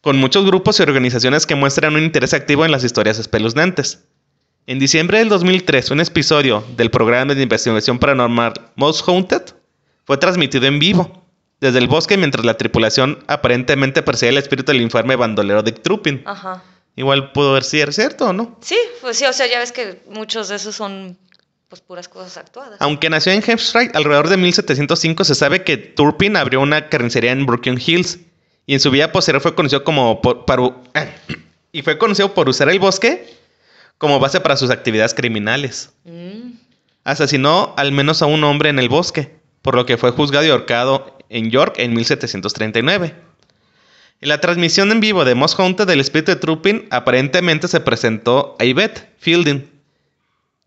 con 0.02 0.18
muchos 0.18 0.44
grupos 0.44 0.78
y 0.78 0.82
organizaciones 0.82 1.46
que 1.46 1.54
muestran 1.54 1.94
un 1.94 2.02
interés 2.02 2.34
activo 2.34 2.66
en 2.66 2.70
las 2.70 2.84
historias 2.84 3.18
espeluznantes. 3.18 4.04
En 4.64 4.78
diciembre 4.78 5.18
del 5.18 5.28
2003, 5.28 5.90
un 5.90 6.00
episodio 6.00 6.64
del 6.76 6.88
programa 6.88 7.34
de 7.34 7.42
investigación 7.42 7.98
paranormal 7.98 8.52
Most 8.76 9.08
Haunted 9.08 9.42
fue 10.04 10.18
transmitido 10.18 10.66
en 10.66 10.78
vivo 10.78 11.24
desde 11.60 11.80
el 11.80 11.88
bosque 11.88 12.16
mientras 12.16 12.44
la 12.44 12.56
tripulación 12.56 13.24
aparentemente 13.26 14.04
perseguía 14.04 14.30
el 14.30 14.38
espíritu 14.38 14.70
del 14.70 14.80
informe 14.80 15.16
bandolero 15.16 15.64
de 15.64 15.72
Truppin. 15.72 16.22
Ajá. 16.26 16.62
Igual 16.94 17.32
pudo 17.32 17.50
haber 17.50 17.64
sido 17.64 17.90
cierto 17.90 18.26
o 18.26 18.32
no. 18.32 18.56
Sí, 18.60 18.78
pues 19.00 19.16
sí, 19.16 19.24
o 19.24 19.32
sea, 19.32 19.48
ya 19.48 19.58
ves 19.58 19.72
que 19.72 20.00
muchos 20.08 20.48
de 20.48 20.56
esos 20.56 20.76
son 20.76 21.18
pues 21.68 21.80
puras 21.80 22.08
cosas 22.08 22.36
actuadas. 22.36 22.76
Aunque 22.80 23.10
nació 23.10 23.32
en 23.32 23.42
Hampshire 23.44 23.90
alrededor 23.94 24.28
de 24.28 24.36
1705, 24.36 25.24
se 25.24 25.34
sabe 25.34 25.64
que 25.64 25.76
Turpin 25.76 26.36
abrió 26.36 26.60
una 26.60 26.88
carnicería 26.88 27.32
en 27.32 27.46
Brooklyn 27.46 27.80
Hills 27.84 28.20
y 28.66 28.74
en 28.74 28.80
su 28.80 28.92
vida 28.92 29.10
posterior 29.10 29.42
fue 29.42 29.56
conocido 29.56 29.82
como 29.82 30.20
por, 30.20 30.44
y 31.72 31.82
fue 31.82 31.98
conocido 31.98 32.32
por 32.32 32.48
usar 32.48 32.68
el 32.68 32.78
bosque 32.78 33.41
como 34.02 34.18
base 34.18 34.40
para 34.40 34.56
sus 34.56 34.70
actividades 34.70 35.14
criminales. 35.14 35.92
Mm. 36.02 36.54
Asesinó 37.04 37.72
al 37.76 37.92
menos 37.92 38.20
a 38.20 38.26
un 38.26 38.42
hombre 38.42 38.68
en 38.68 38.80
el 38.80 38.88
bosque, 38.88 39.36
por 39.62 39.76
lo 39.76 39.86
que 39.86 39.96
fue 39.96 40.10
juzgado 40.10 40.44
y 40.44 40.50
ahorcado 40.50 41.16
en 41.28 41.52
York 41.52 41.76
en 41.78 41.94
1739. 41.94 43.14
En 44.20 44.28
la 44.28 44.40
transmisión 44.40 44.90
en 44.90 44.98
vivo 44.98 45.24
de 45.24 45.36
Moss 45.36 45.54
Haunted 45.56 45.86
del 45.86 46.00
espíritu 46.00 46.32
de 46.32 46.36
Truppin, 46.36 46.88
aparentemente 46.90 47.68
se 47.68 47.78
presentó 47.78 48.56
a 48.58 48.64
Yvette 48.64 49.08
Fielding 49.18 49.70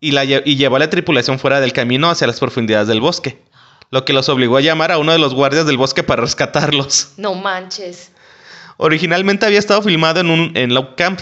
y, 0.00 0.12
la, 0.12 0.24
y 0.24 0.56
llevó 0.56 0.76
a 0.76 0.78
la 0.78 0.88
tripulación 0.88 1.38
fuera 1.38 1.60
del 1.60 1.74
camino 1.74 2.08
hacia 2.08 2.26
las 2.26 2.40
profundidades 2.40 2.88
del 2.88 3.02
bosque, 3.02 3.42
lo 3.90 4.06
que 4.06 4.14
los 4.14 4.30
obligó 4.30 4.56
a 4.56 4.62
llamar 4.62 4.92
a 4.92 4.98
uno 4.98 5.12
de 5.12 5.18
los 5.18 5.34
guardias 5.34 5.66
del 5.66 5.76
bosque 5.76 6.02
para 6.02 6.22
rescatarlos. 6.22 7.12
No 7.18 7.34
manches. 7.34 8.12
Originalmente 8.78 9.44
había 9.44 9.58
estado 9.58 9.82
filmado 9.82 10.20
en, 10.20 10.30
un, 10.30 10.52
en 10.56 10.72
Low 10.72 10.96
Camp, 10.96 11.20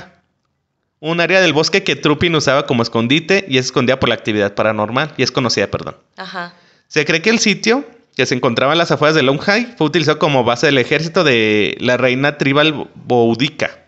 un 1.00 1.20
área 1.20 1.40
del 1.40 1.52
bosque 1.52 1.82
que 1.82 1.96
Truppin 1.96 2.34
usaba 2.34 2.66
como 2.66 2.82
escondite 2.82 3.44
y 3.48 3.58
es 3.58 3.66
escondida 3.66 4.00
por 4.00 4.08
la 4.08 4.14
actividad 4.14 4.54
paranormal 4.54 5.12
y 5.16 5.22
es 5.22 5.30
conocida, 5.30 5.70
perdón. 5.70 5.96
Ajá. 6.16 6.54
Se 6.88 7.04
cree 7.04 7.22
que 7.22 7.30
el 7.30 7.38
sitio, 7.38 7.84
que 8.16 8.26
se 8.26 8.34
encontraba 8.34 8.72
en 8.72 8.78
las 8.78 8.90
afueras 8.90 9.14
de 9.14 9.22
Longhai, 9.22 9.74
fue 9.76 9.86
utilizado 9.86 10.18
como 10.18 10.44
base 10.44 10.66
del 10.66 10.78
ejército 10.78 11.24
de 11.24 11.76
la 11.80 11.96
reina 11.96 12.38
tribal 12.38 12.88
Boudica. 12.94 13.86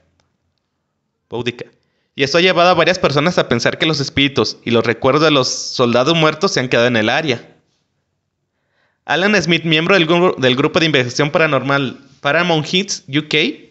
Boudica. 1.31 1.67
Y 2.15 2.23
esto 2.23 2.39
ha 2.39 2.41
llevado 2.41 2.71
a 2.71 2.75
varias 2.75 2.99
personas 2.99 3.39
a 3.39 3.49
pensar 3.49 3.79
que 3.79 3.87
los 3.87 4.01
espíritus 4.01 4.57
y 4.65 4.71
los 4.71 4.85
recuerdos 4.85 5.23
de 5.23 5.31
los 5.31 5.49
soldados 5.49 6.17
muertos 6.17 6.53
se 6.53 6.61
han 6.61 6.69
quedado 6.69 6.87
en 6.89 6.97
el 6.97 7.09
área. 7.09 7.47
Alan 9.05 9.41
Smith, 9.41 9.65
miembro 9.65 9.95
del, 9.95 10.07
del 10.39 10.57
grupo 10.57 10.81
de 10.81 10.87
investigación 10.87 11.31
paranormal 11.31 12.01
Paramount 12.21 12.67
Hits 12.73 13.05
UK, 13.07 13.66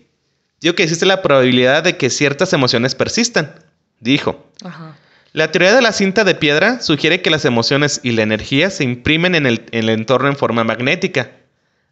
Dijo 0.65 0.73
que 0.73 0.81
existe 0.81 1.05
la 1.05 1.21
probabilidad 1.21 1.83
de 1.83 1.95
que 1.95 2.09
ciertas 2.09 2.51
emociones 2.51 2.95
persistan. 2.95 3.53
Dijo. 3.99 4.49
La 5.31 5.51
teoría 5.51 5.75
de 5.75 5.81
la 5.83 5.91
cinta 5.91 6.23
de 6.23 6.33
piedra 6.33 6.81
sugiere 6.81 7.21
que 7.21 7.29
las 7.29 7.45
emociones 7.45 7.99
y 8.01 8.13
la 8.13 8.23
energía 8.23 8.71
se 8.71 8.83
imprimen 8.83 9.35
en 9.35 9.45
el, 9.45 9.61
entorno 9.71 10.27
en 10.27 10.35
forma 10.35 10.63
magnética, 10.63 11.29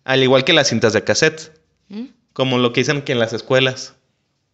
al 0.06 0.24
igual 0.24 0.44
que 0.44 0.54
las 0.54 0.70
cintas 0.70 0.94
de 0.94 1.04
cassette. 1.04 1.52
¿Mm? 1.90 2.06
Como 2.34 2.58
lo 2.58 2.74
que 2.74 2.82
dicen 2.82 3.04
que 3.04 3.12
en 3.12 3.20
las 3.20 3.32
escuelas, 3.34 3.94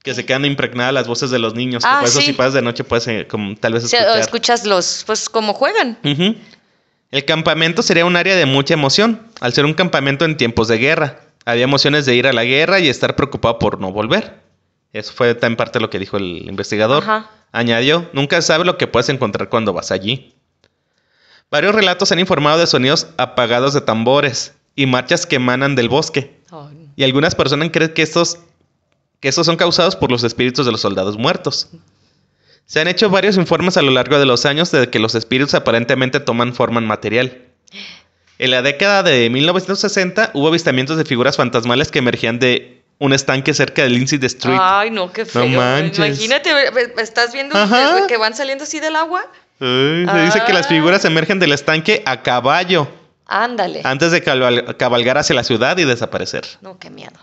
que 0.03 0.13
se 0.13 0.25
quedan 0.25 0.43
impregnadas 0.43 0.93
las 0.93 1.07
voces 1.07 1.31
de 1.31 1.39
los 1.39 1.55
niños. 1.55 1.85
que 1.85 1.89
ah, 1.89 1.99
por 2.01 2.09
eso 2.09 2.19
si 2.19 2.33
pasas 2.33 2.55
de 2.55 2.61
noche 2.61 2.83
puedes 2.83 3.07
eh, 3.07 3.25
como, 3.25 3.55
tal 3.55 3.71
vez 3.71 3.85
escuchar. 3.85 4.09
O 4.09 4.15
escuchas 4.15 4.65
los, 4.65 5.05
pues 5.07 5.29
como 5.29 5.53
juegan. 5.53 5.97
El 7.09 7.23
campamento 7.23 7.83
sería 7.83 8.03
un 8.03 8.17
área 8.17 8.35
de 8.35 8.45
mucha 8.45 8.73
emoción, 8.73 9.25
al 9.39 9.53
ser 9.53 9.63
un 9.63 9.75
campamento 9.75 10.25
en 10.25 10.35
tiempos 10.35 10.67
de 10.67 10.77
guerra. 10.77 11.21
Había 11.45 11.63
emociones 11.63 12.05
de 12.05 12.15
ir 12.15 12.27
a 12.27 12.33
la 12.33 12.43
guerra 12.43 12.79
y 12.79 12.89
estar 12.89 13.15
preocupado 13.15 13.59
por 13.59 13.79
no 13.79 13.91
volver. 13.91 14.41
Eso 14.93 15.13
fue 15.13 15.37
en 15.41 15.55
parte 15.55 15.79
lo 15.79 15.89
que 15.89 15.99
dijo 15.99 16.17
el 16.17 16.47
investigador. 16.47 17.03
Añadió, 17.51 18.09
nunca 18.13 18.41
sabes 18.41 18.65
lo 18.65 18.77
que 18.77 18.87
puedes 18.87 19.09
encontrar 19.09 19.49
cuando 19.49 19.73
vas 19.73 19.91
allí. 19.91 20.35
Varios 21.51 21.73
relatos 21.73 22.11
han 22.11 22.19
informado 22.19 22.59
de 22.59 22.67
sonidos 22.67 23.07
apagados 23.17 23.73
de 23.73 23.81
tambores 23.81 24.53
y 24.75 24.85
marchas 24.85 25.25
que 25.25 25.37
emanan 25.37 25.75
del 25.75 25.89
bosque. 25.89 26.39
Y 26.95 27.03
algunas 27.03 27.35
personas 27.35 27.69
creen 27.71 27.93
que 27.93 28.01
estos, 28.01 28.39
que 29.19 29.29
estos 29.29 29.45
son 29.45 29.57
causados 29.57 29.95
por 29.95 30.11
los 30.11 30.23
espíritus 30.23 30.65
de 30.65 30.71
los 30.71 30.81
soldados 30.81 31.17
muertos. 31.17 31.69
Se 32.65 32.79
han 32.79 32.87
hecho 32.87 33.09
varios 33.09 33.37
informes 33.37 33.77
a 33.77 33.81
lo 33.81 33.89
largo 33.89 34.19
de 34.19 34.27
los 34.27 34.45
años 34.45 34.69
de 34.69 34.89
que 34.89 34.99
los 34.99 35.15
espíritus 35.15 35.55
aparentemente 35.55 36.19
toman 36.19 36.53
forma 36.53 36.81
material. 36.81 37.45
En 38.39 38.51
la 38.51 38.61
década 38.61 39.03
de 39.03 39.29
1960 39.29 40.31
hubo 40.33 40.47
avistamientos 40.47 40.97
de 40.97 41.05
figuras 41.05 41.35
fantasmales 41.37 41.91
que 41.91 41.99
emergían 41.99 42.39
de 42.39 42.81
un 42.97 43.13
estanque 43.13 43.53
cerca 43.53 43.83
de 43.83 43.89
Lindsay 43.89 44.19
Street. 44.23 44.57
Ay, 44.59 44.91
no, 44.91 45.11
qué 45.11 45.25
feo. 45.25 45.45
manches. 45.47 45.97
Imagínate, 46.25 46.49
estás 47.01 47.33
viendo 47.33 47.57
Ajá. 47.57 48.07
que- 48.07 48.17
van 48.17 48.33
saliendo 48.35 48.63
así 48.63 48.79
del 48.79 48.95
agua. 48.95 49.21
Ay, 49.59 50.05
se 50.09 50.21
dice 50.25 50.41
que 50.45 50.53
las 50.53 50.65
Ah. 50.65 50.69
figuras 50.69 51.03
emergen 51.05 51.39
del 51.39 51.51
estanque 51.51 52.01
a 52.05 52.21
caballo 52.23 52.87
Ándale. 53.25 53.81
antes 53.83 54.11
de 54.11 54.23
cabal- 54.23 54.75
cabalgar 54.77 55.17
hacia 55.17 55.35
la 55.35 55.43
ciudad 55.43 55.77
y 55.77 55.83
desaparecer. 55.83 56.45
No, 56.61 56.79
qué 56.79 56.89
miedo. 56.89 57.19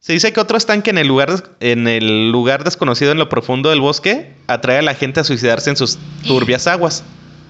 Se 0.00 0.12
dice 0.14 0.32
que 0.32 0.40
otro 0.40 0.56
estanque 0.56 0.90
en 0.90 0.98
el 0.98 1.08
lugar, 1.08 1.30
en 1.60 1.88
el 1.88 2.30
lugar 2.30 2.64
desconocido 2.64 3.12
en 3.12 3.18
lo 3.18 3.28
profundo 3.28 3.70
del 3.70 3.80
bosque 3.80 4.34
atrae 4.46 4.78
a 4.78 4.82
la 4.82 4.94
gente 4.94 5.20
a 5.20 5.24
suicidarse 5.24 5.68
en 5.68 5.76
sus 5.76 5.98
turbias 6.26 6.66
aguas. 6.66 7.02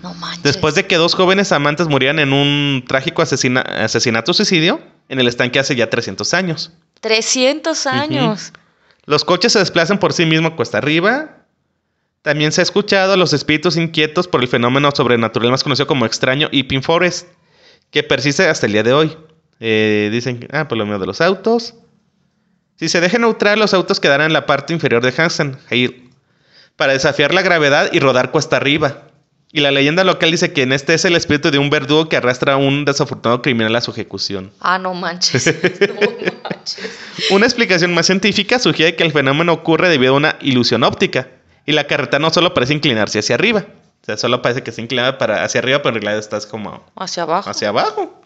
No 0.03 0.15
manches. 0.15 0.43
Después 0.43 0.75
de 0.75 0.87
que 0.87 0.97
dos 0.97 1.15
jóvenes 1.15 1.53
amantes 1.53 1.89
murieran 1.89 2.19
en 2.19 2.33
un 2.33 2.85
trágico 2.87 3.23
asesina- 3.23 3.63
asesinato-suicidio 3.63 4.81
en 5.09 5.21
el 5.21 5.29
estanque 5.29 5.59
hace 5.59 5.75
ya 5.77 5.89
300 5.91 6.33
años. 6.35 6.73
300 7.01 7.87
años. 7.87 8.53
Los 9.05 9.25
coches 9.25 9.53
se 9.53 9.59
desplazan 9.61 9.99
por 9.99 10.13
sí 10.13 10.27
mismos 10.27 10.53
cuesta 10.53 10.79
arriba. 10.79 11.31
También 12.23 12.51
se 12.53 12.61
ha 12.61 12.65
escuchado 12.65 13.13
a 13.13 13.17
los 13.17 13.33
espíritus 13.33 13.77
inquietos 13.77 14.27
por 14.27 14.43
el 14.43 14.49
fenómeno 14.49 14.91
sobrenatural 14.95 15.51
más 15.53 15.63
conocido 15.63 15.87
como 15.87 16.07
extraño 16.07 16.49
Epping 16.51 16.83
Forest, 16.83 17.29
que 17.93 18.03
persiste 18.03 18.49
hasta 18.49 18.67
el 18.67 18.73
día 18.73 18.83
de 18.83 18.93
hoy. 18.93 19.17
Eh, 19.61 20.09
dicen, 20.13 20.41
que- 20.41 20.49
ah, 20.53 20.67
por 20.67 20.77
lo 20.77 20.85
menos 20.85 21.01
de 21.01 21.07
los 21.07 21.21
autos. 21.21 21.75
Si 22.79 22.89
se 22.89 23.01
deja 23.01 23.19
neutral, 23.19 23.59
los 23.61 23.73
autos 23.75 24.01
quedarán 24.01 24.27
en 24.27 24.33
la 24.33 24.45
parte 24.45 24.73
inferior 24.75 25.03
de 25.03 25.15
Hansen 25.17 25.57
Hill 25.71 26.11
para 26.75 26.93
desafiar 26.93 27.33
la 27.33 27.43
gravedad 27.43 27.89
y 27.93 28.01
rodar 28.01 28.33
cuesta 28.33 28.57
arriba. 28.57 29.05
Y 29.57 29.61
la 29.63 29.71
leyenda 29.71 30.05
local 30.05 30.31
dice 30.31 30.53
que 30.53 30.61
en 30.61 30.73
este 30.75 30.93
es 30.93 31.07
el 31.07 31.17
espíritu 31.17 31.51
de 31.51 31.59
un 31.59 31.71
verdugo 31.71 32.11
que 32.11 32.19
arrastra 32.19 32.53
a 32.53 32.57
un 32.59 32.85
desafortunado 32.85 33.41
criminal 33.41 33.75
a 33.75 33.81
su 33.81 33.91
ejecución. 33.91 34.53
Ah, 34.61 34.79
no 34.79 34.93
manches. 34.93 35.47
No 35.89 35.95
manches. 36.45 36.91
Una 37.31 37.47
explicación 37.47 37.95
más 37.95 38.05
científica 38.05 38.59
sugiere 38.59 38.97
que 38.97 39.05
el 39.05 39.13
fenómeno 39.13 39.55
ocurre 39.55 39.89
debido 39.89 40.13
a 40.13 40.17
una 40.19 40.37
ilusión 40.43 40.85
óptica 40.85 41.29
y 41.65 41.73
la 41.73 41.87
carretera 41.87 42.19
no 42.19 42.29
solo 42.29 42.53
parece 42.53 42.75
inclinarse 42.75 43.21
hacia 43.21 43.35
arriba, 43.35 43.65
o 44.03 44.05
sea, 44.05 44.19
solo 44.19 44.43
parece 44.43 44.63
que 44.63 44.69
está 44.69 44.83
inclinada 44.83 45.17
para 45.17 45.43
hacia 45.43 45.61
arriba, 45.61 45.79
pero 45.83 45.97
en 45.97 46.03
realidad 46.03 46.19
estás 46.19 46.45
como 46.45 46.85
Hacia 46.95 47.23
abajo. 47.23 47.49
hacia 47.49 47.71
abajo. 47.71 48.21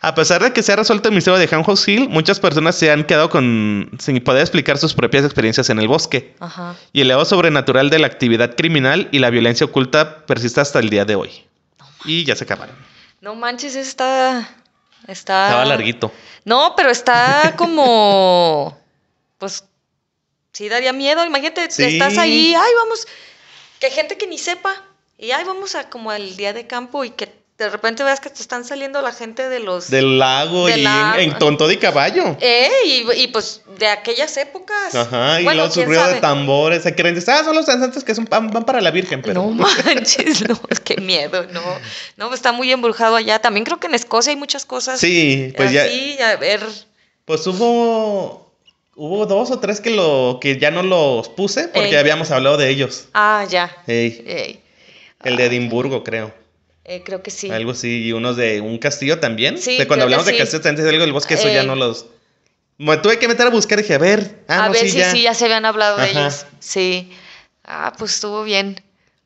A 0.00 0.14
pesar 0.14 0.42
de 0.42 0.52
que 0.52 0.62
se 0.62 0.72
ha 0.72 0.76
resuelto 0.76 1.08
el 1.08 1.14
misterio 1.14 1.38
de 1.40 1.48
House 1.48 1.88
Hill, 1.88 2.08
muchas 2.08 2.38
personas 2.38 2.76
se 2.76 2.90
han 2.92 3.04
quedado 3.04 3.30
con 3.30 3.90
sin 3.98 4.22
poder 4.22 4.42
explicar 4.42 4.78
sus 4.78 4.94
propias 4.94 5.24
experiencias 5.24 5.70
en 5.70 5.78
el 5.80 5.88
bosque. 5.88 6.36
Ajá. 6.38 6.76
Y 6.92 7.00
el 7.00 7.08
lado 7.08 7.24
sobrenatural 7.24 7.90
de 7.90 7.98
la 7.98 8.06
actividad 8.06 8.54
criminal 8.54 9.08
y 9.10 9.18
la 9.18 9.30
violencia 9.30 9.66
oculta 9.66 10.24
persiste 10.26 10.60
hasta 10.60 10.78
el 10.78 10.88
día 10.88 11.04
de 11.04 11.16
hoy. 11.16 11.44
Y 12.04 12.24
ya 12.24 12.36
se 12.36 12.44
acabaron. 12.44 12.76
No 13.20 13.34
manches, 13.34 13.74
está. 13.74 14.48
Está. 15.08 15.46
Estaba 15.48 15.64
larguito. 15.64 16.12
No, 16.44 16.74
pero 16.76 16.90
está 16.90 17.54
como. 17.58 18.78
Pues. 19.38 19.64
Sí, 20.52 20.68
daría 20.68 20.92
miedo. 20.92 21.24
Imagínate, 21.24 21.70
Sí. 21.70 21.82
estás 21.84 22.18
ahí. 22.18 22.54
Ay, 22.54 22.70
vamos. 22.82 23.06
Que 23.80 23.90
gente 23.90 24.16
que 24.16 24.26
ni 24.28 24.38
sepa. 24.38 24.74
Y 25.18 25.32
ay, 25.32 25.44
vamos 25.44 25.74
a 25.74 25.90
como 25.90 26.12
el 26.12 26.36
día 26.36 26.52
de 26.52 26.68
campo 26.68 27.04
y 27.04 27.10
que 27.10 27.32
de 27.58 27.68
repente 27.68 28.04
veas 28.04 28.20
que 28.20 28.30
te 28.30 28.40
están 28.40 28.64
saliendo 28.64 29.02
la 29.02 29.12
gente 29.12 29.48
de 29.48 29.58
los. 29.58 29.90
Del 29.90 30.20
lago 30.20 30.68
y 30.68 30.84
en, 30.84 30.86
en 31.18 31.38
tonto 31.38 31.66
de 31.66 31.76
caballo. 31.76 32.36
Eh, 32.40 32.70
y, 32.86 33.10
y, 33.20 33.26
pues 33.28 33.62
de 33.76 33.88
aquellas 33.88 34.36
épocas. 34.36 34.94
Ajá, 34.94 35.40
y 35.40 35.44
Bueno, 35.44 35.66
luego 35.66 35.74
su 35.74 35.80
de 35.80 36.20
tambores. 36.20 36.84
Se 36.84 36.94
creen, 36.94 37.18
ah, 37.26 37.42
son 37.44 37.56
los 37.56 37.66
danzantes 37.66 38.04
que 38.04 38.14
son, 38.14 38.26
van, 38.26 38.50
van 38.52 38.64
para 38.64 38.80
la 38.80 38.92
Virgen, 38.92 39.22
pero. 39.22 39.42
No 39.42 39.48
manches, 39.84 40.48
no, 40.48 40.60
qué 40.84 40.98
miedo, 40.98 41.46
no. 41.50 41.62
No, 42.16 42.32
está 42.32 42.52
muy 42.52 42.70
embrujado 42.70 43.16
allá. 43.16 43.40
También 43.40 43.64
creo 43.64 43.80
que 43.80 43.88
en 43.88 43.96
Escocia 43.96 44.30
hay 44.30 44.36
muchas 44.36 44.64
cosas. 44.64 45.00
Sí, 45.00 45.52
pues 45.56 45.72
ya. 45.72 45.82
así, 45.82 46.16
a 46.22 46.36
ver. 46.36 46.60
Pues 47.24 47.44
hubo. 47.46 48.46
Hubo 48.94 49.26
dos 49.26 49.52
o 49.52 49.60
tres 49.60 49.80
que 49.80 49.90
lo 49.90 50.38
que 50.40 50.58
ya 50.58 50.72
no 50.72 50.82
los 50.82 51.28
puse 51.28 51.68
porque 51.68 51.90
Ey. 51.90 51.96
habíamos 51.96 52.32
hablado 52.32 52.56
de 52.56 52.68
ellos. 52.68 53.06
Ah, 53.14 53.46
ya. 53.48 53.76
Ey, 53.86 54.24
Ey, 54.26 54.60
el 55.22 55.36
de 55.36 55.46
Edimburgo, 55.46 56.02
creo. 56.02 56.32
Eh, 56.88 57.02
creo 57.04 57.22
que 57.22 57.30
sí. 57.30 57.50
Algo 57.50 57.72
así. 57.72 58.06
Y 58.06 58.12
unos 58.12 58.36
de 58.36 58.62
un 58.62 58.78
castillo 58.78 59.20
también. 59.20 59.58
Sí, 59.58 59.76
de 59.76 59.86
cuando 59.86 60.04
hablamos 60.04 60.24
de 60.24 60.32
sí. 60.32 60.38
castillos 60.38 60.62
también 60.62 60.88
algo 60.88 61.02
del 61.02 61.12
bosque, 61.12 61.34
eso 61.34 61.46
ya 61.46 61.60
Ey. 61.60 61.66
no 61.66 61.76
los. 61.76 62.06
Me 62.78 62.96
tuve 62.96 63.18
que 63.18 63.28
meter 63.28 63.46
a 63.46 63.50
buscar 63.50 63.78
y 63.78 63.82
dije, 63.82 63.94
a 63.94 63.98
ver. 63.98 64.44
Ah, 64.48 64.64
a 64.64 64.66
no, 64.66 64.72
ver 64.72 64.82
sí, 64.82 64.90
si 64.90 64.98
ya. 64.98 65.10
sí, 65.10 65.22
ya 65.22 65.34
se 65.34 65.44
habían 65.44 65.66
hablado 65.66 65.98
de 65.98 66.10
ellos. 66.10 66.46
Sí. 66.60 67.12
Ah, 67.62 67.92
pues 67.98 68.14
estuvo 68.14 68.42
bien. 68.42 68.82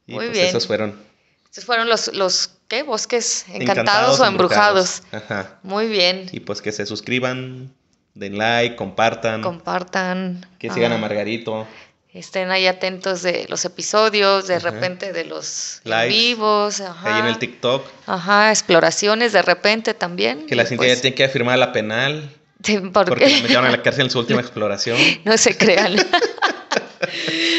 Y 0.09 0.15
Muy 0.15 0.27
pues 0.27 0.39
bien. 0.39 0.47
esos 0.47 0.67
fueron. 0.67 1.01
Estos 1.45 1.65
fueron 1.65 1.89
los, 1.89 2.13
los 2.15 2.51
¿qué? 2.67 2.83
¿Bosques 2.83 3.45
encantados, 3.49 4.19
o 4.19 4.25
embrujados? 4.27 5.03
Ajá. 5.13 5.61
Muy 5.63 5.87
bien. 5.87 6.31
Y 6.33 6.41
pues 6.41 6.63
que 6.63 6.73
se 6.73 6.85
suscriban, 6.85 7.73
den 8.15 8.39
like, 8.39 8.75
compartan, 8.75 9.43
Compartan. 9.43 10.47
que 10.59 10.71
sigan 10.71 10.93
ah, 10.93 10.97
a 10.97 10.99
Margarito. 10.99 11.69
Estén 12.15 12.51
ahí 12.51 12.67
atentos 12.67 13.23
de 13.23 13.47
los 13.49 13.65
episodios, 13.65 14.47
de 14.47 14.57
Ajá. 14.57 14.71
repente 14.71 15.15
de 15.15 15.25
los 15.25 15.81
vivos. 16.09 16.81
Ajá. 16.83 17.15
Ahí 17.15 17.21
en 17.21 17.27
el 17.27 17.39
TikTok. 17.39 17.87
Ajá, 18.07 18.51
exploraciones 18.51 19.33
de 19.33 19.41
repente 19.41 19.95
también. 19.95 20.45
Que 20.47 20.55
la 20.55 20.67
Cintia 20.67 20.89
ya 20.89 20.93
pues, 20.93 21.01
tiene 21.01 21.15
que 21.15 21.27
firmar 21.31 21.59
la 21.59 21.73
penal. 21.73 22.31
sí, 22.63 22.77
¿por 22.79 23.07
Porque 23.09 23.27
me 23.27 23.41
metieron 23.43 23.65
a 23.65 23.71
la 23.71 23.83
cárcel 23.83 24.05
en 24.07 24.11
su 24.11 24.19
última 24.21 24.41
exploración. 24.43 24.99
No 25.25 25.39
se 25.39 25.57
crean. 25.57 25.97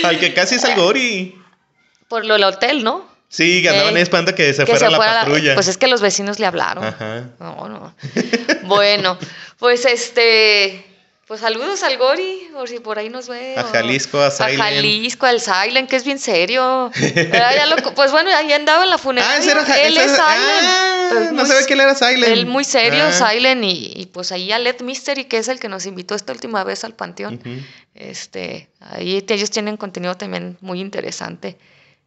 Al 0.04 0.20
que 0.20 0.34
casi 0.36 0.56
es 0.56 0.66
al 0.66 0.76
Gori. 0.76 1.36
Por 2.08 2.24
lo 2.26 2.36
del 2.36 2.44
hotel, 2.44 2.84
¿no? 2.84 3.12
Sí, 3.30 3.64
que 3.64 3.70
andaban 3.70 3.96
Ey. 3.98 4.04
esperando 4.04 4.36
que 4.36 4.54
se 4.54 4.60
que 4.66 4.74
fuera 4.74 4.86
se 4.86 4.92
la 4.92 4.98
fuera 4.98 5.14
la- 5.16 5.20
patrulla. 5.22 5.56
Pues 5.56 5.68
es 5.68 5.78
que 5.80 5.88
los 5.88 6.02
vecinos 6.02 6.38
le 6.38 6.46
hablaron. 6.46 6.84
Ajá. 6.84 7.24
No, 7.40 7.68
no. 7.68 7.96
Bueno, 8.66 9.18
pues 9.58 9.86
este. 9.86 10.86
Pues 11.34 11.42
saludos 11.42 11.82
al 11.82 11.98
Gori, 11.98 12.48
por 12.54 12.70
si 12.70 12.78
por 12.78 13.00
ahí 13.00 13.10
nos 13.10 13.28
ve. 13.28 13.56
A 13.58 13.64
Jalisco, 13.64 14.20
a 14.20 14.28
A 14.28 14.30
Silent. 14.30 14.60
Jalisco, 14.62 15.26
al 15.26 15.42
Silent, 15.42 15.90
que 15.90 15.96
es 15.96 16.04
bien 16.06 16.20
serio. 16.20 16.92
Ya 17.32 17.66
lo- 17.66 17.78
pues 17.96 18.12
bueno, 18.12 18.30
ahí 18.30 18.54
andaba 18.54 18.84
en 18.84 18.92
la 18.92 19.00
funeraria. 19.00 19.36
Ah, 19.36 19.40
ese 19.40 19.50
era 19.50 19.82
él 19.82 19.98
es 19.98 20.12
Silent. 20.12 20.22
Ah, 20.30 21.08
Pues 21.12 21.32
no 21.32 21.42
muy- 21.42 21.46
sabía 21.48 21.66
que 21.66 21.74
él 21.74 21.80
era 21.80 21.96
Silent. 21.96 22.24
Él 22.26 22.46
muy 22.46 22.64
serio, 22.64 23.06
Ah. 23.06 23.12
Silent, 23.32 23.64
y, 23.64 23.94
y 23.96 24.06
pues 24.14 24.32
ahí 24.32 24.52
a 24.52 24.60
Led 24.60 24.82
Mystery, 24.82 25.26
que 25.26 25.40
es 25.40 25.48
el 25.48 25.60
que 25.60 25.70
nos 25.70 25.88
invitó 25.88 26.14
esta 26.14 26.34
última 26.34 26.64
vez 26.64 26.84
al 26.84 26.94
Panteón. 26.94 27.42
Este, 27.96 28.70
ahí 28.80 29.26
ellos 29.28 29.50
tienen 29.50 29.76
contenido 29.76 30.14
también 30.16 30.60
muy 30.62 30.82
interesante. 30.82 31.58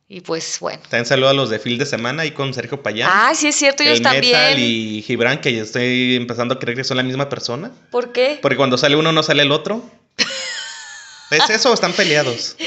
Y 0.09 0.21
pues 0.21 0.59
bueno. 0.61 0.81
También 0.83 1.05
saludo 1.07 1.31
a 1.31 1.33
los 1.33 1.51
de 1.51 1.59
Fil 1.59 1.79
de 1.79 1.87
Semana 1.87 2.23
ahí 2.23 2.31
con 2.31 2.55
Sergio 2.55 2.81
Payán. 2.83 3.11
Ah, 3.13 3.33
sí 3.35 3.49
es 3.49 3.57
cierto, 3.57 3.83
ellos 3.83 3.99
el 3.99 4.03
Metal 4.05 4.13
también. 4.23 4.55
y 4.59 5.03
Gibran, 5.03 5.41
que 5.41 5.53
ya 5.53 5.63
estoy 5.63 6.15
empezando 6.15 6.55
a 6.55 6.59
creer 6.61 6.77
que 6.77 6.85
son 6.85 6.97
la 6.97 7.03
misma 7.03 7.29
persona. 7.29 7.73
¿Por 7.91 8.13
qué? 8.13 8.39
Porque 8.41 8.57
cuando 8.57 8.79
sale 8.79 8.95
uno 8.95 9.11
no 9.11 9.23
sale 9.25 9.43
el 9.43 9.51
otro. 9.51 9.83
¿Es 11.33 11.51
eso 11.51 11.71
o 11.73 11.75
están 11.75 11.93
peleados? 11.93 12.57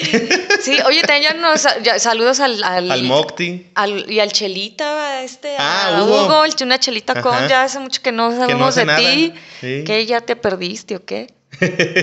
Sí, 0.62 0.78
oye, 0.86 1.02
también 1.04 1.32
ya 1.32 1.34
nos, 1.40 1.66
ya- 1.84 2.00
saludos 2.00 2.42
al, 2.42 2.62
al, 2.62 2.92
Al 2.92 3.04
Mocti. 3.04 3.68
al- 3.76 4.12
y 4.12 4.20
al 4.20 4.30
Chelita, 4.34 5.24
este, 5.24 5.56
Ah, 5.58 5.96
a 6.00 6.04
Hugo. 6.04 6.26
Hugo, 6.26 6.44
una 6.64 6.78
Chelita 6.78 7.22
con, 7.22 7.48
ya 7.48 7.64
hace 7.64 7.80
mucho 7.80 8.02
que 8.02 8.12
no 8.12 8.30
sabemos 8.32 8.76
de 8.76 8.86
ti, 8.86 9.34
Sí. 9.62 9.84
que 9.86 10.06
ya 10.06 10.20
te 10.20 10.36
perdiste 10.36 10.98
o 10.98 11.06
qué. 11.06 11.34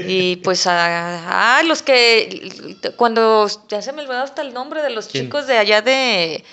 Y 0.07 0.37
pues 0.45 0.67
a, 0.67 1.59
a 1.59 1.63
los 1.63 1.83
que 1.83 2.77
cuando 2.97 3.47
ya 3.69 3.81
se 3.83 3.93
me 3.93 4.03
olvidó 4.03 4.19
hasta 4.23 4.43
el 4.43 4.53
nombre 4.53 4.83
de 4.83 4.91
los 4.91 5.07
¿Quién? 5.09 5.25
chicos 5.25 5.47
de 5.47 5.59
allá 5.59 5.83
de 5.83 6.45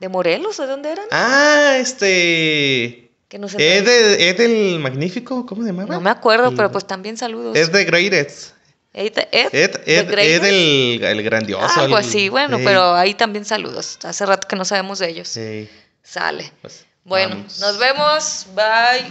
de 0.00 0.08
Morelos, 0.08 0.56
¿de 0.56 0.66
dónde 0.66 0.90
eran? 0.90 1.04
Ah, 1.12 1.76
este. 1.78 3.10
Que 3.28 3.38
nos 3.38 3.54
Ed, 3.54 3.84
de- 3.84 4.28
Ed 4.30 4.40
el 4.40 4.80
Magnífico, 4.80 5.46
¿cómo 5.46 5.62
se 5.62 5.68
llamaba? 5.68 5.94
No 5.94 6.00
me 6.00 6.10
acuerdo, 6.10 6.48
El- 6.48 6.56
pero 6.56 6.72
pues 6.72 6.86
también 6.86 7.16
saludos. 7.16 7.56
Ed 7.56 7.70
the 7.70 7.84
Greatest. 7.84 8.54
Ed, 8.94 9.16
Ed, 9.30 9.48
Ed, 9.86 10.06
de 10.06 10.34
Ed, 10.34 10.44
el, 10.44 11.04
el 11.04 11.22
grandioso. 11.22 11.80
Algo 11.80 11.98
el- 11.98 12.04
así, 12.04 12.28
bueno, 12.28 12.58
pero 12.62 12.94
ahí 12.94 13.14
también 13.14 13.44
saludos. 13.46 13.98
Hace 14.02 14.26
rato 14.26 14.46
que 14.48 14.56
no 14.56 14.64
sabemos 14.66 14.98
de 14.98 15.08
ellos. 15.08 15.28
sí, 15.28 15.68
Sale. 16.02 16.52
pues, 16.60 16.84
Bueno, 17.04 17.36
vamos. 17.36 17.58
nos 17.60 17.78
vemos. 17.78 18.46
Bye. 18.54 19.06